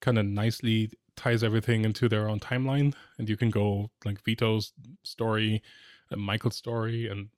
kind 0.00 0.18
of 0.18 0.26
nicely 0.26 0.90
ties 1.16 1.42
everything 1.42 1.84
into 1.84 2.08
their 2.08 2.28
own 2.28 2.40
timeline, 2.40 2.94
and 3.18 3.28
you 3.28 3.36
can 3.36 3.50
go 3.50 3.90
like 4.04 4.22
Vito's 4.24 4.72
story, 5.02 5.62
and 6.10 6.20
Michael's 6.20 6.56
story, 6.56 7.08
and 7.08 7.28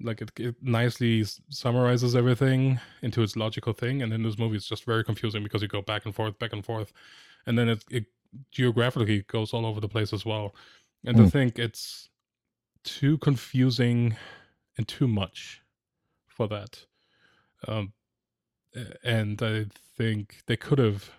like 0.00 0.20
it, 0.20 0.30
it 0.38 0.56
nicely 0.60 1.24
summarizes 1.48 2.14
everything 2.14 2.80
into 3.02 3.22
its 3.22 3.36
logical 3.36 3.72
thing. 3.72 4.02
And 4.02 4.12
then 4.12 4.22
this 4.22 4.38
movie 4.38 4.56
is 4.56 4.66
just 4.66 4.84
very 4.84 5.04
confusing 5.04 5.42
because 5.42 5.62
you 5.62 5.68
go 5.68 5.82
back 5.82 6.04
and 6.04 6.14
forth, 6.14 6.38
back 6.38 6.52
and 6.52 6.64
forth, 6.64 6.92
and 7.46 7.58
then 7.58 7.68
it, 7.68 7.84
it 7.90 8.06
geographically 8.50 9.22
goes 9.22 9.52
all 9.52 9.64
over 9.64 9.80
the 9.80 9.88
place 9.88 10.12
as 10.12 10.26
well. 10.26 10.54
And 11.04 11.16
mm. 11.16 11.26
I 11.26 11.30
think 11.30 11.58
it's 11.58 12.08
too 12.84 13.18
confusing 13.18 14.16
and 14.76 14.86
too 14.86 15.08
much 15.08 15.62
for 16.26 16.48
that. 16.48 16.84
Um, 17.66 17.92
and 19.02 19.42
I 19.42 19.66
think 19.96 20.42
they 20.46 20.56
could 20.56 20.78
have 20.78 21.10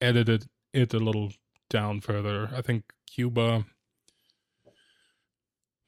edited 0.00 0.48
it 0.72 0.92
a 0.92 0.98
little 0.98 1.32
down 1.70 2.00
further. 2.00 2.50
I 2.54 2.62
think 2.62 2.92
Cuba. 3.06 3.64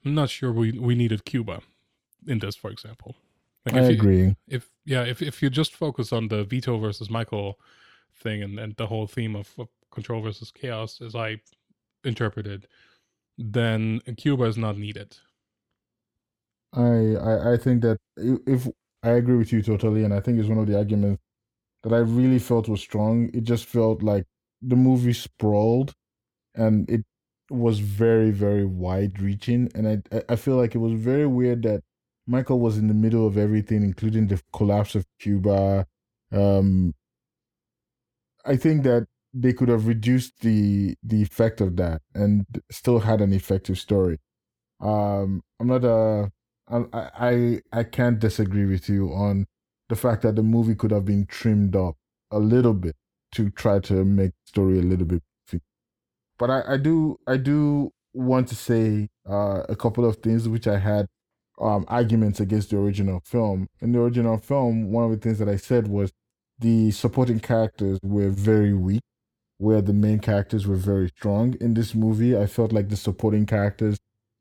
I'm 0.05 0.15
not 0.15 0.29
sure 0.29 0.51
we 0.51 0.71
we 0.71 0.95
needed 0.95 1.25
Cuba 1.25 1.61
in 2.25 2.39
this, 2.39 2.55
for 2.55 2.71
example. 2.71 3.15
Like 3.65 3.75
I 3.75 3.85
if 3.85 3.89
agree. 3.89 4.23
You, 4.23 4.35
if 4.47 4.69
yeah, 4.85 5.03
if 5.03 5.21
if 5.21 5.41
you 5.41 5.49
just 5.49 5.75
focus 5.75 6.13
on 6.13 6.29
the 6.29 6.43
Vito 6.43 6.77
versus 6.77 7.09
Michael 7.09 7.59
thing 8.15 8.41
and, 8.41 8.59
and 8.59 8.75
the 8.77 8.87
whole 8.87 9.07
theme 9.07 9.35
of, 9.35 9.53
of 9.57 9.67
control 9.91 10.21
versus 10.21 10.51
chaos, 10.51 11.01
as 11.01 11.15
I 11.15 11.41
interpreted, 12.03 12.67
then 13.37 13.99
Cuba 14.17 14.45
is 14.45 14.57
not 14.57 14.77
needed. 14.77 15.17
I, 16.73 17.15
I 17.15 17.53
I 17.53 17.57
think 17.57 17.81
that 17.81 17.97
if 18.17 18.67
I 19.03 19.09
agree 19.11 19.37
with 19.37 19.51
you 19.53 19.61
totally, 19.61 20.03
and 20.03 20.13
I 20.13 20.19
think 20.19 20.39
it's 20.39 20.49
one 20.49 20.57
of 20.57 20.67
the 20.67 20.77
arguments 20.77 21.21
that 21.83 21.93
I 21.93 21.99
really 21.99 22.39
felt 22.39 22.69
was 22.69 22.81
strong. 22.81 23.29
It 23.33 23.43
just 23.43 23.65
felt 23.65 24.03
like 24.03 24.25
the 24.61 24.75
movie 24.75 25.13
sprawled, 25.13 25.93
and 26.55 26.89
it 26.89 27.05
was 27.51 27.79
very 27.79 28.31
very 28.31 28.65
wide 28.65 29.21
reaching, 29.21 29.71
and 29.75 29.87
I 30.11 30.23
I 30.29 30.35
feel 30.37 30.57
like 30.57 30.75
it 30.75 30.79
was 30.79 30.93
very 30.93 31.27
weird 31.27 31.63
that 31.63 31.83
Michael 32.27 32.59
was 32.59 32.77
in 32.77 32.87
the 32.87 32.95
middle 32.95 33.27
of 33.27 33.37
everything, 33.37 33.83
including 33.83 34.27
the 34.27 34.41
collapse 34.53 34.95
of 34.95 35.05
Cuba. 35.19 35.87
Um, 36.31 36.93
I 38.45 38.55
think 38.55 38.83
that 38.83 39.07
they 39.33 39.53
could 39.53 39.69
have 39.69 39.87
reduced 39.87 40.39
the 40.41 40.95
the 41.03 41.21
effect 41.21 41.61
of 41.61 41.75
that 41.77 42.01
and 42.15 42.45
still 42.71 42.99
had 42.99 43.21
an 43.21 43.33
effective 43.33 43.77
story. 43.77 44.19
Um, 44.81 45.43
I'm 45.59 45.67
not 45.67 45.85
a 45.85 46.31
I, 46.69 47.61
I 47.71 47.83
can't 47.83 48.19
disagree 48.19 48.65
with 48.65 48.89
you 48.89 49.13
on 49.13 49.45
the 49.89 49.95
fact 49.95 50.21
that 50.23 50.35
the 50.35 50.43
movie 50.43 50.75
could 50.75 50.91
have 50.91 51.05
been 51.05 51.25
trimmed 51.25 51.75
up 51.75 51.95
a 52.31 52.39
little 52.39 52.73
bit 52.73 52.95
to 53.33 53.49
try 53.49 53.79
to 53.79 54.03
make 54.03 54.31
the 54.31 54.47
story 54.47 54.79
a 54.79 54.81
little 54.81 55.05
bit. 55.05 55.23
Fit. 55.45 55.61
But 56.37 56.49
I, 56.49 56.73
I 56.73 56.77
do 56.77 57.17
I 57.25 57.37
do 57.37 57.91
want 58.13 58.47
to 58.49 58.55
say 58.55 59.09
uh, 59.29 59.63
a 59.69 59.75
couple 59.75 60.05
of 60.05 60.17
things 60.17 60.47
which 60.49 60.67
I 60.67 60.79
had 60.79 61.07
um, 61.59 61.85
arguments 61.87 62.39
against 62.39 62.71
the 62.71 62.77
original 62.77 63.21
film. 63.23 63.67
In 63.81 63.91
the 63.93 64.01
original 64.01 64.37
film, 64.37 64.91
one 64.91 65.05
of 65.05 65.11
the 65.11 65.17
things 65.17 65.39
that 65.39 65.49
I 65.49 65.57
said 65.57 65.87
was 65.87 66.11
the 66.59 66.91
supporting 66.91 67.39
characters 67.39 67.99
were 68.03 68.29
very 68.29 68.73
weak, 68.73 69.03
where 69.57 69.81
the 69.81 69.93
main 69.93 70.19
characters 70.19 70.67
were 70.67 70.75
very 70.75 71.09
strong. 71.09 71.55
In 71.61 71.75
this 71.75 71.95
movie, 71.95 72.37
I 72.37 72.45
felt 72.47 72.73
like 72.73 72.89
the 72.89 72.97
supporting 72.97 73.45
characters 73.45 73.97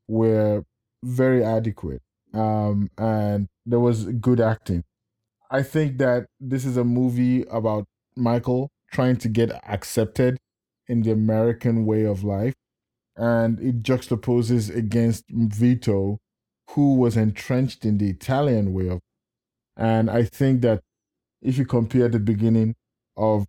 were 0.09 0.65
very 1.05 1.45
adequate 1.45 2.03
um, 2.37 2.91
and 2.99 3.49
there 3.65 3.81
was 3.81 4.05
good 4.05 4.41
acting. 4.41 4.85
I 5.51 5.63
think 5.63 5.99
that 5.99 6.27
this 6.41 6.65
is 6.65 6.77
a 6.77 6.85
movie 6.85 7.45
about 7.45 7.87
Michael 8.17 8.71
trying 8.93 9.17
to 9.19 9.29
get 9.29 9.51
accepted 9.69 10.39
in 10.89 11.03
the 11.03 11.13
American 11.13 11.87
way 11.87 12.05
of 12.05 12.25
life, 12.25 12.55
and 13.17 13.59
it 13.61 13.83
juxtaposes 13.83 14.75
against 14.75 15.25
Vito, 15.31 16.19
who 16.71 16.95
was 16.97 17.17
entrenched 17.17 17.85
in 17.85 17.99
the 17.99 18.11
Italian 18.11 18.73
way 18.73 18.89
of. 18.89 19.01
And 19.77 20.11
I 20.11 20.25
think 20.25 20.63
that 20.63 20.81
if 21.43 21.59
you 21.59 21.67
compare 21.67 22.09
the 22.09 22.19
beginning 22.19 22.75
of 23.17 23.47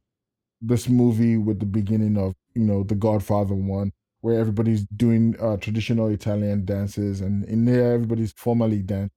this 0.62 0.90
movie 0.90 1.38
with 1.38 1.60
the 1.60 1.66
beginning 1.66 2.18
of 2.18 2.34
you 2.56 2.64
know 2.64 2.84
the 2.84 2.96
Godfather 2.96 3.56
one, 3.56 3.92
where 4.22 4.40
everybody's 4.40 4.86
doing 4.96 5.36
uh, 5.40 5.58
traditional 5.58 6.08
Italian 6.08 6.66
dances, 6.66 7.22
and 7.22 7.46
in 7.46 7.66
there 7.66 7.94
everybody's 7.94 8.34
formally 8.34 8.82
dance. 8.82 9.12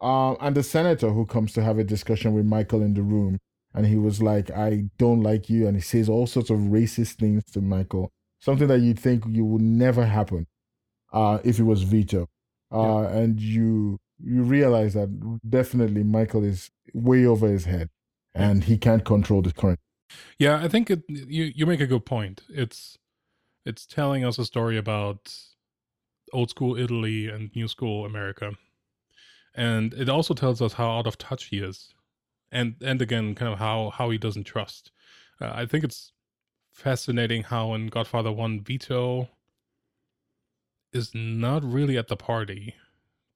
Um, 0.00 0.36
and 0.40 0.56
the 0.56 0.62
senator 0.62 1.10
who 1.10 1.26
comes 1.26 1.52
to 1.54 1.62
have 1.62 1.78
a 1.78 1.84
discussion 1.84 2.32
with 2.32 2.46
Michael 2.46 2.82
in 2.82 2.94
the 2.94 3.02
room, 3.02 3.38
and 3.74 3.86
he 3.86 3.96
was 3.96 4.22
like, 4.22 4.50
"I 4.50 4.84
don't 4.96 5.22
like 5.22 5.50
you," 5.50 5.66
and 5.66 5.76
he 5.76 5.82
says 5.82 6.08
all 6.08 6.26
sorts 6.26 6.50
of 6.50 6.58
racist 6.58 7.14
things 7.14 7.44
to 7.52 7.60
Michael, 7.60 8.10
something 8.40 8.68
that 8.68 8.80
you'd 8.80 8.98
think 8.98 9.24
you 9.26 9.44
would 9.44 9.62
never 9.62 10.06
happen 10.06 10.46
uh, 11.12 11.38
if 11.44 11.58
it 11.58 11.64
was 11.64 11.82
Vito. 11.82 12.28
Uh, 12.72 13.02
yeah. 13.02 13.18
And 13.18 13.40
you 13.40 13.98
you 14.22 14.42
realize 14.42 14.94
that 14.94 15.40
definitely 15.48 16.02
Michael 16.02 16.44
is 16.44 16.70
way 16.94 17.26
over 17.26 17.48
his 17.48 17.64
head, 17.64 17.88
and 18.34 18.64
he 18.64 18.78
can't 18.78 19.04
control 19.04 19.42
the 19.42 19.52
current. 19.52 19.80
Yeah, 20.38 20.62
I 20.62 20.68
think 20.68 20.90
it, 20.90 21.02
you 21.08 21.52
you 21.54 21.66
make 21.66 21.80
a 21.80 21.86
good 21.86 22.06
point. 22.06 22.42
It's 22.48 22.98
it's 23.68 23.86
telling 23.86 24.24
us 24.24 24.38
a 24.38 24.44
story 24.44 24.76
about 24.78 25.32
old 26.32 26.50
school 26.50 26.76
Italy 26.76 27.28
and 27.28 27.54
new 27.54 27.68
school 27.68 28.04
America. 28.04 28.52
And 29.54 29.94
it 29.94 30.08
also 30.08 30.34
tells 30.34 30.62
us 30.62 30.74
how 30.74 30.90
out 30.98 31.06
of 31.06 31.18
touch 31.18 31.46
he 31.46 31.58
is 31.58 31.94
and 32.50 32.76
and 32.82 33.02
again, 33.02 33.34
kind 33.34 33.52
of 33.52 33.58
how 33.58 33.90
how 33.90 34.10
he 34.10 34.18
doesn't 34.18 34.44
trust. 34.44 34.90
Uh, 35.40 35.50
I 35.54 35.66
think 35.66 35.84
it's 35.84 36.12
fascinating 36.72 37.42
how 37.44 37.74
in 37.74 37.88
Godfather 37.88 38.32
One, 38.32 38.60
Vito 38.62 39.28
is 40.92 41.10
not 41.14 41.64
really 41.64 41.98
at 41.98 42.08
the 42.08 42.16
party 42.16 42.74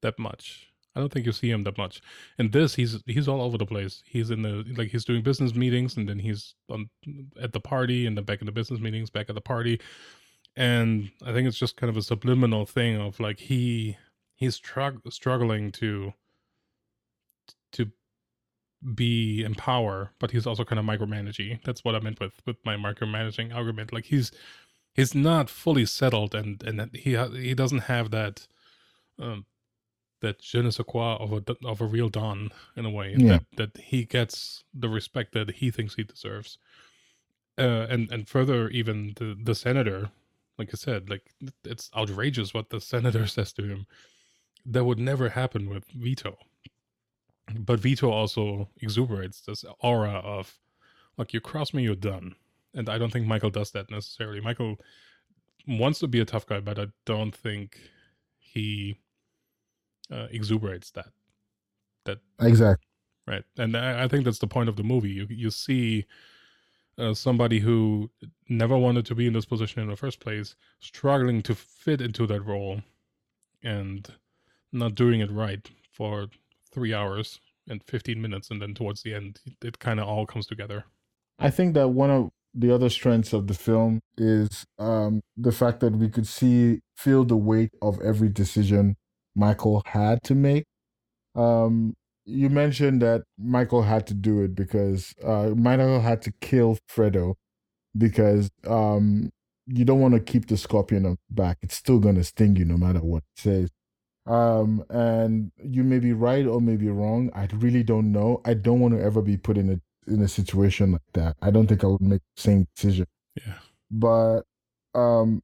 that 0.01 0.17
much. 0.17 0.67
I 0.95 0.99
don't 0.99 1.11
think 1.11 1.25
you 1.25 1.31
see 1.31 1.49
him 1.49 1.63
that 1.63 1.77
much. 1.77 2.01
In 2.37 2.51
this, 2.51 2.75
he's 2.75 3.01
he's 3.05 3.27
all 3.27 3.41
over 3.41 3.57
the 3.57 3.65
place. 3.65 4.03
He's 4.05 4.29
in 4.31 4.41
the 4.41 4.63
like 4.77 4.89
he's 4.89 5.05
doing 5.05 5.23
business 5.23 5.55
meetings, 5.55 5.97
and 5.97 6.07
then 6.07 6.19
he's 6.19 6.55
on 6.69 6.89
at 7.41 7.53
the 7.53 7.59
party, 7.59 8.05
and 8.07 8.17
then 8.17 8.25
back 8.25 8.41
in 8.41 8.45
the 8.45 8.51
business 8.51 8.79
meetings, 8.79 9.09
back 9.09 9.29
at 9.29 9.35
the 9.35 9.41
party. 9.41 9.79
And 10.55 11.11
I 11.25 11.33
think 11.33 11.47
it's 11.47 11.57
just 11.57 11.77
kind 11.77 11.89
of 11.89 11.97
a 11.97 12.01
subliminal 12.01 12.65
thing 12.65 12.99
of 13.01 13.19
like 13.19 13.39
he 13.39 13.97
he's 14.35 14.59
strugg- 14.59 15.11
struggling 15.11 15.71
to 15.73 16.13
to 17.71 17.91
be 18.93 19.43
in 19.43 19.55
power, 19.55 20.11
but 20.19 20.31
he's 20.31 20.45
also 20.45 20.63
kind 20.63 20.79
of 20.79 20.85
micromanaging. 20.85 21.63
That's 21.63 21.83
what 21.83 21.95
I 21.95 21.99
meant 21.99 22.19
with 22.19 22.41
with 22.45 22.57
my 22.65 22.75
micromanaging 22.75 23.53
argument. 23.53 23.91
Like 23.91 24.05
he's 24.05 24.31
he's 24.93 25.15
not 25.15 25.49
fully 25.49 25.85
settled, 25.85 26.35
and 26.35 26.61
and 26.63 26.95
he 26.95 27.15
ha- 27.15 27.29
he 27.29 27.53
doesn't 27.53 27.85
have 27.89 28.11
that 28.11 28.47
um, 29.19 29.45
that 30.21 30.39
je 30.39 30.61
ne 30.61 30.71
sais 30.71 30.85
quoi 30.85 31.15
of 31.15 31.33
a 31.33 31.43
of 31.65 31.81
a 31.81 31.85
real 31.85 32.09
don 32.09 32.51
in 32.75 32.85
a 32.85 32.89
way. 32.89 33.15
Yeah. 33.17 33.39
That, 33.57 33.73
that 33.75 33.81
he 33.81 34.05
gets 34.05 34.63
the 34.73 34.89
respect 34.89 35.33
that 35.33 35.51
he 35.51 35.71
thinks 35.71 35.95
he 35.95 36.03
deserves. 36.03 36.57
Uh, 37.57 37.85
and 37.89 38.11
and 38.11 38.27
further, 38.27 38.69
even 38.69 39.13
the 39.17 39.37
the 39.41 39.53
senator, 39.55 40.09
like 40.57 40.69
I 40.73 40.77
said, 40.77 41.09
like 41.09 41.31
it's 41.63 41.89
outrageous 41.95 42.53
what 42.53 42.69
the 42.69 42.79
senator 42.79 43.27
says 43.27 43.53
to 43.53 43.63
him. 43.63 43.85
That 44.65 44.85
would 44.85 44.99
never 44.99 45.29
happen 45.29 45.69
with 45.69 45.85
Vito. 45.91 46.37
But 47.59 47.79
Vito 47.79 48.09
also 48.09 48.69
exuberates 48.81 49.41
this 49.41 49.65
aura 49.81 50.13
of, 50.13 50.57
like, 51.17 51.33
you 51.33 51.41
cross 51.41 51.73
me, 51.73 51.83
you're 51.83 51.95
done. 51.95 52.35
And 52.73 52.87
I 52.87 52.97
don't 52.97 53.11
think 53.11 53.27
Michael 53.27 53.49
does 53.49 53.71
that 53.71 53.91
necessarily. 53.91 54.39
Michael 54.39 54.77
wants 55.67 55.99
to 55.99 56.07
be 56.07 56.21
a 56.21 56.25
tough 56.25 56.45
guy, 56.45 56.61
but 56.61 56.79
I 56.79 56.87
don't 57.05 57.35
think 57.35 57.77
he 58.39 58.97
uh, 60.11 60.27
exuberates 60.31 60.91
that. 60.91 61.09
That 62.05 62.19
Exactly. 62.41 62.85
right, 63.27 63.43
and 63.57 63.75
I, 63.75 64.03
I 64.03 64.07
think 64.07 64.25
that's 64.25 64.39
the 64.39 64.47
point 64.47 64.69
of 64.69 64.75
the 64.75 64.83
movie. 64.83 65.11
You 65.11 65.27
you 65.29 65.51
see 65.51 66.05
uh, 66.97 67.13
somebody 67.13 67.59
who 67.59 68.09
never 68.49 68.77
wanted 68.77 69.05
to 69.05 69.15
be 69.15 69.27
in 69.27 69.33
this 69.33 69.45
position 69.45 69.81
in 69.81 69.89
the 69.89 69.95
first 69.95 70.19
place, 70.19 70.55
struggling 70.79 71.41
to 71.43 71.55
fit 71.55 72.01
into 72.01 72.27
that 72.27 72.41
role, 72.41 72.81
and 73.63 74.09
not 74.71 74.95
doing 74.95 75.19
it 75.21 75.31
right 75.31 75.69
for 75.91 76.27
three 76.71 76.93
hours 76.93 77.39
and 77.67 77.83
fifteen 77.83 78.21
minutes, 78.21 78.51
and 78.51 78.61
then 78.61 78.73
towards 78.73 79.03
the 79.03 79.13
end, 79.13 79.39
it 79.61 79.79
kind 79.79 79.99
of 79.99 80.07
all 80.07 80.25
comes 80.25 80.47
together. 80.47 80.85
I 81.39 81.49
think 81.49 81.73
that 81.75 81.89
one 81.89 82.11
of 82.11 82.29
the 82.53 82.73
other 82.73 82.89
strengths 82.89 83.33
of 83.33 83.47
the 83.47 83.53
film 83.53 83.99
is 84.17 84.65
um, 84.77 85.21
the 85.35 85.51
fact 85.51 85.79
that 85.79 85.93
we 85.93 86.09
could 86.09 86.27
see, 86.27 86.81
feel 86.95 87.23
the 87.23 87.37
weight 87.37 87.71
of 87.81 87.99
every 88.01 88.29
decision 88.29 88.95
Michael 89.35 89.81
had 89.85 90.21
to 90.23 90.35
make. 90.35 90.65
Um, 91.35 91.95
you 92.25 92.49
mentioned 92.49 93.01
that 93.01 93.23
Michael 93.37 93.83
had 93.83 94.07
to 94.07 94.13
do 94.13 94.41
it 94.41 94.55
because 94.55 95.13
uh, 95.23 95.49
Michael 95.55 95.99
had 96.01 96.21
to 96.23 96.31
kill 96.41 96.77
Fredo 96.89 97.35
because 97.97 98.49
um, 98.67 99.31
you 99.67 99.85
don't 99.85 99.99
want 99.99 100.13
to 100.13 100.19
keep 100.19 100.47
the 100.47 100.57
scorpion 100.57 101.17
back. 101.29 101.57
It's 101.61 101.75
still 101.75 101.99
going 101.99 102.15
to 102.15 102.23
sting 102.23 102.55
you 102.55 102.65
no 102.65 102.77
matter 102.77 102.99
what 102.99 103.19
it 103.19 103.41
says. 103.41 103.69
Um, 104.25 104.83
and 104.89 105.51
you 105.63 105.83
may 105.83 105.99
be 105.99 106.13
right 106.13 106.45
or 106.45 106.61
may 106.61 106.77
be 106.77 106.89
wrong. 106.89 107.29
I 107.35 107.47
really 107.53 107.83
don't 107.83 108.11
know. 108.11 108.41
I 108.45 108.53
don't 108.53 108.79
want 108.79 108.93
to 108.95 109.01
ever 109.03 109.21
be 109.21 109.37
put 109.37 109.57
in 109.57 109.69
a 109.69 110.11
in 110.11 110.21
a 110.21 110.27
situation 110.27 110.93
like 110.93 111.01
that. 111.13 111.35
I 111.41 111.51
don't 111.51 111.67
think 111.67 111.83
I 111.83 111.87
would 111.87 112.01
make 112.01 112.21
the 112.35 112.41
same 112.41 112.67
decision. 112.75 113.05
Yeah, 113.35 113.53
But 113.89 114.43
um, 114.95 115.41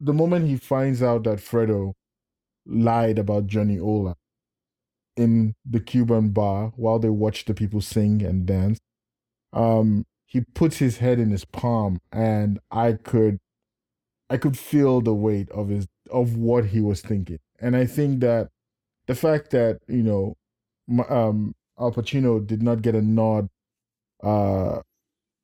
the 0.00 0.12
moment 0.12 0.46
he 0.46 0.56
finds 0.56 1.02
out 1.02 1.24
that 1.24 1.38
Fredo 1.38 1.92
lied 2.66 3.18
about 3.18 3.46
Johnny 3.46 3.78
Ola 3.78 4.16
in 5.16 5.54
the 5.64 5.80
Cuban 5.80 6.30
bar 6.30 6.72
while 6.76 6.98
they 6.98 7.08
watch 7.08 7.44
the 7.44 7.54
people 7.54 7.80
sing 7.80 8.22
and 8.22 8.46
dance, 8.46 8.78
um, 9.52 10.04
he 10.26 10.42
puts 10.54 10.78
his 10.78 10.98
head 10.98 11.18
in 11.18 11.30
his 11.30 11.44
palm, 11.44 12.00
and 12.12 12.58
I 12.70 12.94
could, 12.94 13.38
I 14.28 14.36
could 14.36 14.58
feel 14.58 15.00
the 15.00 15.14
weight 15.14 15.50
of 15.50 15.68
his 15.68 15.86
of 16.10 16.36
what 16.36 16.66
he 16.66 16.80
was 16.80 17.00
thinking, 17.00 17.38
and 17.60 17.76
I 17.76 17.86
think 17.86 18.20
that 18.20 18.48
the 19.06 19.14
fact 19.14 19.50
that 19.50 19.80
you 19.88 20.02
know, 20.02 20.34
um, 21.08 21.54
Al 21.78 21.92
Pacino 21.92 22.44
did 22.44 22.62
not 22.62 22.82
get 22.82 22.94
a 22.94 23.02
nod, 23.02 23.48
uh, 24.22 24.80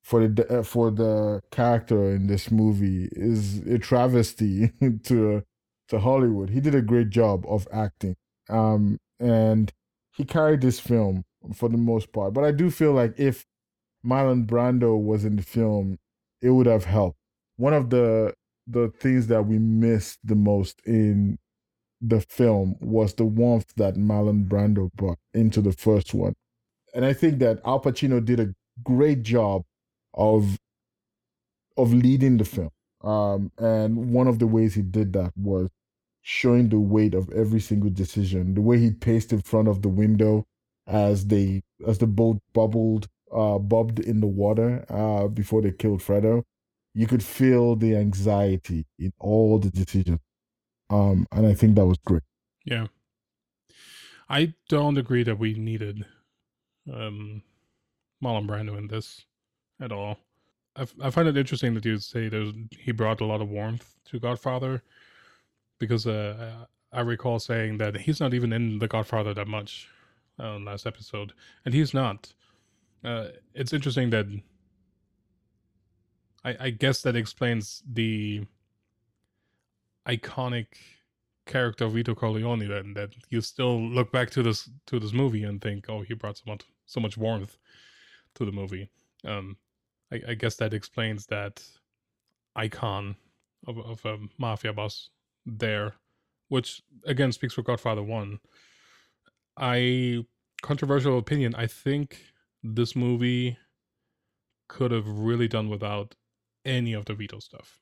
for 0.02 0.26
the 0.26 0.58
uh, 0.58 0.62
for 0.62 0.90
the 0.90 1.40
character 1.50 2.10
in 2.10 2.26
this 2.26 2.50
movie 2.50 3.08
is 3.12 3.58
a 3.60 3.78
travesty 3.78 4.72
to 5.04 5.42
to 5.88 5.98
Hollywood. 6.00 6.50
He 6.50 6.60
did 6.60 6.74
a 6.74 6.82
great 6.82 7.10
job 7.10 7.44
of 7.48 7.68
acting, 7.72 8.16
um, 8.48 8.98
and 9.22 9.72
he 10.14 10.24
carried 10.24 10.60
this 10.60 10.80
film 10.80 11.24
for 11.54 11.68
the 11.68 11.78
most 11.78 12.12
part. 12.12 12.34
But 12.34 12.44
I 12.44 12.50
do 12.50 12.70
feel 12.70 12.92
like 12.92 13.18
if 13.18 13.46
Marlon 14.04 14.46
Brando 14.46 15.00
was 15.00 15.24
in 15.24 15.36
the 15.36 15.42
film, 15.42 15.98
it 16.40 16.50
would 16.50 16.66
have 16.66 16.84
helped. 16.84 17.18
One 17.56 17.72
of 17.72 17.90
the 17.90 18.34
the 18.66 18.92
things 19.00 19.26
that 19.28 19.46
we 19.46 19.58
missed 19.58 20.18
the 20.24 20.34
most 20.36 20.80
in 20.86 21.38
the 22.00 22.20
film 22.20 22.76
was 22.80 23.14
the 23.14 23.24
warmth 23.24 23.74
that 23.76 23.94
Marlon 23.94 24.46
Brando 24.48 24.92
brought 24.92 25.18
into 25.34 25.60
the 25.60 25.72
first 25.72 26.14
one. 26.14 26.34
And 26.94 27.04
I 27.04 27.12
think 27.12 27.38
that 27.38 27.60
Al 27.64 27.80
Pacino 27.80 28.24
did 28.24 28.40
a 28.40 28.54
great 28.82 29.22
job 29.22 29.62
of 30.14 30.58
of 31.76 31.92
leading 31.94 32.36
the 32.36 32.44
film. 32.44 32.70
Um, 33.02 33.50
and 33.58 34.12
one 34.12 34.28
of 34.28 34.38
the 34.38 34.46
ways 34.46 34.74
he 34.74 34.82
did 34.82 35.12
that 35.14 35.32
was 35.36 35.68
showing 36.22 36.68
the 36.68 36.80
weight 36.80 37.14
of 37.14 37.30
every 37.32 37.60
single 37.60 37.90
decision. 37.90 38.54
The 38.54 38.60
way 38.62 38.78
he 38.78 38.90
paced 38.92 39.32
in 39.32 39.42
front 39.42 39.68
of 39.68 39.82
the 39.82 39.88
window 39.88 40.44
as 40.86 41.26
they 41.26 41.62
as 41.86 41.98
the 41.98 42.06
boat 42.06 42.40
bubbled, 42.54 43.08
uh, 43.32 43.58
bobbed 43.58 44.00
in 44.00 44.20
the 44.20 44.26
water 44.26 44.84
uh, 44.88 45.28
before 45.28 45.62
they 45.62 45.72
killed 45.72 46.00
Fredo. 46.00 46.42
You 46.94 47.06
could 47.06 47.22
feel 47.22 47.76
the 47.76 47.96
anxiety 47.96 48.86
in 48.98 49.12
all 49.18 49.58
the 49.58 49.70
decisions. 49.70 50.20
Um, 50.90 51.26
and 51.32 51.46
I 51.46 51.54
think 51.54 51.74
that 51.76 51.86
was 51.86 51.98
great. 52.04 52.22
yeah. 52.64 52.86
I 54.28 54.54
don't 54.68 54.96
agree 54.96 55.24
that 55.24 55.38
we 55.38 55.54
needed 55.54 56.06
um, 56.90 57.42
Marlon 58.22 58.46
Brando 58.46 58.78
in 58.78 58.88
this 58.88 59.26
at 59.80 59.92
all. 59.92 60.18
I, 60.74 60.82
f- 60.82 60.94
I 61.02 61.10
find 61.10 61.28
it 61.28 61.36
interesting 61.36 61.74
that 61.74 61.84
you 61.84 61.98
say 61.98 62.28
there's 62.28 62.52
he 62.78 62.92
brought 62.92 63.20
a 63.20 63.26
lot 63.26 63.42
of 63.42 63.50
warmth 63.50 63.94
to 64.06 64.18
Godfather, 64.18 64.82
because 65.82 66.06
uh, 66.06 66.64
I 66.92 67.00
recall 67.00 67.40
saying 67.40 67.78
that 67.78 67.96
he's 67.96 68.20
not 68.20 68.34
even 68.34 68.52
in 68.52 68.78
the 68.78 68.86
Godfather 68.86 69.34
that 69.34 69.48
much 69.48 69.88
uh, 70.38 70.58
last 70.60 70.86
episode, 70.86 71.32
and 71.64 71.74
he's 71.74 71.92
not. 71.92 72.32
Uh, 73.02 73.28
it's 73.52 73.72
interesting 73.72 74.10
that 74.10 74.26
I, 76.44 76.56
I 76.60 76.70
guess 76.70 77.02
that 77.02 77.16
explains 77.16 77.82
the 77.92 78.46
iconic 80.06 80.66
character 81.46 81.86
of 81.86 81.94
Vito 81.94 82.14
Corleone 82.14 82.68
then 82.68 82.94
that 82.94 83.10
you 83.30 83.40
still 83.40 83.82
look 83.82 84.12
back 84.12 84.30
to 84.30 84.42
this 84.44 84.70
to 84.86 85.00
this 85.00 85.12
movie 85.12 85.42
and 85.42 85.60
think, 85.60 85.86
oh, 85.88 86.02
he 86.02 86.14
brought 86.14 86.36
so 86.36 86.44
much 86.46 86.62
so 86.86 87.00
much 87.00 87.18
warmth 87.18 87.58
to 88.36 88.44
the 88.44 88.52
movie. 88.52 88.88
Um, 89.24 89.56
I, 90.12 90.20
I 90.28 90.34
guess 90.34 90.54
that 90.58 90.74
explains 90.74 91.26
that 91.26 91.60
icon 92.54 93.16
of 93.66 93.78
of 93.78 94.04
a 94.04 94.18
mafia 94.38 94.72
boss 94.72 95.10
there, 95.46 95.94
which 96.48 96.82
again 97.06 97.32
speaks 97.32 97.54
for 97.54 97.62
Godfather 97.62 98.02
One. 98.02 98.38
I 99.56 100.24
controversial 100.62 101.18
opinion. 101.18 101.54
I 101.54 101.66
think 101.66 102.22
this 102.62 102.94
movie 102.96 103.58
could 104.68 104.90
have 104.90 105.06
really 105.06 105.48
done 105.48 105.68
without 105.68 106.14
any 106.64 106.92
of 106.92 107.04
the 107.04 107.14
Vito 107.14 107.40
stuff. 107.40 107.80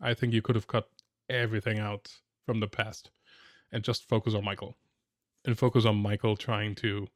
I 0.00 0.14
think 0.14 0.32
you 0.32 0.42
could 0.42 0.56
have 0.56 0.66
cut 0.66 0.88
everything 1.28 1.78
out 1.78 2.08
from 2.46 2.60
the 2.60 2.66
past 2.66 3.10
and 3.70 3.84
just 3.84 4.08
focus 4.08 4.34
on 4.34 4.44
Michael 4.44 4.76
and 5.44 5.58
focus 5.58 5.84
on 5.84 5.96
Michael 5.96 6.36
trying 6.36 6.74
to 6.76 7.06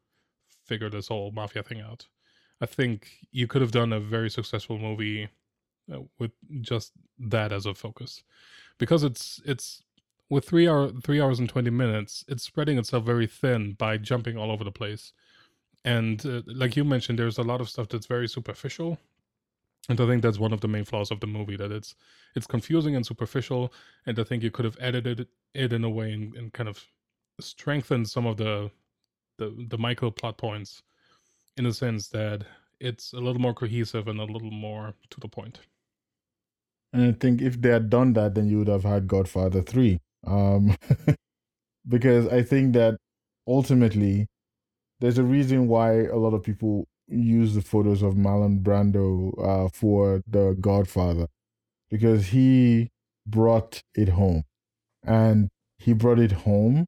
figure 0.66 0.90
this 0.90 1.08
whole 1.08 1.32
mafia 1.32 1.62
thing 1.62 1.80
out. 1.80 2.06
I 2.60 2.66
think 2.66 3.10
you 3.32 3.46
could 3.46 3.62
have 3.62 3.72
done 3.72 3.92
a 3.92 4.00
very 4.00 4.30
successful 4.30 4.78
movie 4.78 5.28
uh, 5.92 6.00
with 6.18 6.30
just 6.60 6.92
that 7.18 7.50
as 7.50 7.66
a 7.66 7.74
focus 7.74 8.22
because 8.82 9.04
it's 9.04 9.40
it's 9.44 9.84
with 10.28 10.44
3 10.44 10.66
hour 10.68 10.90
3 11.04 11.20
hours 11.20 11.38
and 11.38 11.48
20 11.48 11.70
minutes 11.70 12.24
it's 12.26 12.42
spreading 12.42 12.78
itself 12.78 13.04
very 13.04 13.28
thin 13.28 13.74
by 13.74 13.96
jumping 13.96 14.36
all 14.36 14.50
over 14.50 14.64
the 14.64 14.72
place. 14.72 15.12
And 15.84 16.18
uh, 16.26 16.42
like 16.46 16.74
you 16.76 16.82
mentioned 16.84 17.16
there's 17.16 17.38
a 17.38 17.44
lot 17.44 17.60
of 17.60 17.68
stuff 17.68 17.86
that's 17.88 18.06
very 18.06 18.28
superficial. 18.28 18.98
And 19.88 20.00
i 20.00 20.06
think 20.08 20.20
that's 20.22 20.40
one 20.40 20.52
of 20.52 20.62
the 20.62 20.72
main 20.74 20.84
flaws 20.84 21.12
of 21.12 21.20
the 21.20 21.28
movie 21.28 21.56
that 21.58 21.70
it's 21.70 21.94
it's 22.34 22.48
confusing 22.54 22.96
and 22.96 23.06
superficial. 23.06 23.72
And 24.06 24.18
i 24.18 24.24
think 24.24 24.42
you 24.42 24.50
could 24.50 24.64
have 24.64 24.78
edited 24.80 25.28
it 25.54 25.72
in 25.72 25.84
a 25.84 25.90
way 25.98 26.12
and, 26.12 26.34
and 26.34 26.52
kind 26.52 26.68
of 26.68 26.84
strengthened 27.38 28.08
some 28.08 28.26
of 28.26 28.36
the 28.36 28.68
the 29.38 29.48
the 29.68 29.78
Michael 29.78 30.10
plot 30.10 30.38
points 30.38 30.82
in 31.56 31.64
the 31.64 31.72
sense 31.72 32.08
that 32.08 32.38
it's 32.80 33.12
a 33.12 33.20
little 33.26 33.42
more 33.46 33.54
cohesive 33.54 34.08
and 34.08 34.18
a 34.18 34.24
little 34.34 34.56
more 34.68 34.94
to 35.10 35.20
the 35.20 35.28
point. 35.28 35.60
And 36.92 37.06
I 37.06 37.12
think 37.12 37.40
if 37.40 37.60
they 37.60 37.70
had 37.70 37.88
done 37.88 38.12
that, 38.14 38.34
then 38.34 38.48
you 38.48 38.58
would 38.58 38.68
have 38.68 38.84
had 38.84 39.06
Godfather 39.06 39.62
3. 39.62 39.98
Um, 40.26 40.76
because 41.88 42.28
I 42.28 42.42
think 42.42 42.74
that 42.74 42.98
ultimately, 43.46 44.26
there's 45.00 45.18
a 45.18 45.24
reason 45.24 45.68
why 45.68 46.04
a 46.04 46.16
lot 46.16 46.34
of 46.34 46.42
people 46.42 46.86
use 47.08 47.54
the 47.54 47.62
photos 47.62 48.02
of 48.02 48.14
Marlon 48.14 48.62
Brando 48.62 49.32
uh, 49.42 49.68
for 49.72 50.22
the 50.26 50.56
Godfather, 50.60 51.26
because 51.90 52.26
he 52.28 52.90
brought 53.26 53.82
it 53.94 54.10
home. 54.10 54.44
And 55.04 55.48
he 55.78 55.92
brought 55.94 56.20
it 56.20 56.32
home. 56.32 56.86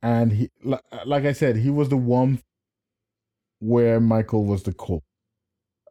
And 0.00 0.32
he, 0.32 0.48
like 0.64 0.82
like 1.04 1.24
I 1.24 1.32
said, 1.32 1.56
he 1.56 1.70
was 1.70 1.88
the 1.88 1.96
warmth 1.96 2.42
where 3.60 4.00
Michael 4.00 4.44
was 4.44 4.64
the 4.64 4.72
cold. 4.72 5.02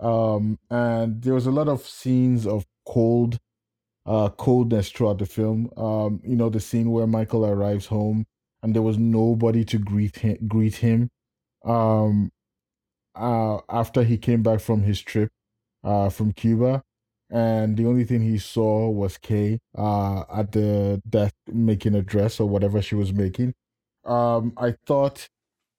Um, 0.01 0.57
and 0.69 1.21
there 1.21 1.35
was 1.35 1.45
a 1.45 1.51
lot 1.51 1.69
of 1.69 1.87
scenes 1.87 2.45
of 2.45 2.65
cold, 2.87 3.37
uh, 4.05 4.29
coldness 4.29 4.89
throughout 4.89 5.19
the 5.19 5.25
film. 5.25 5.69
Um, 5.77 6.21
you 6.23 6.35
know, 6.35 6.49
the 6.49 6.59
scene 6.59 6.91
where 6.91 7.07
Michael 7.07 7.45
arrives 7.45 7.87
home 7.87 8.25
and 8.63 8.75
there 8.75 8.81
was 8.81 8.97
nobody 8.97 9.65
to 9.65 9.77
greet 9.77 10.17
him. 10.17 10.37
Greet 10.47 10.75
him. 10.75 11.09
Um, 11.65 12.31
uh, 13.15 13.59
after 13.69 14.03
he 14.03 14.17
came 14.17 14.43
back 14.43 14.59
from 14.59 14.83
his 14.83 15.01
trip, 15.01 15.31
uh, 15.83 16.09
from 16.09 16.31
Cuba, 16.31 16.83
and 17.29 17.77
the 17.77 17.85
only 17.85 18.03
thing 18.03 18.21
he 18.21 18.37
saw 18.37 18.89
was 18.89 19.17
Kay, 19.17 19.59
uh, 19.77 20.23
at 20.33 20.51
the 20.51 21.01
desk 21.09 21.33
making 21.47 21.95
a 21.95 22.01
dress 22.01 22.39
or 22.39 22.47
whatever 22.47 22.81
she 22.81 22.95
was 22.95 23.13
making. 23.13 23.53
Um, 24.05 24.53
I 24.57 24.75
thought 24.85 25.27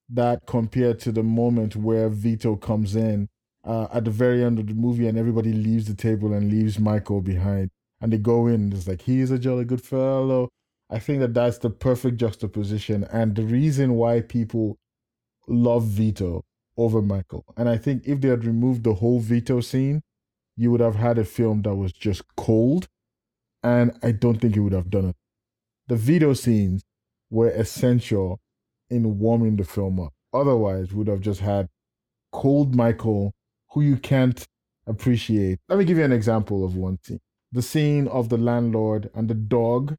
that 0.08 0.46
compared 0.46 1.00
to 1.00 1.12
the 1.12 1.22
moment 1.22 1.76
where 1.76 2.08
Vito 2.08 2.56
comes 2.56 2.96
in 2.96 3.28
uh, 3.64 3.88
at 3.92 4.04
the 4.04 4.10
very 4.10 4.42
end 4.44 4.58
of 4.58 4.66
the 4.66 4.74
movie 4.74 5.06
and 5.06 5.18
everybody 5.18 5.52
leaves 5.52 5.86
the 5.86 5.94
table 5.94 6.32
and 6.32 6.50
leaves 6.50 6.78
Michael 6.78 7.20
behind. 7.20 7.70
And 8.00 8.12
they 8.12 8.18
go 8.18 8.46
in 8.46 8.72
it's 8.72 8.88
like 8.88 9.02
he's 9.02 9.30
a 9.30 9.38
jolly 9.38 9.64
good 9.64 9.82
fellow. 9.82 10.48
I 10.90 10.98
think 10.98 11.20
that 11.20 11.34
that's 11.34 11.58
the 11.58 11.70
perfect 11.70 12.18
juxtaposition 12.18 13.04
and 13.04 13.34
the 13.34 13.44
reason 13.44 13.94
why 13.94 14.20
people 14.20 14.78
love 15.48 15.84
Vito 15.84 16.44
over 16.76 17.00
Michael. 17.00 17.44
And 17.56 17.68
I 17.68 17.78
think 17.78 18.02
if 18.06 18.20
they 18.20 18.28
had 18.28 18.44
removed 18.44 18.84
the 18.84 18.94
whole 18.94 19.20
Vito 19.20 19.60
scene 19.60 20.02
you 20.56 20.70
would 20.70 20.80
have 20.80 20.96
had 20.96 21.18
a 21.18 21.24
film 21.24 21.62
that 21.62 21.74
was 21.74 21.92
just 21.92 22.22
cold 22.36 22.88
and 23.62 23.92
I 24.02 24.12
don't 24.12 24.38
think 24.40 24.56
it 24.56 24.60
would 24.60 24.72
have 24.72 24.90
done 24.90 25.06
it. 25.06 25.16
The 25.86 25.96
Vito 25.96 26.34
scenes 26.34 26.82
were 27.30 27.48
essential 27.48 28.40
in 28.90 29.18
warming 29.18 29.56
the 29.56 29.64
film 29.64 29.98
up. 30.00 30.12
Otherwise 30.32 30.92
we 30.92 30.98
would 30.98 31.08
have 31.08 31.20
just 31.20 31.40
had 31.40 31.68
cold 32.32 32.74
Michael 32.74 33.32
who 33.72 33.80
you 33.80 33.96
can't 33.96 34.46
appreciate. 34.86 35.58
Let 35.68 35.78
me 35.78 35.84
give 35.84 35.98
you 35.98 36.04
an 36.04 36.12
example 36.12 36.64
of 36.64 36.76
one 36.76 36.98
scene. 37.02 37.20
The 37.52 37.62
scene 37.62 38.08
of 38.08 38.28
the 38.28 38.38
landlord 38.38 39.10
and 39.14 39.28
the 39.28 39.34
dog, 39.34 39.96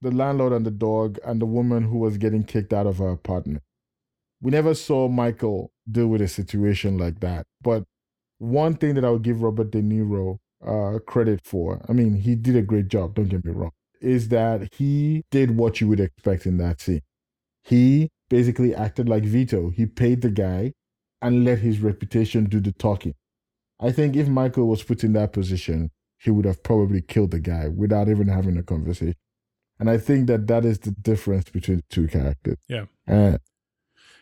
the 0.00 0.10
landlord 0.10 0.52
and 0.52 0.64
the 0.64 0.70
dog, 0.70 1.18
and 1.24 1.40
the 1.40 1.46
woman 1.46 1.84
who 1.84 1.98
was 1.98 2.18
getting 2.18 2.44
kicked 2.44 2.72
out 2.72 2.86
of 2.86 2.98
her 2.98 3.10
apartment. 3.10 3.62
We 4.40 4.50
never 4.50 4.74
saw 4.74 5.08
Michael 5.08 5.72
deal 5.90 6.08
with 6.08 6.20
a 6.20 6.28
situation 6.28 6.98
like 6.98 7.20
that. 7.20 7.46
But 7.62 7.84
one 8.38 8.74
thing 8.74 8.94
that 8.94 9.04
I 9.04 9.10
would 9.10 9.22
give 9.22 9.42
Robert 9.42 9.70
De 9.70 9.80
Niro 9.80 10.38
uh, 10.66 10.98
credit 11.06 11.40
for, 11.44 11.84
I 11.88 11.92
mean, 11.92 12.16
he 12.16 12.34
did 12.34 12.56
a 12.56 12.62
great 12.62 12.88
job, 12.88 13.14
don't 13.14 13.28
get 13.28 13.44
me 13.44 13.52
wrong, 13.52 13.72
is 14.00 14.28
that 14.28 14.74
he 14.74 15.24
did 15.30 15.56
what 15.56 15.80
you 15.80 15.88
would 15.88 16.00
expect 16.00 16.46
in 16.46 16.58
that 16.58 16.80
scene. 16.80 17.02
He 17.62 18.10
basically 18.28 18.74
acted 18.74 19.08
like 19.08 19.22
Vito. 19.22 19.70
He 19.70 19.86
paid 19.86 20.20
the 20.20 20.30
guy 20.30 20.72
and 21.24 21.42
let 21.42 21.58
his 21.58 21.80
reputation 21.80 22.44
do 22.44 22.60
the 22.60 22.70
talking. 22.70 23.14
I 23.80 23.90
think 23.90 24.14
if 24.14 24.28
Michael 24.28 24.68
was 24.68 24.82
put 24.82 25.02
in 25.02 25.14
that 25.14 25.32
position, 25.32 25.90
he 26.18 26.30
would 26.30 26.44
have 26.44 26.62
probably 26.62 27.00
killed 27.00 27.30
the 27.30 27.40
guy 27.40 27.68
without 27.68 28.08
even 28.08 28.28
having 28.28 28.58
a 28.58 28.62
conversation. 28.62 29.16
And 29.80 29.88
I 29.88 29.96
think 29.96 30.26
that 30.28 30.46
that 30.48 30.66
is 30.66 30.78
the 30.80 30.90
difference 30.92 31.48
between 31.48 31.78
the 31.78 31.84
two 31.88 32.08
characters. 32.08 32.58
Yeah. 32.68 32.84
Uh, 33.08 33.38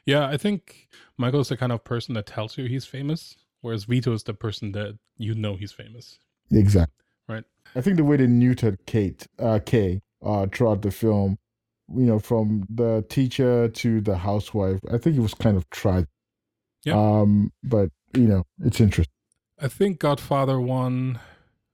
yeah, 0.06 0.28
I 0.28 0.36
think 0.36 0.88
Michael's 1.18 1.48
the 1.48 1.56
kind 1.56 1.72
of 1.72 1.82
person 1.82 2.14
that 2.14 2.26
tells 2.26 2.56
you 2.56 2.66
he's 2.66 2.86
famous, 2.86 3.36
whereas 3.60 3.84
Vito 3.84 4.12
is 4.12 4.22
the 4.22 4.34
person 4.34 4.72
that 4.72 4.96
you 5.16 5.34
know 5.34 5.56
he's 5.56 5.72
famous. 5.72 6.20
Exactly. 6.50 7.04
Right. 7.28 7.44
I 7.74 7.80
think 7.80 7.96
the 7.96 8.04
way 8.04 8.16
they 8.16 8.26
neutered 8.26 8.78
Kate, 8.86 9.26
uh, 9.40 9.58
Kay, 9.64 10.02
uh, 10.24 10.46
throughout 10.52 10.82
the 10.82 10.92
film, 10.92 11.38
you 11.94 12.06
know, 12.06 12.20
from 12.20 12.64
the 12.70 13.04
teacher 13.08 13.68
to 13.68 14.00
the 14.00 14.16
housewife, 14.18 14.78
I 14.90 14.98
think 14.98 15.16
it 15.16 15.20
was 15.20 15.34
kind 15.34 15.56
of 15.56 15.68
tragic. 15.70 16.08
Yeah. 16.84 16.94
Um, 16.94 17.52
but 17.62 17.90
you 18.14 18.26
know, 18.26 18.44
it's 18.64 18.80
interesting. 18.80 19.12
I 19.60 19.68
think 19.68 19.98
Godfather 19.98 20.60
one 20.60 21.20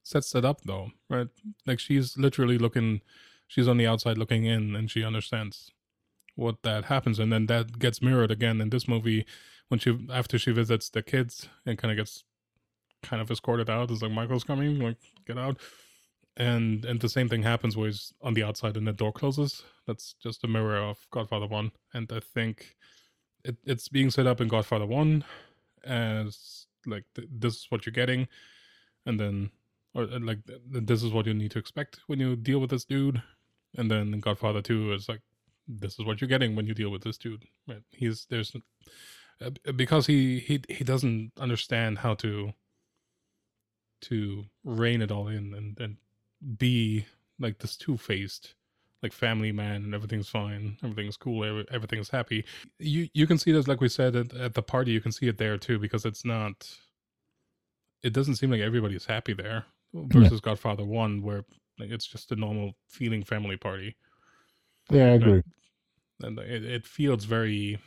sets 0.02 0.30
that 0.32 0.44
up 0.44 0.62
though, 0.62 0.90
right? 1.08 1.28
Like 1.66 1.80
she's 1.80 2.16
literally 2.16 2.58
looking 2.58 3.00
she's 3.48 3.66
on 3.66 3.78
the 3.78 3.86
outside 3.86 4.18
looking 4.18 4.44
in 4.44 4.76
and 4.76 4.90
she 4.90 5.02
understands 5.02 5.72
what 6.36 6.62
that 6.62 6.84
happens 6.84 7.18
and 7.18 7.32
then 7.32 7.46
that 7.46 7.80
gets 7.80 8.00
mirrored 8.00 8.30
again 8.30 8.60
in 8.60 8.70
this 8.70 8.86
movie 8.86 9.26
when 9.68 9.80
she 9.80 9.98
after 10.12 10.38
she 10.38 10.52
visits 10.52 10.88
the 10.90 11.02
kids 11.02 11.48
and 11.66 11.78
kind 11.78 11.90
of 11.90 11.96
gets 11.96 12.22
kind 13.02 13.20
of 13.20 13.30
escorted 13.30 13.68
out 13.68 13.90
it's 13.90 14.02
like 14.02 14.12
michael's 14.12 14.44
coming 14.44 14.78
like 14.78 14.98
get 15.26 15.38
out 15.38 15.58
and 16.36 16.84
and 16.84 17.00
the 17.00 17.08
same 17.08 17.28
thing 17.28 17.42
happens 17.42 17.76
where 17.76 17.88
he's 17.88 18.12
on 18.22 18.34
the 18.34 18.42
outside 18.42 18.76
and 18.76 18.86
the 18.86 18.92
door 18.92 19.12
closes 19.12 19.62
that's 19.86 20.14
just 20.22 20.44
a 20.44 20.48
mirror 20.48 20.78
of 20.78 20.98
godfather 21.10 21.46
1 21.46 21.72
and 21.94 22.12
i 22.12 22.20
think 22.20 22.76
it, 23.44 23.56
it's 23.64 23.88
being 23.88 24.10
set 24.10 24.26
up 24.26 24.40
in 24.40 24.48
Godfather 24.48 24.86
One 24.86 25.24
as 25.84 26.66
like 26.86 27.04
th- 27.14 27.28
this 27.30 27.56
is 27.56 27.66
what 27.70 27.86
you're 27.86 27.92
getting, 27.92 28.28
and 29.06 29.18
then 29.18 29.50
or 29.94 30.06
like 30.06 30.44
th- 30.46 30.60
this 30.64 31.02
is 31.02 31.12
what 31.12 31.26
you 31.26 31.34
need 31.34 31.50
to 31.52 31.58
expect 31.58 32.00
when 32.06 32.20
you 32.20 32.36
deal 32.36 32.58
with 32.60 32.70
this 32.70 32.84
dude, 32.84 33.22
and 33.76 33.90
then 33.90 34.20
Godfather 34.20 34.62
Two 34.62 34.92
is 34.92 35.08
like 35.08 35.22
this 35.66 35.98
is 35.98 36.04
what 36.04 36.20
you're 36.20 36.28
getting 36.28 36.56
when 36.56 36.66
you 36.66 36.74
deal 36.74 36.90
with 36.90 37.02
this 37.02 37.18
dude. 37.18 37.44
Right? 37.66 37.82
He's 37.90 38.26
there's 38.30 38.54
uh, 39.40 39.50
because 39.76 40.06
he 40.06 40.40
he 40.40 40.62
he 40.68 40.84
doesn't 40.84 41.32
understand 41.38 41.98
how 41.98 42.14
to 42.14 42.52
to 44.00 44.44
rein 44.64 45.02
it 45.02 45.10
all 45.10 45.28
in 45.28 45.54
and 45.54 45.78
and 45.80 45.96
be 46.58 47.06
like 47.38 47.58
this 47.58 47.76
two 47.76 47.96
faced 47.96 48.54
like 49.02 49.12
family 49.12 49.52
man 49.52 49.84
and 49.84 49.94
everything's 49.94 50.28
fine 50.28 50.76
everything's 50.82 51.16
cool 51.16 51.64
everything's 51.70 52.10
happy. 52.10 52.44
You 52.78 53.08
you 53.14 53.26
can 53.26 53.38
see 53.38 53.52
this 53.52 53.68
like 53.68 53.80
we 53.80 53.88
said 53.88 54.16
at, 54.16 54.34
at 54.34 54.54
the 54.54 54.62
party 54.62 54.92
you 54.92 55.00
can 55.00 55.12
see 55.12 55.28
it 55.28 55.38
there 55.38 55.56
too 55.56 55.78
because 55.78 56.04
it's 56.04 56.24
not 56.24 56.68
it 58.02 58.12
doesn't 58.12 58.36
seem 58.36 58.50
like 58.50 58.60
everybody's 58.60 59.06
happy 59.06 59.34
there 59.34 59.64
versus 59.94 60.32
yeah. 60.32 60.38
godfather 60.42 60.84
1 60.84 61.22
where 61.22 61.44
like, 61.78 61.90
it's 61.90 62.06
just 62.06 62.32
a 62.32 62.36
normal 62.36 62.74
feeling 62.88 63.22
family 63.22 63.56
party. 63.56 63.96
Yeah 64.90 65.06
i 65.06 65.10
agree. 65.10 65.42
And 66.20 66.38
it, 66.40 66.64
it 66.64 66.86
feels 66.86 67.24
very 67.24 67.78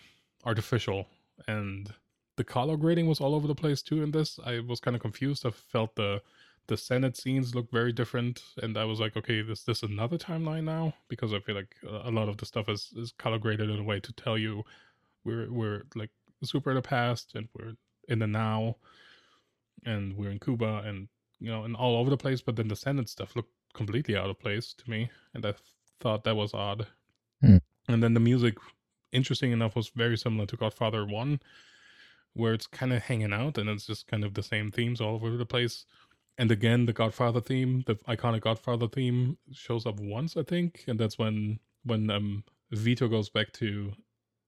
artificial 0.45 1.07
and 1.47 1.93
the 2.37 2.43
color 2.45 2.77
grading 2.77 3.07
was 3.07 3.19
all 3.19 3.35
over 3.35 3.47
the 3.47 3.55
place 3.55 3.81
too 3.81 4.01
in 4.01 4.11
this. 4.11 4.39
I 4.43 4.61
was 4.61 4.79
kind 4.79 4.95
of 4.95 5.01
confused. 5.01 5.45
I 5.45 5.51
felt 5.51 5.95
the 5.95 6.21
the 6.67 6.77
Senate 6.77 7.17
scenes 7.17 7.55
look 7.55 7.71
very 7.71 7.91
different, 7.91 8.43
and 8.61 8.77
I 8.77 8.85
was 8.85 8.99
like, 8.99 9.17
okay, 9.17 9.41
this 9.41 9.59
is 9.59 9.65
this 9.65 9.83
another 9.83 10.17
timeline 10.17 10.63
now? 10.63 10.93
Because 11.07 11.33
I 11.33 11.39
feel 11.39 11.55
like 11.55 11.75
a 11.83 12.11
lot 12.11 12.29
of 12.29 12.37
the 12.37 12.45
stuff 12.45 12.69
is 12.69 12.93
is 12.95 13.13
color 13.17 13.39
graded 13.39 13.69
in 13.69 13.79
a 13.79 13.83
way 13.83 13.99
to 13.99 14.13
tell 14.13 14.37
you 14.37 14.63
we're 15.23 15.51
we're 15.51 15.83
like 15.95 16.11
super 16.43 16.71
in 16.71 16.75
the 16.75 16.81
past 16.81 17.33
and 17.35 17.47
we're 17.55 17.73
in 18.07 18.19
the 18.19 18.27
now, 18.27 18.77
and 19.85 20.15
we're 20.15 20.31
in 20.31 20.39
Cuba 20.39 20.83
and 20.85 21.07
you 21.39 21.51
know 21.51 21.63
and 21.63 21.75
all 21.75 21.97
over 21.97 22.09
the 22.09 22.17
place. 22.17 22.41
But 22.41 22.55
then 22.55 22.67
the 22.67 22.75
Senate 22.75 23.09
stuff 23.09 23.35
looked 23.35 23.53
completely 23.73 24.15
out 24.15 24.29
of 24.29 24.39
place 24.39 24.73
to 24.73 24.89
me, 24.89 25.09
and 25.33 25.45
I 25.45 25.53
thought 25.99 26.23
that 26.23 26.35
was 26.35 26.53
odd. 26.53 26.87
Hmm. 27.41 27.57
And 27.87 28.01
then 28.03 28.13
the 28.13 28.19
music, 28.19 28.55
interesting 29.11 29.51
enough, 29.51 29.75
was 29.75 29.89
very 29.89 30.17
similar 30.17 30.45
to 30.45 30.55
Godfather 30.55 31.05
One, 31.05 31.39
where 32.33 32.53
it's 32.53 32.67
kind 32.67 32.93
of 32.93 33.01
hanging 33.01 33.33
out 33.33 33.57
and 33.57 33.69
it's 33.69 33.85
just 33.85 34.07
kind 34.07 34.23
of 34.23 34.33
the 34.33 34.43
same 34.43 34.71
themes 34.71 35.01
all 35.01 35.15
over 35.15 35.35
the 35.35 35.45
place 35.45 35.85
and 36.37 36.51
again 36.51 36.85
the 36.85 36.93
godfather 36.93 37.41
theme 37.41 37.83
the 37.87 37.95
iconic 38.07 38.41
godfather 38.41 38.87
theme 38.87 39.37
shows 39.51 39.85
up 39.85 39.99
once 39.99 40.37
i 40.37 40.43
think 40.43 40.83
and 40.87 40.99
that's 40.99 41.17
when 41.17 41.59
when 41.83 42.09
um 42.09 42.43
vito 42.71 43.07
goes 43.07 43.29
back 43.29 43.51
to 43.51 43.91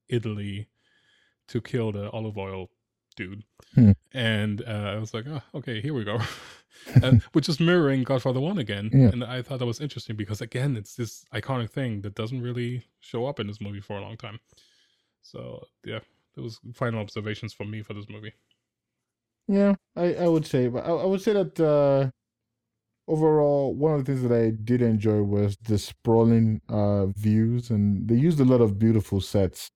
italy 0.10 0.68
to 1.48 1.62
kill 1.62 1.92
the 1.92 2.10
olive 2.12 2.38
oil 2.38 2.70
dude. 3.16 3.44
Hmm. 3.76 3.92
and 4.12 4.64
uh, 4.68 4.94
i 4.96 4.98
was 4.98 5.14
like 5.14 5.26
oh 5.28 5.42
okay 5.56 5.82
here 5.82 5.94
we 5.94 6.04
go. 6.04 6.20
Uh, 7.04 7.14
which 7.34 7.48
is 7.48 7.60
mirroring 7.60 8.04
godfather 8.04 8.40
1 8.40 8.58
again. 8.58 8.90
Yeah. 8.92 9.10
and 9.10 9.24
i 9.24 9.44
thought 9.44 9.60
that 9.60 9.66
was 9.66 9.80
interesting 9.80 10.16
because 10.16 10.42
again 10.42 10.76
it's 10.76 10.96
this 10.96 11.24
iconic 11.32 11.70
thing 11.70 12.02
that 12.02 12.16
doesn't 12.16 12.42
really 12.42 12.84
show 13.00 13.28
up 13.28 13.40
in 13.40 13.46
this 13.46 13.62
movie 13.62 13.80
for 13.80 13.96
a 13.96 14.02
long 14.02 14.18
time. 14.18 14.40
So 15.22 15.64
yeah 15.86 16.00
those 16.36 16.60
final 16.74 17.00
observations 17.00 17.54
for 17.54 17.64
me 17.64 17.84
for 17.84 17.94
this 17.94 18.10
movie 18.10 18.34
yeah, 19.48 19.76
I, 19.96 20.16
I 20.16 20.28
would 20.28 20.46
say, 20.46 20.68
but 20.68 20.86
I, 20.86 20.90
I 20.92 21.06
would 21.06 21.22
say 21.22 21.34
that 21.34 21.60
uh, 21.60 22.10
overall, 23.08 23.74
one 23.76 23.94
of 23.94 24.06
the 24.06 24.12
things 24.14 24.28
that 24.28 24.36
I 24.38 24.52
did 24.52 24.82
enjoy 24.82 25.22
was 25.24 25.58
the 25.64 25.78
sprawling 25.78 26.62
uh, 26.70 27.08
views, 27.08 27.70
and 27.70 28.08
they 28.08 28.16
used 28.16 28.40
a 28.40 28.46
lot 28.46 28.62
of 28.62 28.80
beautiful 28.80 29.22
sets 29.22 29.70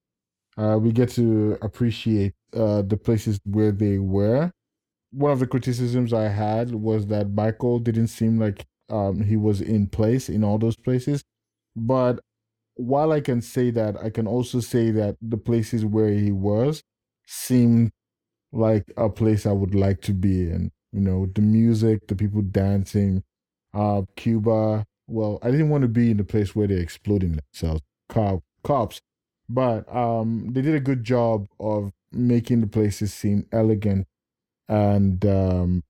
uh, 0.58 0.78
we 0.82 0.92
get 0.92 1.10
to 1.10 1.58
appreciate 1.64 2.34
uh, 2.56 2.82
the 2.84 2.98
places 2.98 3.40
where 3.46 3.72
they 3.72 4.00
were. 4.00 4.52
One 5.12 5.32
of 5.32 5.40
the 5.40 5.48
criticisms 5.48 6.14
I 6.14 6.30
had 6.30 6.76
was 6.76 7.08
that 7.08 7.32
Michael 7.32 7.80
didn't 7.80 8.08
seem 8.08 8.40
like 8.40 8.66
um, 8.90 9.22
he 9.22 9.38
was 9.38 9.62
in 9.62 9.88
place 9.88 10.30
in 10.30 10.44
all 10.44 10.58
those 10.60 10.76
places. 10.78 11.24
But 11.76 12.20
while 12.76 13.12
I 13.12 13.22
can 13.22 13.42
say 13.42 13.72
that, 13.72 13.98
I 14.04 14.10
can 14.10 14.28
also 14.28 14.60
say 14.60 14.92
that 14.92 15.18
the 15.22 15.38
places 15.38 15.86
where 15.86 16.10
he 16.10 16.32
was 16.32 16.84
seemed 17.26 17.92
like 18.58 18.92
a 18.98 19.10
place 19.10 19.46
I 19.46 19.52
would 19.52 19.76
like 19.76 20.02
to 20.02 20.14
be 20.14 20.50
in. 20.50 20.72
You 20.92 21.02
know, 21.02 21.28
the 21.34 21.42
music, 21.42 22.08
the 22.08 22.16
people 22.16 22.42
dancing, 22.42 23.24
uh, 23.74 24.04
Cuba. 24.16 24.86
Well, 25.08 25.40
I 25.42 25.52
didn't 25.52 25.70
want 25.70 25.84
to 25.84 25.88
be 25.88 26.12
in 26.12 26.18
the 26.18 26.24
place 26.24 26.56
where 26.56 26.68
they're 26.68 26.80
exploding 26.80 27.40
themselves, 27.40 27.82
cop, 28.10 28.42
cops. 28.64 29.02
But 29.50 29.94
um, 29.94 30.50
they 30.52 30.62
did 30.62 30.76
a 30.76 30.82
good 30.82 31.04
job 31.04 31.48
of 31.60 31.92
making 32.12 32.62
the 32.62 32.68
places 32.68 33.14
seem 33.14 33.46
elegant 33.52 34.08
and 34.68 35.26
um, 35.26 35.84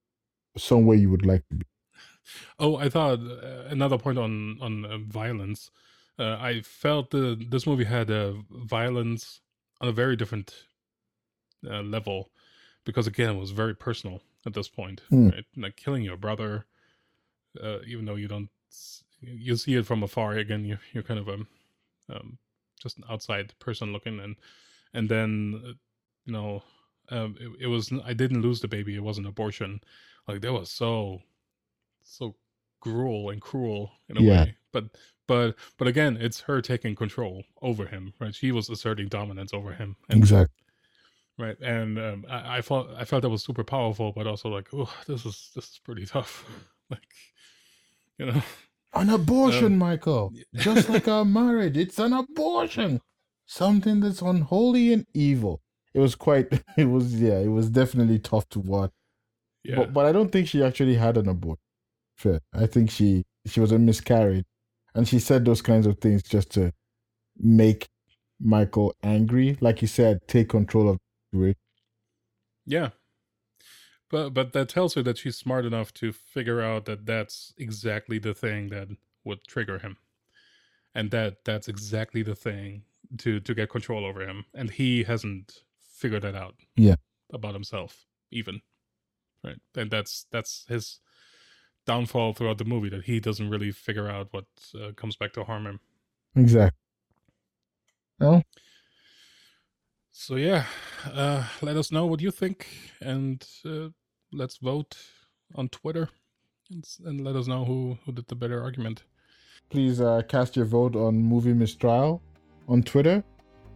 somewhere 0.56 0.98
you 0.98 1.10
would 1.10 1.26
like 1.26 1.44
to 1.50 1.56
be. 1.56 1.66
Oh, 2.60 2.76
I 2.76 2.90
thought 2.90 3.20
uh, 3.20 3.64
another 3.70 3.98
point 3.98 4.18
on 4.18 4.58
on 4.62 4.86
uh, 4.86 4.98
violence. 4.98 5.72
Uh, 6.20 6.38
I 6.40 6.62
felt 6.62 7.12
the 7.12 7.38
this 7.50 7.66
movie 7.66 7.86
had 7.86 8.12
uh, 8.12 8.34
violence 8.50 9.42
on 9.80 9.88
a 9.88 9.94
very 9.94 10.16
different 10.16 10.66
uh, 11.70 11.82
level 11.82 12.30
because 12.88 13.06
again 13.06 13.36
it 13.36 13.40
was 13.40 13.52
very 13.52 13.76
personal 13.76 14.22
at 14.48 14.54
this 14.54 14.70
point. 14.70 15.02
Hmm. 15.10 15.30
Right? 15.30 15.46
Like 15.56 15.76
killing 15.76 16.04
your 16.04 16.18
brother, 16.18 16.66
uh, 17.62 17.80
even 17.86 18.06
though 18.06 18.16
you 18.16 18.28
don't 18.28 18.50
you 19.22 19.56
see 19.56 19.76
it 19.76 19.86
from 19.86 20.02
afar. 20.04 20.34
Again, 20.34 20.66
you 20.66 20.78
you're 20.94 21.04
kind 21.04 21.20
of 21.20 21.28
a 21.28 21.38
um, 22.16 22.40
just 22.82 22.98
an 22.98 23.04
outside 23.10 23.54
person 23.60 23.92
looking, 23.94 24.20
and 24.20 24.36
and 24.94 25.10
then 25.10 25.62
uh, 25.68 25.74
you 26.26 26.34
know 26.34 26.64
um, 27.10 27.36
it, 27.40 27.66
it 27.66 27.68
was 27.68 27.92
I 28.06 28.14
didn't 28.14 28.42
lose 28.42 28.62
the 28.62 28.68
baby. 28.68 28.96
It 28.96 29.04
was 29.04 29.18
an 29.18 29.26
abortion. 29.28 29.82
Like 30.28 30.42
that 30.42 30.54
was 30.54 30.72
so 30.72 31.22
so 32.04 32.36
gruel 32.80 33.30
and 33.32 33.42
cruel 33.42 33.92
in 34.10 34.18
a 34.18 34.22
Yeah. 34.22 34.44
way. 34.44 34.58
But 34.72 34.86
but 35.28 35.56
but 35.78 35.88
again, 35.90 36.18
it's 36.18 36.42
her 36.42 36.62
taking 36.62 36.96
control 36.96 37.44
over 37.62 37.86
him, 37.86 38.14
right? 38.20 38.34
She 38.34 38.52
was 38.54 38.70
asserting 38.70 39.10
dominance 39.10 39.54
over 39.54 39.74
him, 39.74 39.98
and, 40.10 40.20
Exactly. 40.20 40.56
Right? 41.38 41.58
And 41.62 41.98
um, 42.00 42.26
I, 42.30 42.58
I 42.58 42.62
felt 42.62 42.90
I 42.98 43.06
felt 43.06 43.22
that 43.24 43.30
was 43.30 43.44
super 43.44 43.64
powerful, 43.64 44.12
but 44.16 44.28
also 44.28 44.50
like, 44.50 44.70
oh, 44.74 44.92
this 45.08 45.26
is 45.26 45.52
this 45.56 45.66
is 45.66 45.80
pretty 45.84 46.06
tough. 46.16 46.46
like, 46.90 47.02
you 48.18 48.26
know, 48.28 48.42
An 48.94 49.10
abortion, 49.10 49.74
Um, 49.74 49.78
Michael. 49.80 50.34
Just 50.56 50.90
like 50.90 51.08
our 51.16 51.26
marriage, 51.26 51.78
it's 51.78 52.00
an 52.00 52.14
abortion. 52.14 53.02
Something 53.46 54.00
that's 54.02 54.22
unholy 54.22 54.92
and 54.94 55.06
evil. 55.14 55.62
It 55.94 56.00
was 56.00 56.16
quite. 56.16 56.48
It 56.78 56.86
was 56.86 57.20
yeah. 57.22 57.40
It 57.40 57.48
was 57.50 57.70
definitely 57.70 58.20
tough 58.20 58.48
to 58.50 58.60
watch. 58.60 58.92
yeah, 59.64 59.78
But 59.78 59.94
but 59.94 60.06
I 60.06 60.12
don't 60.12 60.32
think 60.32 60.48
she 60.48 60.64
actually 60.64 60.96
had 60.96 61.18
an 61.18 61.30
abortion. 61.30 61.62
Fair. 62.16 62.42
I 62.54 62.66
think 62.68 62.92
she 62.92 63.24
she 63.46 63.60
was 63.60 63.72
a 63.72 63.80
miscarriage, 63.80 64.46
and 64.96 65.08
she 65.08 65.20
said 65.20 65.46
those 65.46 65.62
kinds 65.62 65.86
of 65.88 66.00
things 66.00 66.24
just 66.24 66.52
to 66.52 66.74
make 67.38 67.88
Michael 68.40 68.94
angry. 69.04 69.58
Like 69.62 69.82
you 69.82 69.88
said, 69.88 70.28
take 70.28 70.50
control 70.50 70.90
of 70.90 70.98
situation. 71.32 71.56
yeah. 72.66 72.90
But 74.10 74.30
but 74.34 74.54
that 74.54 74.70
tells 74.70 74.94
her 74.96 75.04
that 75.04 75.18
she's 75.18 75.38
smart 75.38 75.66
enough 75.66 75.94
to 75.96 76.12
figure 76.14 76.62
out 76.62 76.86
that 76.86 77.06
that's 77.06 77.54
exactly 77.58 78.20
the 78.20 78.34
thing 78.34 78.70
that 78.70 78.88
would 79.26 79.44
trigger 79.48 79.80
him, 79.80 79.98
and 80.96 81.12
that 81.12 81.44
that's 81.46 81.68
exactly 81.68 82.24
the 82.24 82.36
thing 82.36 82.84
to 83.18 83.40
to 83.42 83.54
get 83.54 83.70
control 83.70 84.06
over 84.06 84.22
him, 84.28 84.46
and 84.54 84.70
he 84.72 85.04
hasn't 85.04 85.64
figured 85.80 86.22
that 86.24 86.36
out. 86.36 86.56
Yeah. 86.76 86.96
about 87.34 87.54
himself 87.54 88.06
even, 88.32 88.62
right? 89.44 89.60
And 89.76 89.92
that's 89.92 90.26
that's 90.32 90.66
his 90.70 91.00
downfall 91.86 92.34
throughout 92.34 92.58
the 92.58 92.66
movie 92.66 92.90
that 92.90 93.06
he 93.06 93.20
doesn't 93.20 93.50
really 93.50 93.72
figure 93.72 94.10
out 94.10 94.28
what 94.32 94.46
uh, 94.76 94.92
comes 94.94 95.16
back 95.18 95.34
to 95.34 95.44
harm 95.44 95.66
him. 95.68 95.80
Exactly. 96.36 96.78
Well, 98.20 98.44
So 100.20 100.36
yeah, 100.36 100.66
uh, 101.14 101.44
let 101.62 101.78
us 101.78 101.92
know 101.92 102.08
what 102.08 102.22
you 102.22 102.32
think, 102.32 102.66
and 103.00 103.48
uh, 103.64 103.90
let's 104.34 104.58
vote 104.58 104.98
on 105.54 105.70
Twitter, 105.70 106.10
and, 106.72 106.84
and 107.06 107.24
let 107.24 107.36
us 107.36 107.46
know 107.46 107.64
who 107.66 108.00
who 108.04 108.12
did 108.12 108.28
the 108.28 108.36
better 108.36 108.62
argument. 108.62 109.04
please 109.70 110.02
uh, 110.02 110.24
cast 110.28 110.56
your 110.56 110.66
vote 110.66 110.96
on 110.96 111.16
Movie 111.22 111.54
Mistrial 111.54 112.20
on 112.68 112.82
Twitter 112.82 113.24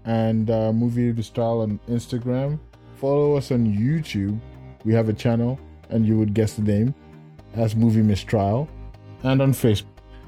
and 0.06 0.50
uh, 0.50 0.74
Movie 0.74 1.14
Mistrial 1.14 1.62
on 1.62 1.80
Instagram. 1.88 2.60
Follow 2.96 3.38
us 3.38 3.52
on 3.52 3.68
YouTube. 3.68 4.40
We 4.84 4.94
have 4.96 5.10
a 5.10 5.14
channel, 5.14 5.60
and 5.92 6.08
you 6.08 6.18
would 6.18 6.34
guess 6.34 6.56
the 6.56 6.64
name 6.64 6.96
as 7.54 7.76
Movie 7.76 8.02
Mistrial, 8.02 8.68
and 9.24 9.44
on 9.44 9.54
Facebook. 9.54 9.86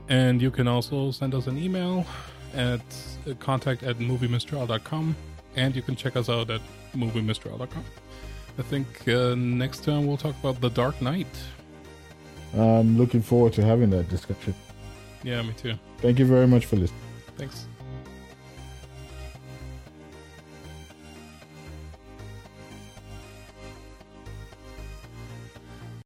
And 0.09 0.43
you 0.43 0.51
can 0.51 0.67
also 0.67 1.09
send 1.09 1.33
us 1.33 1.47
an 1.47 1.57
email 1.57 2.05
at 2.53 2.85
uh, 3.27 3.33
contact 3.39 3.81
at 3.81 3.97
moviemistrial.com, 3.97 5.15
and 5.55 5.75
you 5.75 5.81
can 5.81 5.95
check 5.95 6.15
us 6.15 6.29
out 6.29 6.49
at 6.49 6.61
moviemistrial.com. 6.95 7.83
I 8.57 8.61
think 8.61 9.07
uh, 9.07 9.35
next 9.35 9.83
time 9.83 10.05
we'll 10.05 10.17
talk 10.17 10.35
about 10.39 10.61
The 10.61 10.69
Dark 10.69 11.01
Knight. 11.01 11.27
I'm 12.53 12.97
looking 12.97 13.21
forward 13.21 13.53
to 13.53 13.63
having 13.63 13.89
that 13.91 14.09
discussion. 14.09 14.53
Yeah, 15.23 15.41
me 15.41 15.53
too. 15.53 15.73
Thank 15.97 16.19
you 16.19 16.25
very 16.25 16.47
much 16.47 16.65
for 16.65 16.75
listening. 16.75 17.01
Thanks. 17.37 17.65